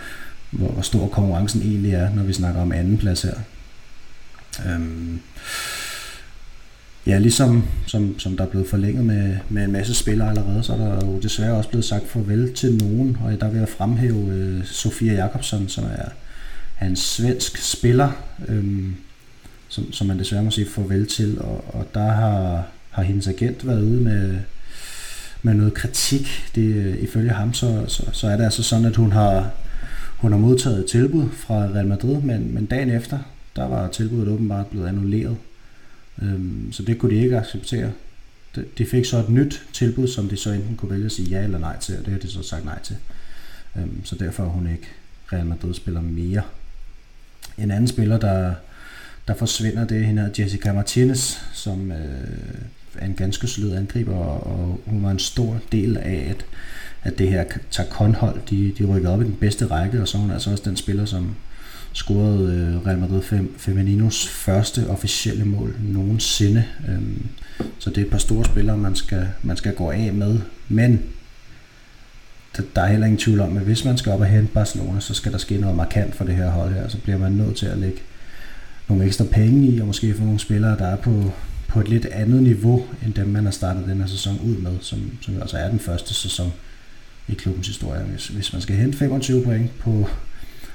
[0.50, 3.34] hvor, hvor stor konkurrencen egentlig er, når vi snakker om anden plads her.
[4.66, 5.20] Øhm,
[7.06, 10.72] ja, ligesom som, som der er blevet forlænget med, med en masse spillere allerede, så
[10.72, 14.32] er der jo desværre også blevet sagt farvel til nogen, og der vil jeg fremhæve
[14.32, 16.08] øh, Sofia Jakobsen, som er
[16.80, 18.10] er en svensk spiller,
[18.48, 18.94] øhm,
[19.68, 23.66] som, som man desværre må sige farvel til, og, og der har, har hendes agent
[23.66, 24.38] været ude med,
[25.42, 26.50] med noget kritik.
[26.54, 29.50] Det, øh, ifølge ham, så, så, så er det altså sådan, at hun har,
[30.18, 33.18] hun har modtaget et tilbud fra Real Madrid, men, men dagen efter,
[33.56, 35.36] der var tilbuddet åbenbart blevet annulleret.
[36.22, 37.92] Øhm, så det kunne de ikke acceptere.
[38.56, 41.28] De, de fik så et nyt tilbud, som de så enten kunne vælge at sige
[41.28, 42.96] ja eller nej til, og det har de så sagt nej til.
[43.76, 44.88] Øhm, så derfor er hun ikke
[45.32, 46.42] Real Madrid-spiller mere.
[47.58, 48.54] En anden spiller, der,
[49.28, 51.98] der forsvinder, det er hende Jessica Martinez, som øh,
[52.94, 56.44] er en ganske solid angriber, og hun var en stor del af, at,
[57.02, 60.18] at det her tager konhold, de, de rykker op i den bedste række, og så
[60.18, 61.34] er hun altså også den spiller, som
[61.92, 66.64] scorede øh, Real Madrid Fem, Femininos første officielle mål nogensinde.
[66.88, 67.26] Øhm,
[67.78, 70.40] så det er et par store spillere, man skal, man skal gå af med.
[70.68, 71.02] Men
[72.76, 75.14] der er heller ingen tvivl om, at hvis man skal op og hente Barcelona, så
[75.14, 76.88] skal der ske noget markant for det her hold her.
[76.88, 77.98] Så bliver man nødt til at lægge
[78.88, 81.32] nogle ekstra penge i, og måske få nogle spillere, der er på,
[81.68, 84.72] på et lidt andet niveau, end dem, man har startet den her sæson ud med,
[84.80, 86.52] som, som altså er den første sæson
[87.28, 88.02] i klubbens historie.
[88.02, 90.08] Hvis, hvis man skal hente 25 point på,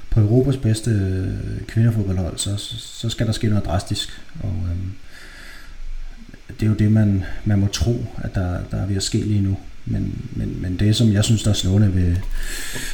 [0.09, 4.21] på Europas bedste øh, kvindefodboldhold, så, så skal der ske noget drastisk.
[4.39, 4.91] Og øhm,
[6.59, 9.17] det er jo det, man, man må tro, at der, der er ved at ske
[9.17, 9.57] lige nu.
[9.85, 12.15] Men, men, men det, som jeg synes, der er slående ved,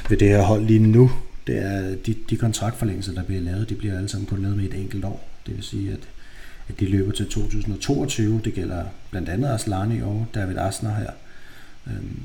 [0.10, 1.12] ved det her hold lige nu,
[1.48, 4.66] det er, de, de kontraktforlængelser, der bliver lavet, de bliver alle sammen kun lavet med
[4.66, 5.30] et enkelt år.
[5.46, 6.00] Det vil sige, at,
[6.70, 8.42] at de løber til 2022.
[8.46, 11.10] Det gælder blandt andet Aslani og David Asner her.
[11.88, 12.20] Øhm,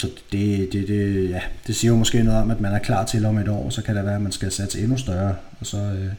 [0.00, 3.06] så det, det, det, ja, det siger jo måske noget om, at man er klar
[3.06, 5.66] til om et år, så kan det være, at man skal satse endnu større, og
[5.66, 6.12] så, øh,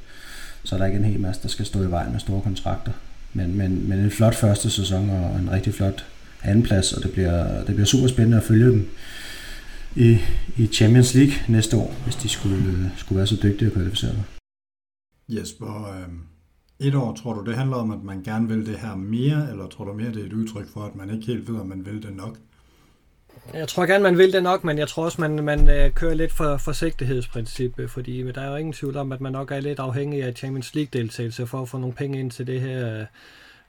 [0.63, 2.91] så er der ikke en hel masse, der skal stå i vejen med store kontrakter.
[3.34, 6.05] Men, men, men en flot første sæson og en rigtig flot
[6.43, 8.89] andenplads, og det bliver, det bliver super spændende at følge dem
[9.95, 10.17] i,
[10.57, 14.23] i Champions League næste år, hvis de skulle, skulle være så dygtige at kvalificere sig.
[15.29, 16.07] Jesper, øh,
[16.88, 19.67] et år, tror du det handler om, at man gerne vil det her mere, eller
[19.67, 21.86] tror du mere, det er et udtryk for, at man ikke helt ved, om man
[21.86, 22.37] vil det nok?
[23.54, 26.13] Jeg tror gerne, man vil det nok, men jeg tror også, man, man øh, kører
[26.13, 29.51] lidt for forsigtighedsprincip, øh, fordi fordi der er jo ingen tvivl om, at man nok
[29.51, 32.78] er lidt afhængig af Champions League-deltagelse for at få nogle penge ind til det her
[32.78, 33.05] øh, feminine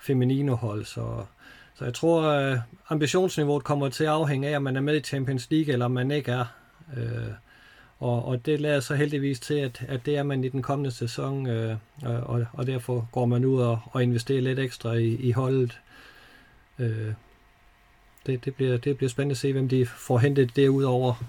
[0.00, 0.84] Feminino-hold.
[0.84, 1.24] Så,
[1.74, 2.56] så jeg tror,
[2.88, 5.90] ambitionsniveauet kommer til at afhænge af, om man er med i Champions League, eller om
[5.90, 6.44] man ikke er.
[7.98, 10.90] Og, og det lader så heldigvis til, at, at det er man i den kommende
[10.90, 11.46] sæson,
[12.02, 15.80] og, og derfor går man ud og, og investerer lidt ekstra i, i holdet
[18.26, 21.24] det, det, bliver, det bliver spændende at se, hvem de får hentet derudover.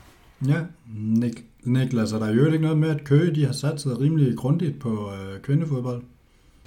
[0.48, 0.60] Ja,
[0.98, 4.38] Nik, Niklas, er der jo ikke noget med, at Køge de har sat sig rimelig
[4.38, 6.02] grundigt på øh, kvindefodbold?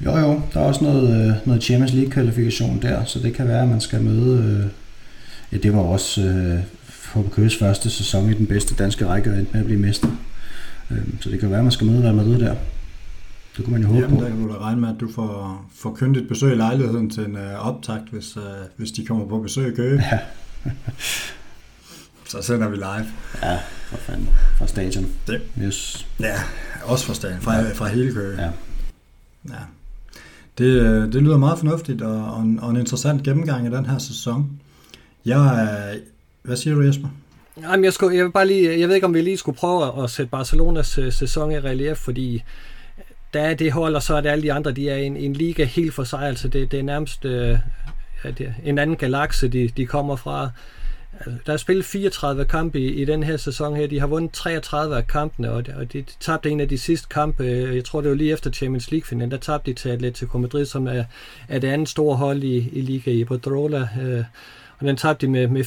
[0.04, 3.62] Jo, jo, der er også noget, øh, noget Champions League-kvalifikation der, så det kan være,
[3.62, 4.62] at man skal møde...
[4.64, 4.70] Øh,
[5.52, 6.58] ja, det var også øh,
[7.14, 10.08] HB Køges første sæson i den bedste danske række, og endte med at blive mester.
[10.90, 12.54] Øh, så det kan være, at man skal møde Real Madrid der.
[13.56, 14.24] Det kunne man jo håbe Jamen, på.
[14.24, 17.24] der kan du da regne med, at du får, får kyndigt besøg i lejligheden til
[17.24, 18.42] en uh, optakt, hvis, uh,
[18.76, 20.02] hvis de kommer på besøg i Køge.
[20.12, 20.18] Ja.
[22.30, 23.06] så sender vi live.
[23.42, 24.28] Ja, for fanden.
[24.58, 25.06] Fra stadion.
[25.26, 25.42] Det.
[25.62, 26.06] Yes.
[26.20, 26.34] Ja,
[26.84, 27.72] også fra stadion, fra, ja.
[27.72, 28.42] fra hele Køge.
[28.42, 28.50] Ja.
[29.48, 29.60] ja.
[30.58, 33.86] Det, øh, det lyder meget fornuftigt og, og, en, og en interessant gennemgang af den
[33.86, 34.60] her sæson.
[35.24, 36.00] Jeg,
[36.42, 37.08] hvad siger du, Jesper?
[37.62, 40.04] Jamen, jeg, skulle, jeg, vil bare lige, jeg ved ikke, om vi lige skulle prøve
[40.04, 42.42] at sætte Barcelonas øh, sæson i relief, fordi
[43.36, 45.32] der er det hold, og så er det alle de andre, de er en, en
[45.32, 46.20] liga helt for sig.
[46.20, 47.58] Altså, det, det er nærmest øh,
[48.24, 50.50] ja, det er en anden galakse, de, de kommer fra.
[51.12, 53.86] Altså, der er spillet 34 kampe i, i den her sæson her.
[53.86, 57.08] De har vundet 33 af kampene, og de, og de tabte en af de sidste
[57.08, 57.44] kampe.
[57.74, 59.30] Jeg tror, det var lige efter Champions League-finalen.
[59.30, 61.04] Der tabte de til Atletico Madrid, som er,
[61.48, 63.88] er det andet store hold i, i Liga i Bodrola.
[64.02, 64.24] Øh,
[64.78, 65.64] og den tabte de med, med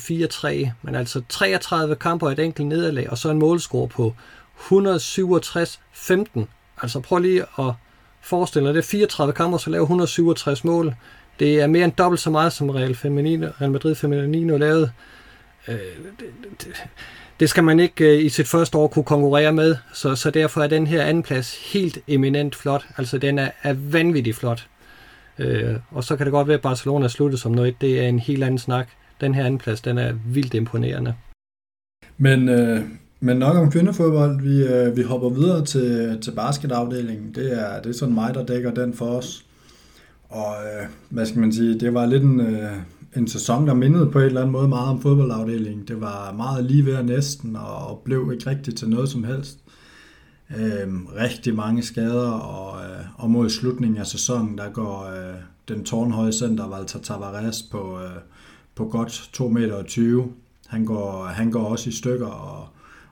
[0.67, 0.69] 4-3.
[0.81, 4.15] Men altså 33 kampe og et enkelt nederlag, og så en målscore på
[4.57, 6.45] 167-15.
[6.81, 7.73] Altså prøv lige at
[8.22, 10.95] forestille dig, det er 34 kampe, så laver 167 mål.
[11.39, 14.91] Det er mere end dobbelt så meget, som Real, Femenino, Real Madrid Feminino lavede.
[15.68, 15.76] Øh,
[16.19, 16.27] det,
[16.60, 16.84] det,
[17.39, 20.61] det skal man ikke øh, i sit første år kunne konkurrere med, så, så derfor
[20.61, 22.85] er den her anden plads helt eminent flot.
[22.97, 24.68] Altså den er, er vanvittigt flot.
[25.38, 27.81] Øh, og så kan det godt være, at Barcelona slutter som noget.
[27.81, 28.88] Det er en helt anden snak.
[29.22, 31.15] Den her anden plads, den er vildt imponerende.
[32.18, 32.81] Men, øh,
[33.19, 34.41] men nok om kvindefodbold.
[34.41, 37.31] Vi, øh, vi hopper videre til, til basketafdelingen.
[37.35, 39.45] Det er, det er sådan mig, der dækker den for os.
[40.29, 42.71] Og øh, hvad skal man sige, det var lidt en, øh,
[43.15, 45.87] en sæson, der mindede på en eller anden måde meget om fodboldafdelingen.
[45.87, 49.59] Det var meget lige ved næsten, og blev ikke rigtigt til noget som helst.
[50.57, 55.35] Øh, rigtig mange skader, og, øh, og mod slutningen af sæsonen, der går øh,
[55.67, 58.21] den tårnhøje center, Walter Tavares, på, øh,
[58.75, 60.27] på godt 2,20 meter.
[60.67, 62.67] Han går, han går også i stykker, og,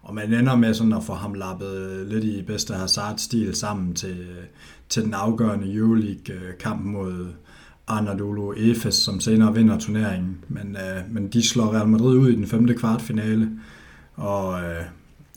[0.07, 4.27] og man ender med sådan at få ham lappet lidt i bedste Hazard-stil sammen til,
[4.89, 7.27] til den afgørende Euroleague-kamp mod
[7.87, 10.37] Anadolu Efes, som senere vinder turneringen.
[10.47, 13.49] Men, øh, men de slår Real Madrid ud i den femte kvartfinale,
[14.15, 14.83] og, øh,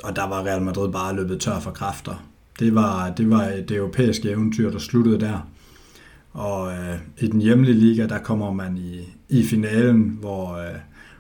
[0.05, 2.25] og der var Real Madrid bare løbet tør for kræfter.
[2.59, 5.49] Det var, det var det europæiske eventyr, der sluttede der.
[6.33, 10.75] Og øh, i den hjemlige liga, der kommer man i, i finalen, hvor, øh,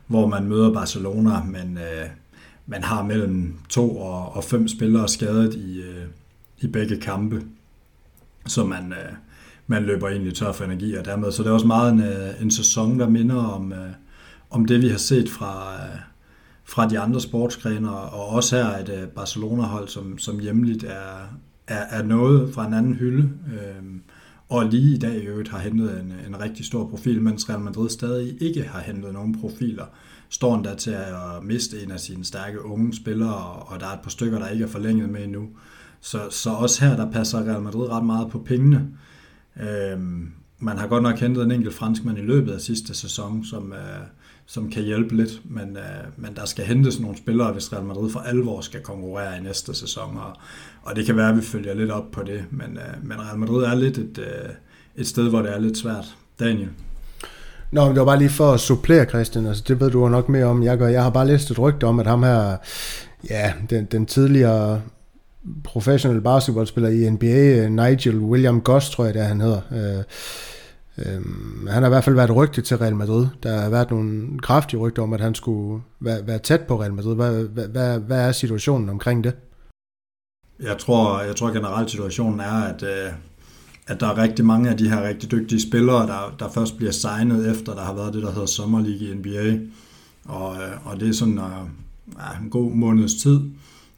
[0.06, 2.06] hvor man møder Barcelona, men øh,
[2.71, 6.05] man har mellem to og, og fem spillere skadet i, øh,
[6.61, 7.43] i begge kampe.
[8.47, 9.13] Så man, øh,
[9.67, 12.43] man løber egentlig tør for energi, og dermed så det er også meget en, øh,
[12.43, 13.91] en sæson, der minder om, øh,
[14.51, 16.01] om det, vi har set fra, øh,
[16.65, 21.99] fra de andre sportsgrene, og også her et øh, Barcelona-hold, som, som hjemligt er, er,
[21.99, 23.31] er noget fra en anden hylde.
[23.47, 23.85] Øh,
[24.49, 27.61] og lige i dag i øvrigt har hentet en, en rigtig stor profil, mens Real
[27.61, 29.85] Madrid stadig ikke har hentet nogen profiler.
[30.31, 34.01] Står endda til at miste en af sine stærke unge spillere, og der er et
[34.02, 35.48] par stykker, der ikke er forlænget med endnu.
[36.01, 38.89] Så, så også her, der passer Real Madrid ret meget på pengene.
[39.62, 43.73] Øhm, man har godt nok hentet en enkelt franskmand i løbet af sidste sæson, som,
[43.73, 44.01] øh,
[44.47, 48.11] som kan hjælpe lidt, men, øh, men der skal hentes nogle spillere, hvis Real Madrid
[48.11, 50.36] for alvor skal konkurrere i næste sæson, og,
[50.82, 53.39] og det kan være, at vi følger lidt op på det, men, øh, men Real
[53.39, 54.51] Madrid er lidt et, øh,
[54.97, 56.16] et sted, hvor det er lidt svært.
[56.40, 56.69] Daniel?
[57.73, 59.47] Nå, men det var bare lige for at supplere, Christian.
[59.47, 60.63] Altså, det ved du nok mere om.
[60.63, 60.89] Jeg, gør.
[60.89, 62.57] jeg har bare læst et rygte om, at ham her,
[63.31, 64.83] ja, den, den tidligere
[65.65, 69.61] professionelle basketballspiller i NBA, Nigel William Goss, tror jeg det er, han hedder.
[69.73, 70.05] Øh,
[70.99, 71.23] øh,
[71.69, 73.27] han har i hvert fald været rygtet til Real Madrid.
[73.43, 76.95] Der har været nogle kraftige rygter om, at han skulle være, være tæt på Real
[76.95, 77.15] Madrid.
[77.15, 79.37] Hvad, hvad, hvad, hvad er situationen omkring det?
[80.63, 83.13] Jeg tror, jeg tror generelt situationen er, at, øh,
[83.91, 86.93] at der er rigtig mange af de her rigtig dygtige spillere, der, der først bliver
[86.93, 89.59] signet efter, der har været det, der hedder sommerlig i NBA.
[90.25, 93.41] Og, øh, og det er sådan uh, en god måneds tid.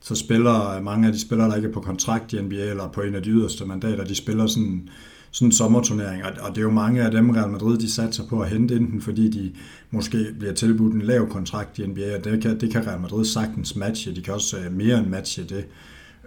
[0.01, 2.89] Så spiller øh, mange af de spillere, der ikke er på kontrakt i NBA, eller
[2.89, 4.89] på en af de yderste mandater, de spiller sådan,
[5.31, 6.25] sådan en sommerturnering.
[6.25, 8.77] Og, og det er jo mange af dem, Real Madrid, de satser på at hente
[8.77, 9.53] enten, fordi de
[9.91, 13.25] måske bliver tilbudt en lav kontrakt i NBA, og det kan, det kan Real Madrid
[13.25, 14.15] sagtens matche.
[14.15, 15.65] De kan også mere end matche det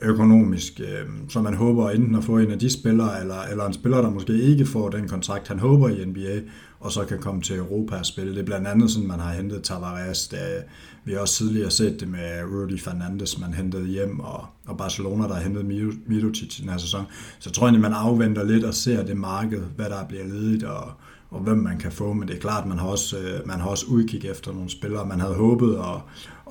[0.01, 0.79] økonomisk.
[0.79, 4.01] Øh, så man håber enten at få en af de spillere, eller, eller en spiller,
[4.01, 6.39] der måske ikke får den kontrakt, han håber i NBA,
[6.79, 8.31] og så kan komme til Europa og spille.
[8.31, 10.27] Det er blandt andet sådan, man har hentet Tavares.
[10.27, 10.39] Det,
[11.05, 15.27] vi har også tidligere set det med Rudy Fernandes, man hentede hjem, og, og Barcelona,
[15.27, 15.65] der har hentet
[16.07, 17.05] Mirotic i den her sæson.
[17.39, 20.63] Så jeg tror egentlig, man afventer lidt og ser det marked, hvad der bliver ledigt,
[20.63, 20.91] og,
[21.35, 23.69] og hvem man kan få, men det er klart, man har også, øh, man har
[23.69, 25.05] også udkig efter nogle spillere.
[25.05, 26.01] Man havde håbet at,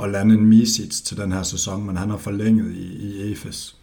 [0.04, 3.76] at lande en Misic til den her sæson, men han har forlænget i, i EFES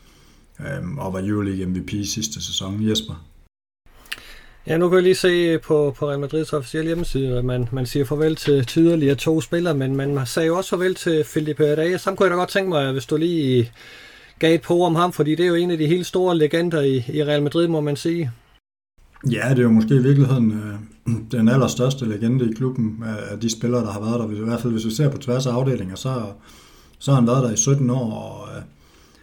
[0.59, 2.89] øhm, og var Euroleague MVP sidste sæson.
[2.89, 3.25] Jesper?
[4.67, 7.85] Ja, nu kan jeg lige se på, på Real Madrids officielle hjemmeside, at man, man
[7.85, 12.01] siger farvel til tydeligere to spillere, men man sagde jo også farvel til Felipe Reyes.
[12.01, 13.71] Sam kunne jeg da godt tænke mig, hvis du lige
[14.39, 16.81] gav et på om ham, fordi det er jo en af de helt store legender
[16.81, 18.31] i, i Real Madrid, må man sige.
[19.31, 20.73] Ja, det er jo måske i virkeligheden øh,
[21.31, 24.41] den allerstørste legende i klubben af de spillere, der har været der.
[24.41, 26.23] I hvert fald hvis vi ser på tværs af afdelinger, så,
[26.99, 28.63] så har han været der i 17 år, og øh,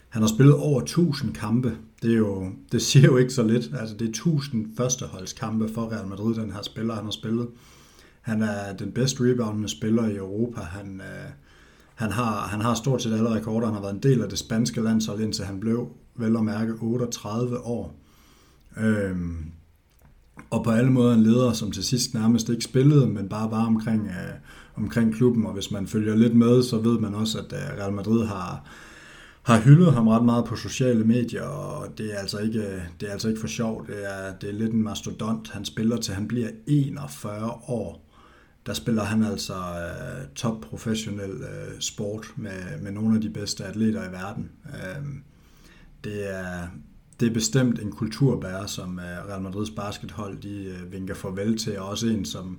[0.09, 1.77] han har spillet over 1000 kampe.
[2.03, 3.71] Det, er jo, det siger jo ikke så lidt.
[3.81, 7.49] Altså, det er 1000 førsteholdskampe for Real Madrid, den her spiller, han har spillet.
[8.21, 10.61] Han er den bedst reboundende spiller i Europa.
[10.61, 11.31] Han, øh,
[11.95, 13.67] han, har, han har stort set alle rekorder.
[13.67, 16.73] Han har været en del af det spanske landshold, indtil han blev vel at mærke
[16.81, 17.95] 38 år.
[18.77, 19.53] Øhm,
[20.51, 23.67] og på alle måder en leder, som til sidst nærmest ikke spillede, men bare var
[23.67, 24.35] omkring, øh,
[24.77, 25.47] omkring klubben.
[25.47, 28.65] Og hvis man følger lidt med, så ved man også, at øh, Real Madrid har,
[29.43, 33.09] har hyldet ham ret meget på sociale medier, og det er altså ikke, øh, det
[33.09, 33.87] er altså ikke for sjov.
[33.87, 35.51] Det er, det er lidt en mastodont.
[35.51, 38.09] Han spiller til han bliver 41 år
[38.69, 43.65] der spiller han altså øh, top professionel øh, sport med, med nogle af de bedste
[43.65, 44.51] atleter i verden.
[44.67, 45.05] Øh,
[46.05, 46.69] det, er,
[47.21, 51.79] det er bestemt en kulturbærer, som øh, Real Madrids baskethold de øh, vinker farvel til,
[51.79, 52.59] og også en, som,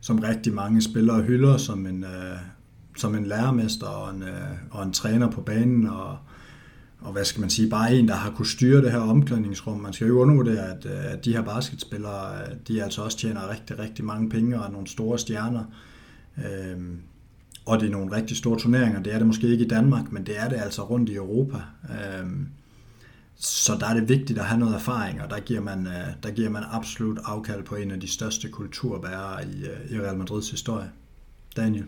[0.00, 2.38] som rigtig mange spillere hylder som en, uh,
[2.96, 4.28] som en lærermester og en, uh,
[4.70, 6.18] og en træner på banen, og
[7.00, 9.80] og hvad skal man sige, bare en, der har kunne styre det her omklædningsrum.
[9.80, 13.78] Man skal jo ikke undervurdere, at, at de her basketspillere, de altså også tjener rigtig,
[13.78, 15.64] rigtig mange penge og er nogle store stjerner.
[16.38, 16.98] Øhm,
[17.66, 19.02] og det er nogle rigtig store turneringer.
[19.02, 21.56] Det er det måske ikke i Danmark, men det er det altså rundt i Europa.
[21.84, 22.48] Øhm,
[23.38, 26.30] så der er det vigtigt at have noget erfaring, og der giver man, øh, der
[26.30, 30.50] giver man absolut afkald på en af de største kulturbærere i, øh, i Real Madrids
[30.50, 30.90] historie.
[31.56, 31.84] Daniel?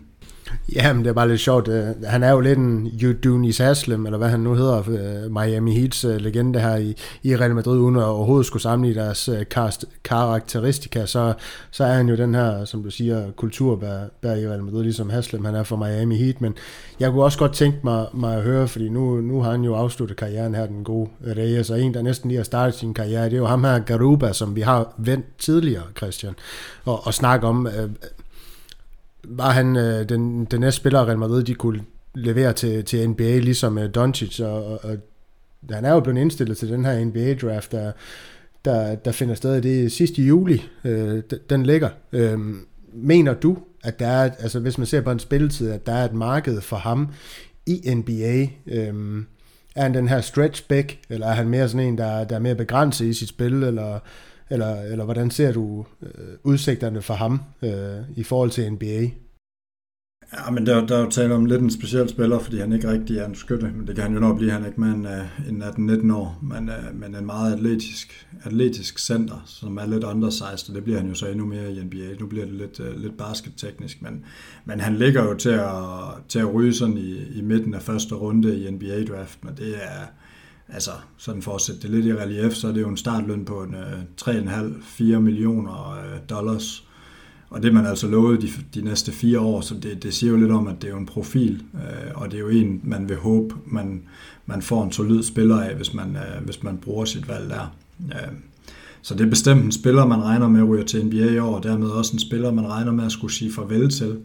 [0.75, 1.67] Ja, men det er bare lidt sjovt.
[1.67, 5.73] Øh, han er jo lidt en Udonis Haslem, eller hvad han nu hedder, øh, Miami
[5.73, 9.29] Heats øh, legende her i, i Real Madrid, uden at overhovedet skulle samle deres
[10.03, 11.33] karakteristika, så,
[11.71, 15.45] så er han jo den her, som du siger, kulturbær i Real Madrid, ligesom Haslem,
[15.45, 16.55] han er for Miami Heat, men
[16.99, 19.75] jeg kunne også godt tænke mig, mig at høre, fordi nu, nu har han jo
[19.75, 23.25] afsluttet karrieren her, den gode Reyes, og en, der næsten lige har startet sin karriere,
[23.25, 26.33] det er jo ham her, Garuba, som vi har vendt tidligere, Christian,
[26.85, 27.67] og, og snakke om,
[29.23, 31.81] var han øh, den, den næste spiller, Real Madrid, de kunne
[32.15, 34.97] levere til, til NBA, ligesom øh, Doncic, og, og, og
[35.69, 37.91] han er jo blevet indstillet til den her NBA-draft, der,
[38.65, 41.89] der, der finder sted det sidste juli, øh, den ligger.
[42.11, 42.39] Øh,
[42.93, 46.05] mener du, at der er, altså hvis man ser på en spilletid, at der er
[46.05, 47.13] et marked for ham
[47.65, 48.47] i NBA?
[48.67, 49.23] Øh,
[49.75, 52.39] er han den her stretch back, eller er han mere sådan en, der, der er
[52.39, 53.99] mere begrænset i sit spil, eller
[54.51, 56.09] eller, eller hvordan ser du øh,
[56.43, 57.71] udsigterne for ham øh,
[58.15, 59.09] i forhold til NBA?
[60.33, 62.91] Ja, men der, der er jo tale om lidt en speciel spiller, fordi han ikke
[62.91, 64.51] rigtig er en skytte, men det kan han jo nok blive.
[64.51, 65.63] Han er ikke mere end, uh, en
[66.11, 70.75] 18-19 år, men, uh, men en meget atletisk, atletisk center, som er lidt undersized, og
[70.75, 72.15] det bliver han jo så endnu mere i NBA.
[72.19, 74.25] Nu bliver det lidt, uh, lidt basketteknisk, men,
[74.65, 75.73] men han ligger jo til at,
[76.27, 80.05] til at ryge sådan i, i midten af første runde i NBA-draften, og det er,
[80.73, 83.45] altså sådan for at sætte det lidt i relief, så er det jo en startløn
[83.45, 86.87] på en, øh, 3,5-4 millioner øh, dollars.
[87.49, 90.37] Og det man altså lovet de, de næste fire år, så det, det siger jo
[90.37, 93.09] lidt om, at det er jo en profil, øh, og det er jo en, man
[93.09, 94.03] vil håbe, man,
[94.45, 97.75] man får en solid spiller af, hvis man, øh, hvis man bruger sit valg der.
[97.99, 98.31] Øh,
[99.01, 101.55] så det er bestemt en spiller, man regner med at ryge til NBA i år,
[101.55, 104.17] og dermed også en spiller, man regner med at skulle sige farvel til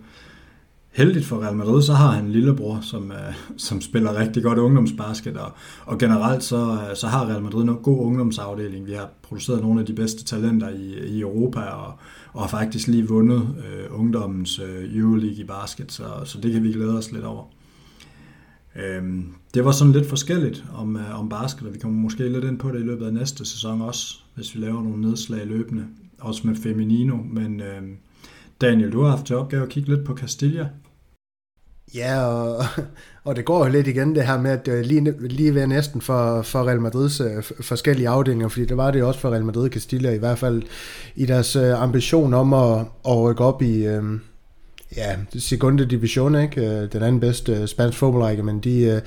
[0.97, 4.59] heldigt for Real Madrid, så har han en lillebror, som, øh, som spiller rigtig godt
[4.59, 5.53] ungdomsbasket, og,
[5.87, 8.87] og generelt så, øh, så har Real Madrid en god ungdomsafdeling.
[8.87, 11.93] Vi har produceret nogle af de bedste talenter i, i Europa, og,
[12.33, 16.63] og har faktisk lige vundet øh, ungdommens øh, Euroleague i basket, så, så det kan
[16.63, 17.45] vi glæde os lidt over.
[18.77, 22.45] Øhm, det var sådan lidt forskelligt om, øh, om basket, og vi kommer måske lidt
[22.45, 25.85] ind på det i løbet af næste sæson også, hvis vi laver nogle nedslag løbende,
[26.19, 27.61] også med Feminino, men...
[27.61, 27.83] Øh,
[28.61, 30.69] Daniel, du har haft til opgave at kigge lidt på Castilla.
[31.95, 32.65] Ja, og,
[33.25, 36.43] og det går jo lidt igen det her med, at lige, lige ved næsten for,
[36.43, 40.11] for Real Madrids øh, forskellige afdelinger, fordi det var det også for Real Madrid Castilla,
[40.11, 40.63] i hvert fald
[41.15, 44.03] i deres øh, ambition om at, at rykke op i øh,
[44.97, 46.61] ja, Segunda Division, ikke?
[46.61, 49.01] Øh, den anden bedste spansk fodboldrække, men de, øh,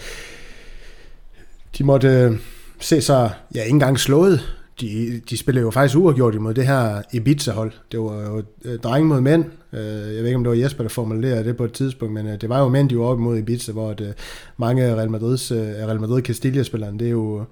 [1.78, 2.40] de måtte øh,
[2.80, 7.02] se sig ja, ikke engang slået de, de spillede jo faktisk uafgjort imod det her
[7.14, 7.72] Ibiza-hold.
[7.92, 9.46] Det var jo øh, dreng mod mænd.
[9.74, 12.28] Øh, jeg ved ikke, om det var Jesper, der formulerede det på et tidspunkt, men
[12.28, 14.14] øh, det var jo mænd, de var op imod Ibiza, hvor det,
[14.58, 17.44] mange af Real, Madrids, Real Madrid Castilla-spillerne, det er jo,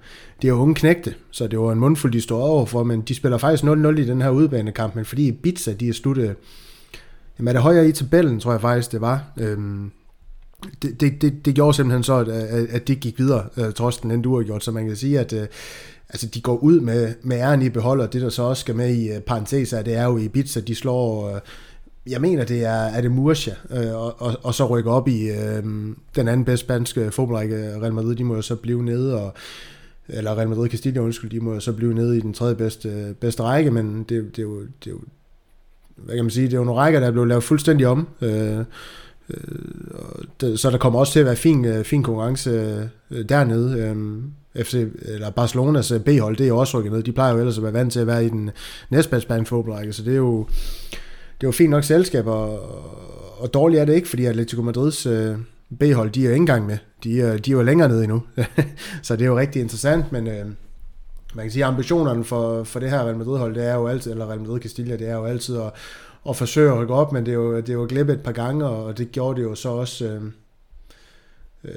[0.42, 3.14] det er jo unge knægte, så det var en mundfuld, de stod overfor, men de
[3.14, 6.36] spiller faktisk 0-0 i den her udbanekamp, men fordi Ibiza, de er sluttet,
[7.38, 9.32] jamen er det højere i tabellen, tror jeg faktisk, det var.
[9.40, 9.90] Øhm,
[10.82, 14.28] det, det, det, det gjorde simpelthen så, at, at det gik videre, trods den endte
[14.28, 15.34] uafgjort, så man kan sige, at
[16.10, 18.76] altså de går ud med, med æren i behold, og det der så også skal
[18.76, 21.38] med i øh, uh, parenteser, det er jo i Ibiza, de slår, uh,
[22.12, 25.30] jeg mener det er, er det Murcia, uh, og, og, og så rykker op i
[25.30, 25.64] uh,
[26.16, 29.34] den anden bedste spanske fodboldrække, Real Madrid, de må jo så blive nede, og
[30.08, 33.14] eller Real Madrid Castilla, undskyld, de må jo så blive nede i den tredje bedste,
[33.20, 35.00] bedste række, men det, det, er jo, det er jo
[35.96, 38.08] hvad kan man sige, det er jo nogle rækker, der er blevet lavet fuldstændig om.
[38.20, 38.64] Øh,
[40.56, 42.90] så der kommer også til at være fin, fin konkurrence
[43.28, 43.96] dernede.
[44.58, 47.02] FC, eller Barcelonas øh, B-hold, det er jo også rykket ned.
[47.02, 48.50] De plejer jo ellers at være vant til at være i den
[48.90, 50.46] næstbedste fodboldrække, så det er jo,
[51.40, 52.60] det er jo fint nok selskab, og,
[53.40, 55.36] og dårligt er det ikke, fordi Atletico Madrids øh,
[55.78, 56.78] B-hold, de er jo ikke engang med.
[57.04, 58.22] De er, de er jo længere nede endnu.
[59.02, 60.46] så det er jo rigtig interessant, men øh,
[61.34, 64.10] man kan sige, at ambitionerne for, for det her Real Madrid-hold, det er jo altid,
[64.10, 65.72] eller Real Madrid Castilla, det er jo altid at,
[66.28, 68.32] at forsøge at rykke op, men det er jo, det er jo glippet et par
[68.32, 70.22] gange, og det gjorde det jo så også øh,
[71.64, 71.72] øh,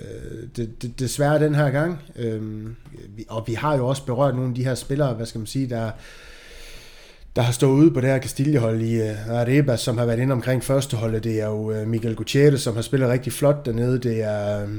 [0.56, 2.00] det, det, desværre den her gang.
[2.16, 2.68] Øh,
[3.30, 5.70] og vi har jo også berørt nogle af de her spillere, hvad skal man sige,
[5.70, 5.92] der
[7.36, 10.64] der har stået ude på det her Castillehold i uh, som har været inde omkring
[10.64, 11.24] førsteholdet.
[11.24, 14.00] Det er jo uh, Miguel Gutierrez, som har spillet rigtig flot dernede.
[14.00, 14.70] Det er øh,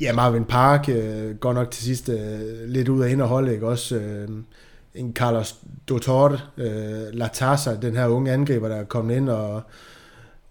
[0.00, 2.14] ja, Marvin Park, uh, går nok til sidst uh,
[2.66, 3.66] lidt ud af ind og holde, ikke?
[3.66, 4.34] Også uh,
[4.94, 5.56] en Carlos
[5.88, 6.64] Dotor, uh,
[7.12, 9.62] Latasa, den her unge angriber, der er kommet ind og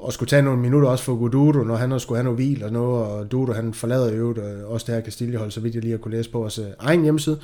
[0.01, 2.71] og skulle tage nogle minutter også for Gududo, når han skulle have noget hvil og
[2.71, 5.91] noget, og Dudo han forlader jo øh, også det her Castillehold, så vidt jeg lige
[5.91, 7.39] har kunne læse på vores øh, egen hjemmeside,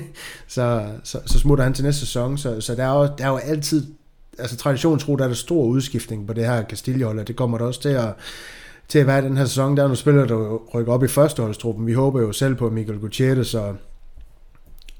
[0.48, 3.28] så, så, så, smutter han til næste sæson, så, så der, er jo, der er
[3.28, 3.86] jo altid,
[4.38, 7.64] altså traditionstro, der er der stor udskiftning på det her Castillehold, og det kommer der
[7.64, 8.14] også til at,
[8.88, 9.76] til at være den her sæson.
[9.76, 11.86] Der er nogle spillere, der rykker op i førsteholdstruppen.
[11.86, 13.76] Vi håber jo selv på Michael Gutierrez og,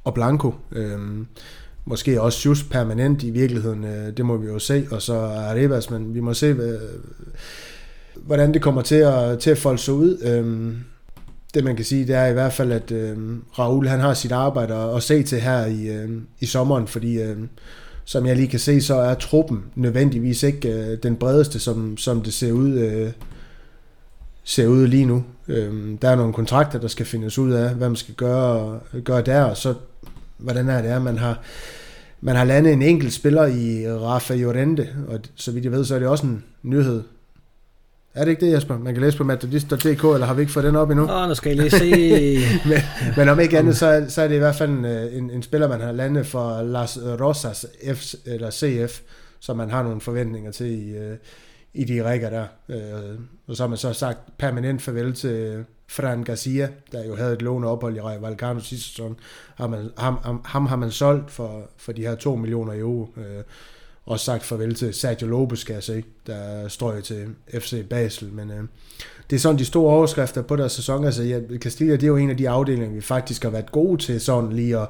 [0.04, 0.54] og Blanco.
[0.72, 1.26] Øhm,
[1.84, 5.90] måske også just permanent i virkeligheden, øh, det må vi jo se, og så Arribas,
[5.90, 6.56] men vi må se,
[8.16, 10.18] hvordan det kommer til at, til at folde sig ud.
[10.22, 10.76] Øhm,
[11.54, 14.32] det man kan sige, det er i hvert fald, at øhm, Raul han har sit
[14.32, 17.48] arbejde at se til her i, øhm, i sommeren, fordi øhm,
[18.04, 22.20] som jeg lige kan se, så er truppen nødvendigvis ikke øh, den bredeste, som, som
[22.20, 23.12] det ser ud, øh,
[24.44, 25.24] ser ud lige nu.
[26.02, 29.42] der er nogle kontrakter, der skal findes ud af, hvad man skal gøre, gøre der,
[29.42, 29.74] og så
[30.42, 31.40] hvordan er det er, man har,
[32.20, 35.94] man har landet en enkelt spiller i Rafa Llorente, og så vidt jeg ved, så
[35.94, 37.02] er det også en nyhed.
[38.14, 38.78] Er det ikke det, Jesper?
[38.78, 41.10] Man kan læse på matadist.dk, eller har vi ikke fået den op endnu?
[41.10, 42.38] Åh, nu skal jeg lige se.
[42.68, 42.78] men,
[43.16, 45.68] men om ikke andet, så, så er det i hvert fald en, en, en spiller,
[45.68, 49.00] man har landet for Las Rosas F, eller CF,
[49.40, 51.16] som man har nogle forventninger til i, øh,
[51.74, 52.44] i de rækker der.
[52.68, 57.32] Øh, og så har man så sagt permanent farvel til Fran Garcia, der jo havde
[57.32, 59.16] et låne ophold i Vallecano sidste sæson.
[59.54, 63.08] Ham, ham, ham, ham har man solgt for, for de her 2 millioner euro.
[63.16, 63.42] Øh,
[64.06, 67.26] og sagt farvel til Sergio Lopez, skal jeg se, der står til
[67.58, 68.32] FC Basel.
[68.32, 68.62] Men øh,
[69.30, 71.04] det er sådan de store overskrifter på deres sæson.
[71.04, 74.02] Altså, ja, Castilla, det er jo en af de afdelinger, vi faktisk har været gode
[74.02, 74.88] til sådan lige at,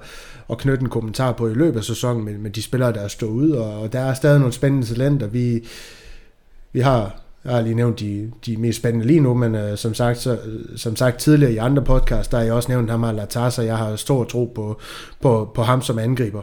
[0.50, 3.08] at knytte en kommentar på i løbet af sæsonen med, med de spillere, der er
[3.08, 3.50] stået ud.
[3.50, 5.26] Og, og der er stadig nogle spændende talenter.
[5.26, 5.68] Vi,
[6.72, 9.94] vi har jeg har lige nævnt de, de mest spændende lige nu, men uh, som,
[9.94, 10.38] sagt, så,
[10.76, 13.62] som sagt tidligere i andre podcasts, der har jeg også nævnt ham her Latasa.
[13.62, 14.80] Jeg har stor tro på,
[15.20, 16.42] på, på ham som angriber.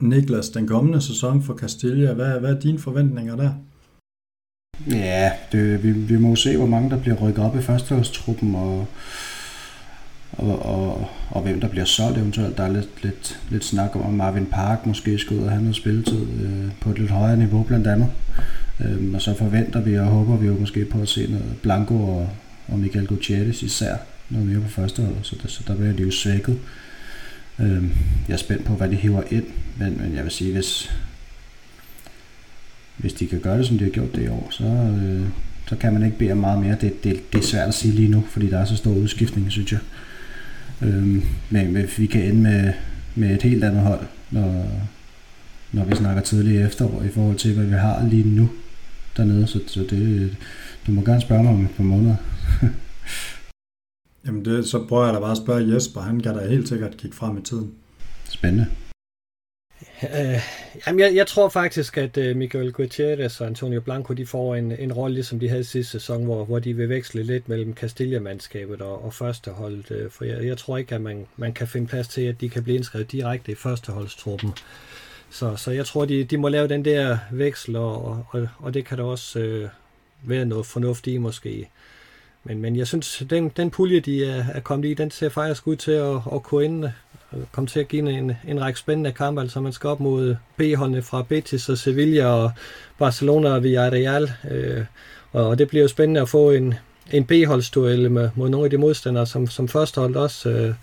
[0.00, 3.50] Niklas, den kommende sæson for Castilla, hvad, hvad er dine forventninger der?
[4.90, 8.86] Ja, det, vi, vi må se, hvor mange der bliver rykket op i førsteårstruppen, og,
[10.32, 12.56] og, og, og hvem der bliver solgt eventuelt.
[12.56, 15.62] Der er lidt, lidt, lidt snak om, at Marvin Park måske skal ud og have
[15.62, 18.08] noget spilletid øh, på et lidt højere niveau blandt andet.
[18.80, 21.94] Øhm, og så forventer vi og håber vi jo måske på at se noget Blanco
[21.94, 22.30] og,
[22.68, 23.96] og Miguel Gutierrez især
[24.30, 26.58] noget mere på første hold, så der, så der bliver de jo svækket.
[27.58, 27.90] Øhm,
[28.28, 29.44] jeg er spændt på, hvad de hiver ind,
[29.78, 30.90] men, men jeg vil sige, hvis,
[32.96, 35.28] hvis de kan gøre det, som de har gjort det i år, så, øh,
[35.68, 36.76] så kan man ikke bede om meget mere.
[36.80, 39.52] Det, det, det er svært at sige lige nu, fordi der er så stor udskiftning,
[39.52, 39.80] synes jeg.
[40.82, 42.72] Øhm, men, hvis vi kan ende med,
[43.14, 44.70] med et helt andet hold, når,
[45.72, 48.50] når vi snakker tidligere efterår, i forhold til, hvad vi har lige nu
[49.16, 50.36] dernede, så, så det,
[50.86, 52.16] du må gerne spørge mig om et par måneder.
[54.26, 56.96] Jamen det, så prøver jeg da bare at spørge Jesper, han kan da helt sikkert
[56.96, 57.74] kigge frem i tiden.
[58.28, 58.66] Spændende.
[60.02, 60.40] Uh,
[60.86, 64.72] jamen jeg, jeg tror faktisk, at uh, Miguel Gutierrez og Antonio Blanco de får en,
[64.72, 68.82] en rolle, ligesom de havde sidste sæson, hvor, hvor de vil veksle lidt mellem Castilla-mandskabet
[68.82, 69.90] og, og førsteholdet.
[69.90, 72.48] Uh, for jeg, jeg tror ikke, at man, man kan finde plads til, at de
[72.48, 74.52] kan blive indskrevet direkte i førsteholdstruppen.
[75.36, 78.84] Så, så jeg tror, de, de må lave den der veksel, og, og, og det
[78.84, 79.68] kan der også øh,
[80.22, 81.68] være noget fornuftigt i måske.
[82.44, 85.66] Men, men jeg synes, den, den pulje, de er, er kommet i, den ser faktisk
[85.66, 89.12] ud til at, at kunne ind, øh, komme til at give en, en række spændende
[89.12, 89.40] kampe.
[89.40, 92.50] Altså man skal op mod øh, B-holdene fra Betis og Sevilla og
[92.98, 94.32] Barcelona og Villarreal.
[94.50, 94.84] Øh,
[95.32, 96.74] og det bliver jo spændende at få en,
[97.12, 100.74] en B-holdsduel med, mod nogle af de modstandere, som, som førstehold også øh,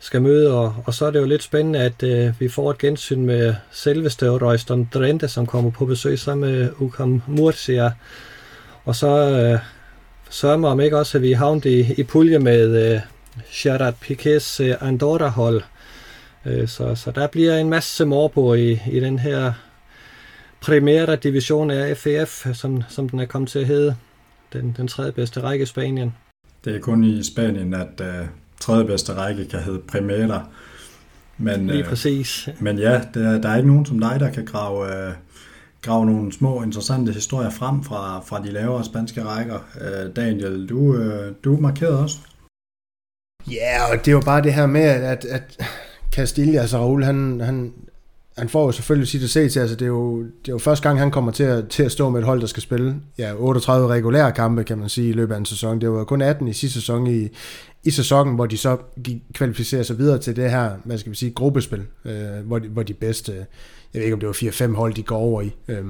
[0.00, 2.78] skal møde, og, og så er det jo lidt spændende, at øh, vi får et
[2.78, 7.92] gensyn med selveste Royston Drente, som kommer på besøg sammen med Ukam Murcia.
[8.84, 9.58] Og så øh,
[10.30, 13.00] sørger man om ikke også, at vi havnet i, i pulje med øh,
[13.52, 15.62] Gerard Piquets øh, Andorra-hold.
[16.46, 19.52] Øh, så, så der bliver en masse morbo i, i den her
[20.60, 23.96] primære Division af FAF, som, som den er kommet til at hedde.
[24.52, 26.14] Den, den tredje bedste række i Spanien.
[26.64, 28.26] Det er kun i Spanien, at øh,
[28.60, 30.46] tredje bedste række kan hedde Primera.
[31.38, 32.48] Men, Lige præcis.
[32.48, 35.14] Uh, men ja, der, der er ikke nogen som dig, der kan grave, uh,
[35.82, 39.58] grave nogle små interessante historier frem fra, fra de lavere spanske rækker.
[39.74, 42.16] Uh, Daniel, du, uh, du markerede også.
[43.50, 45.60] Ja, yeah, og det var bare det her med, at, at
[46.12, 47.74] Castilla, altså Raul, han, han,
[48.40, 50.58] han får jo selvfølgelig sit at se til, altså det er jo, det er jo
[50.58, 52.96] første gang, han kommer til at, til at stå med et hold, der skal spille
[53.18, 55.80] ja, 38 regulære kampe, kan man sige, i løbet af en sæson.
[55.80, 57.28] Det var kun 18 i sidste sæson i,
[57.84, 58.76] i sæsonen, hvor de så
[59.34, 62.82] kvalificerer sig videre til det her, hvad skal vi sige, gruppespil, øh, hvor, de, hvor
[62.82, 63.46] de bedste, jeg
[63.94, 65.84] ved ikke om det var 4-5 hold, de går over i, øh,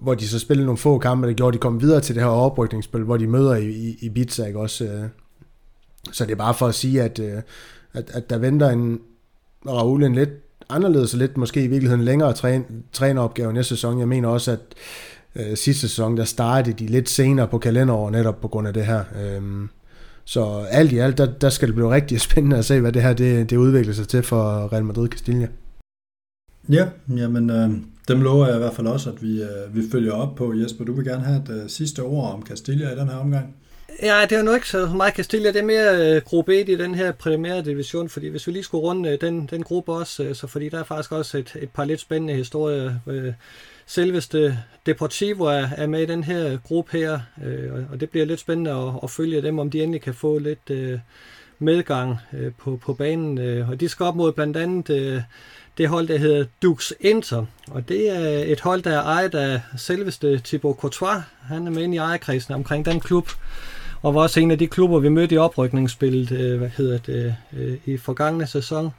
[0.00, 2.22] hvor de så spillede nogle få kampe, der gjorde, at de kom videre til det
[2.22, 4.84] her oprykningsspil, hvor de møder i, i, i Ibiza, ikke også?
[4.84, 5.04] Øh.
[6.12, 7.42] Så det er bare for at sige, at, øh,
[7.92, 9.00] at, at der venter en
[9.66, 13.98] Raul en lidt anderledes og lidt måske i virkeligheden længere træn, træneropgave næste sæson.
[13.98, 14.60] Jeg mener også, at
[15.36, 18.86] øh, sidste sæson, der startede de lidt senere på kalenderåret netop på grund af det
[18.86, 19.04] her.
[19.22, 19.68] Øhm,
[20.24, 23.02] så alt i alt, der, der skal det blive rigtig spændende at se, hvad det
[23.02, 25.48] her det, det udvikler sig til for Real Madrid Castilla.
[26.68, 27.70] Ja, jamen øh,
[28.08, 30.54] dem lover jeg i hvert fald også, at vi, øh, vi følger op på.
[30.54, 33.54] Jesper, du vil gerne have et øh, sidste ord om Castilla i den her omgang.
[34.02, 36.76] Ja, det er jo ikke så meget Castilla, det er mere øh, gruppe 1 i
[36.76, 40.24] den her primære division, fordi hvis vi lige skulle runde øh, den, den gruppe også,
[40.24, 42.94] øh, så fordi der er faktisk også et, et par lidt spændende historier.
[43.06, 43.32] Øh,
[43.86, 48.26] selveste Deportivo er, er med i den her øh, gruppe her, øh, og det bliver
[48.26, 50.98] lidt spændende at, at følge dem, om de endelig kan få lidt øh,
[51.58, 53.38] medgang øh, på, på banen.
[53.38, 55.22] Øh, og de skal op mod blandt andet øh,
[55.78, 59.60] det hold, der hedder Dux Inter, og det er et hold, der er ejet af
[59.76, 61.22] selveste Thibaut Courtois.
[61.42, 63.28] Han er med ind i ejerkredsen omkring den klub
[64.02, 67.36] og var også en af de klubber, vi mødte i oprykningsspillet øh, hvad hedder det,
[67.52, 68.90] øh, i forgangne sæson.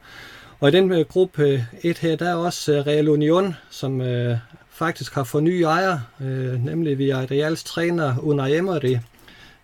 [0.60, 4.02] Og i den øh, gruppe øh, 1 her, der er også øh, Real Union, som
[4.02, 4.38] øh,
[4.70, 8.98] faktisk har fået nye ejere, øh, nemlig via Reals træner Unai Emery.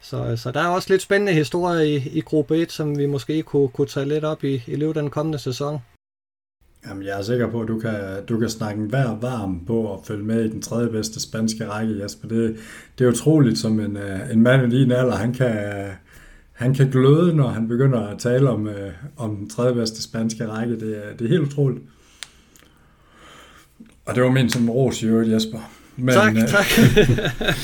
[0.01, 3.43] Så, så der er også lidt spændende historier i, i gruppe 1, som vi måske
[3.43, 5.79] kunne, kunne tage lidt op i, i løbet af den kommende sæson.
[6.89, 7.93] Jamen, jeg er sikker på, at du kan,
[8.29, 12.03] du kan snakke hver varm på at følge med i den tredje bedste spanske række,
[12.03, 12.27] Jesper.
[12.27, 12.55] Det,
[12.99, 15.55] det er utroligt, som en, øh, en mand i din alder, han kan,
[16.51, 20.47] han kan gløde, når han begynder at tale om, øh, om den tredje bedste spanske
[20.47, 20.73] række.
[20.73, 21.83] Det, det er helt utroligt.
[24.05, 25.71] Og det var min som ros i øvrigt, Jesper.
[25.97, 26.65] Men, tak, øh, tak.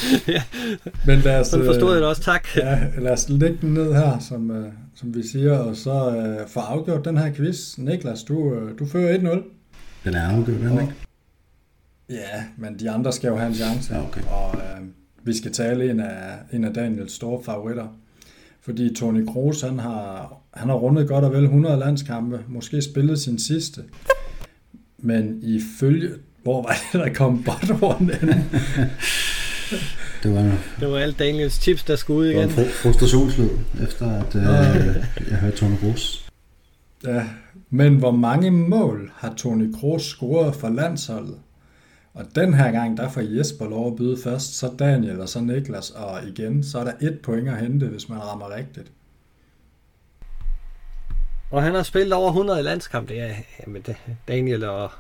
[1.08, 2.48] Men lad os, Sådan forstod jeg det også, tak.
[2.56, 4.66] ja, lad os lægge den ned her, som, øh,
[5.02, 7.78] som vi siger, og så øh, få afgjort den her quiz.
[7.78, 9.24] Niklas, du, øh, du fører 1-0.
[10.04, 10.94] Den er afgjort, den ikke?
[12.10, 13.96] Ja, men de andre skal jo have en chance.
[13.96, 14.22] Ja, okay.
[14.22, 14.88] Og øh,
[15.24, 17.88] vi skal tale en af, en af Daniels store favoritter.
[18.62, 23.20] Fordi Toni Kroos, han har, han har rundet godt og vel 100 landskampe, måske spillet
[23.20, 23.84] sin sidste.
[24.98, 26.10] Men ifølge
[26.44, 28.10] hvor var det, der kom botthorn
[30.24, 32.50] det var, det var alt Daniels tips, der skulle ud igen.
[32.50, 33.50] Det var frustrationslød,
[33.84, 36.32] efter at øh, jeg hørte Toni Kroos.
[37.06, 37.28] Ja,
[37.70, 41.38] men hvor mange mål har Toni Kroos scoret for landsholdet?
[42.14, 45.42] Og den her gang, der får Jesper lov at byde først, så Daniel og så
[45.42, 48.92] Niklas, og igen, så er der et point at hente, hvis man rammer rigtigt.
[51.52, 53.86] Og han har spillet over 100 landskampe, ja, jamen
[54.28, 54.92] Daniel og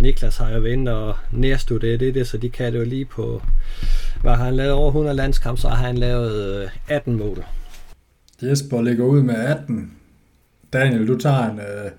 [0.00, 3.42] Niklas har jo vendt og nærstuderet det, det, så de kan det jo lige på,
[4.20, 7.44] hvad har han lavet over 100 landskampe, så har han lavet 18 øh, mål.
[8.42, 9.92] Jesper ligger ud med 18.
[10.72, 11.90] Daniel, du tager en uh,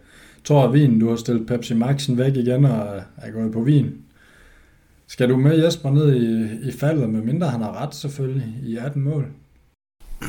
[0.43, 0.99] tår af vin.
[0.99, 3.91] Du har stillet Pepsi Maxen væk igen og er gået på vin.
[5.07, 8.77] Skal du med Jesper ned i, i faldet, med mindre han har ret selvfølgelig, i
[8.77, 9.25] 18 mål?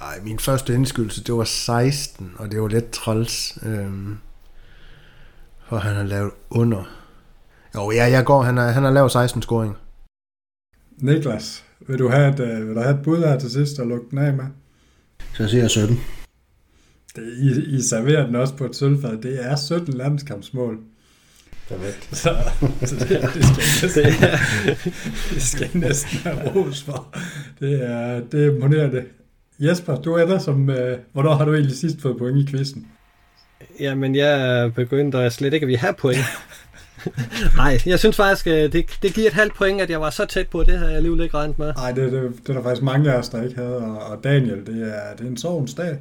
[0.00, 3.58] Ej, min første indskydelse, det var 16, og det var lidt træls.
[3.62, 4.18] Øhm,
[5.68, 6.84] for han har lavet under.
[7.74, 9.76] Jo, ja, jeg går, han har, han har lavet 16 scoring.
[11.02, 13.86] Niklas, vil du have et, uh, vil du have et bud her til sidst og
[13.86, 14.44] lukke den af med?
[15.34, 16.00] Så jeg siger 17.
[17.16, 19.16] Det, I, I serverer den også på et sølvfad.
[19.16, 20.78] Det er 17 landskampsmål.
[21.68, 22.16] Perfekt.
[22.16, 22.36] Så,
[22.84, 23.44] så det, det,
[23.90, 24.84] skal næsten,
[25.30, 27.14] det skal næsten have ros for.
[27.60, 29.04] Det er, det er imponerende.
[29.58, 30.68] Jesper, du er der som...
[30.68, 30.76] Uh,
[31.12, 32.86] hvornår har du egentlig sidst fået point i quizzen?
[33.80, 36.18] Jamen, jeg begyndte at slet ikke at vi have point.
[37.56, 40.24] Nej, jeg synes faktisk, øh, det, det giver et halvt point, at jeg var så
[40.26, 40.62] tæt på.
[40.62, 41.72] Det havde jeg alligevel ikke regnet med.
[41.74, 43.76] Nej, det, det, det er der faktisk mange af os, der ikke havde.
[43.76, 45.98] Og, og Daniel, det er, det er en sovens dag.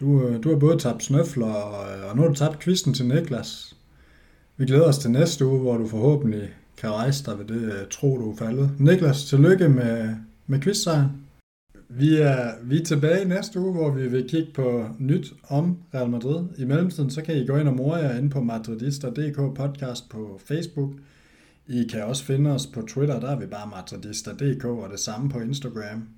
[0.00, 2.94] Du, øh, du har både tabt snøfler, og, øh, og nu har du tabt kvisten
[2.94, 3.76] til Niklas.
[4.56, 8.18] Vi glæder os til næste uge, hvor du forhåbentlig kan rejse dig ved det tro,
[8.18, 8.70] du er faldet.
[8.78, 10.14] Niklas, tillykke med,
[10.46, 11.21] med quizsejren.
[11.94, 16.10] Vi er, vi er tilbage næste uge, hvor vi vil kigge på nyt om Real
[16.10, 16.44] Madrid.
[16.58, 20.40] I mellemtiden så kan I gå ind og more jer ind på madridista.dk podcast på
[20.44, 20.92] Facebook,
[21.66, 25.30] I kan også finde os på Twitter, der er vi bare madridista.dk og det samme
[25.30, 26.08] på Instagram.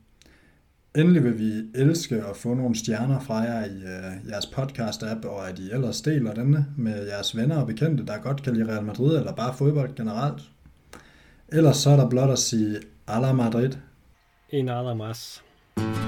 [0.97, 5.49] Endelig vil vi elske at få nogle stjerner fra jer i øh, jeres podcast-app, og
[5.49, 8.85] at I ellers deler denne med jeres venner og bekendte, der godt kan lide Real
[8.85, 10.43] Madrid eller bare fodbold generelt.
[11.49, 12.77] Ellers så er der blot at sige,
[13.07, 13.71] Ala Madrid.
[14.51, 15.44] En Ala Mas.
[15.77, 16.04] Bye.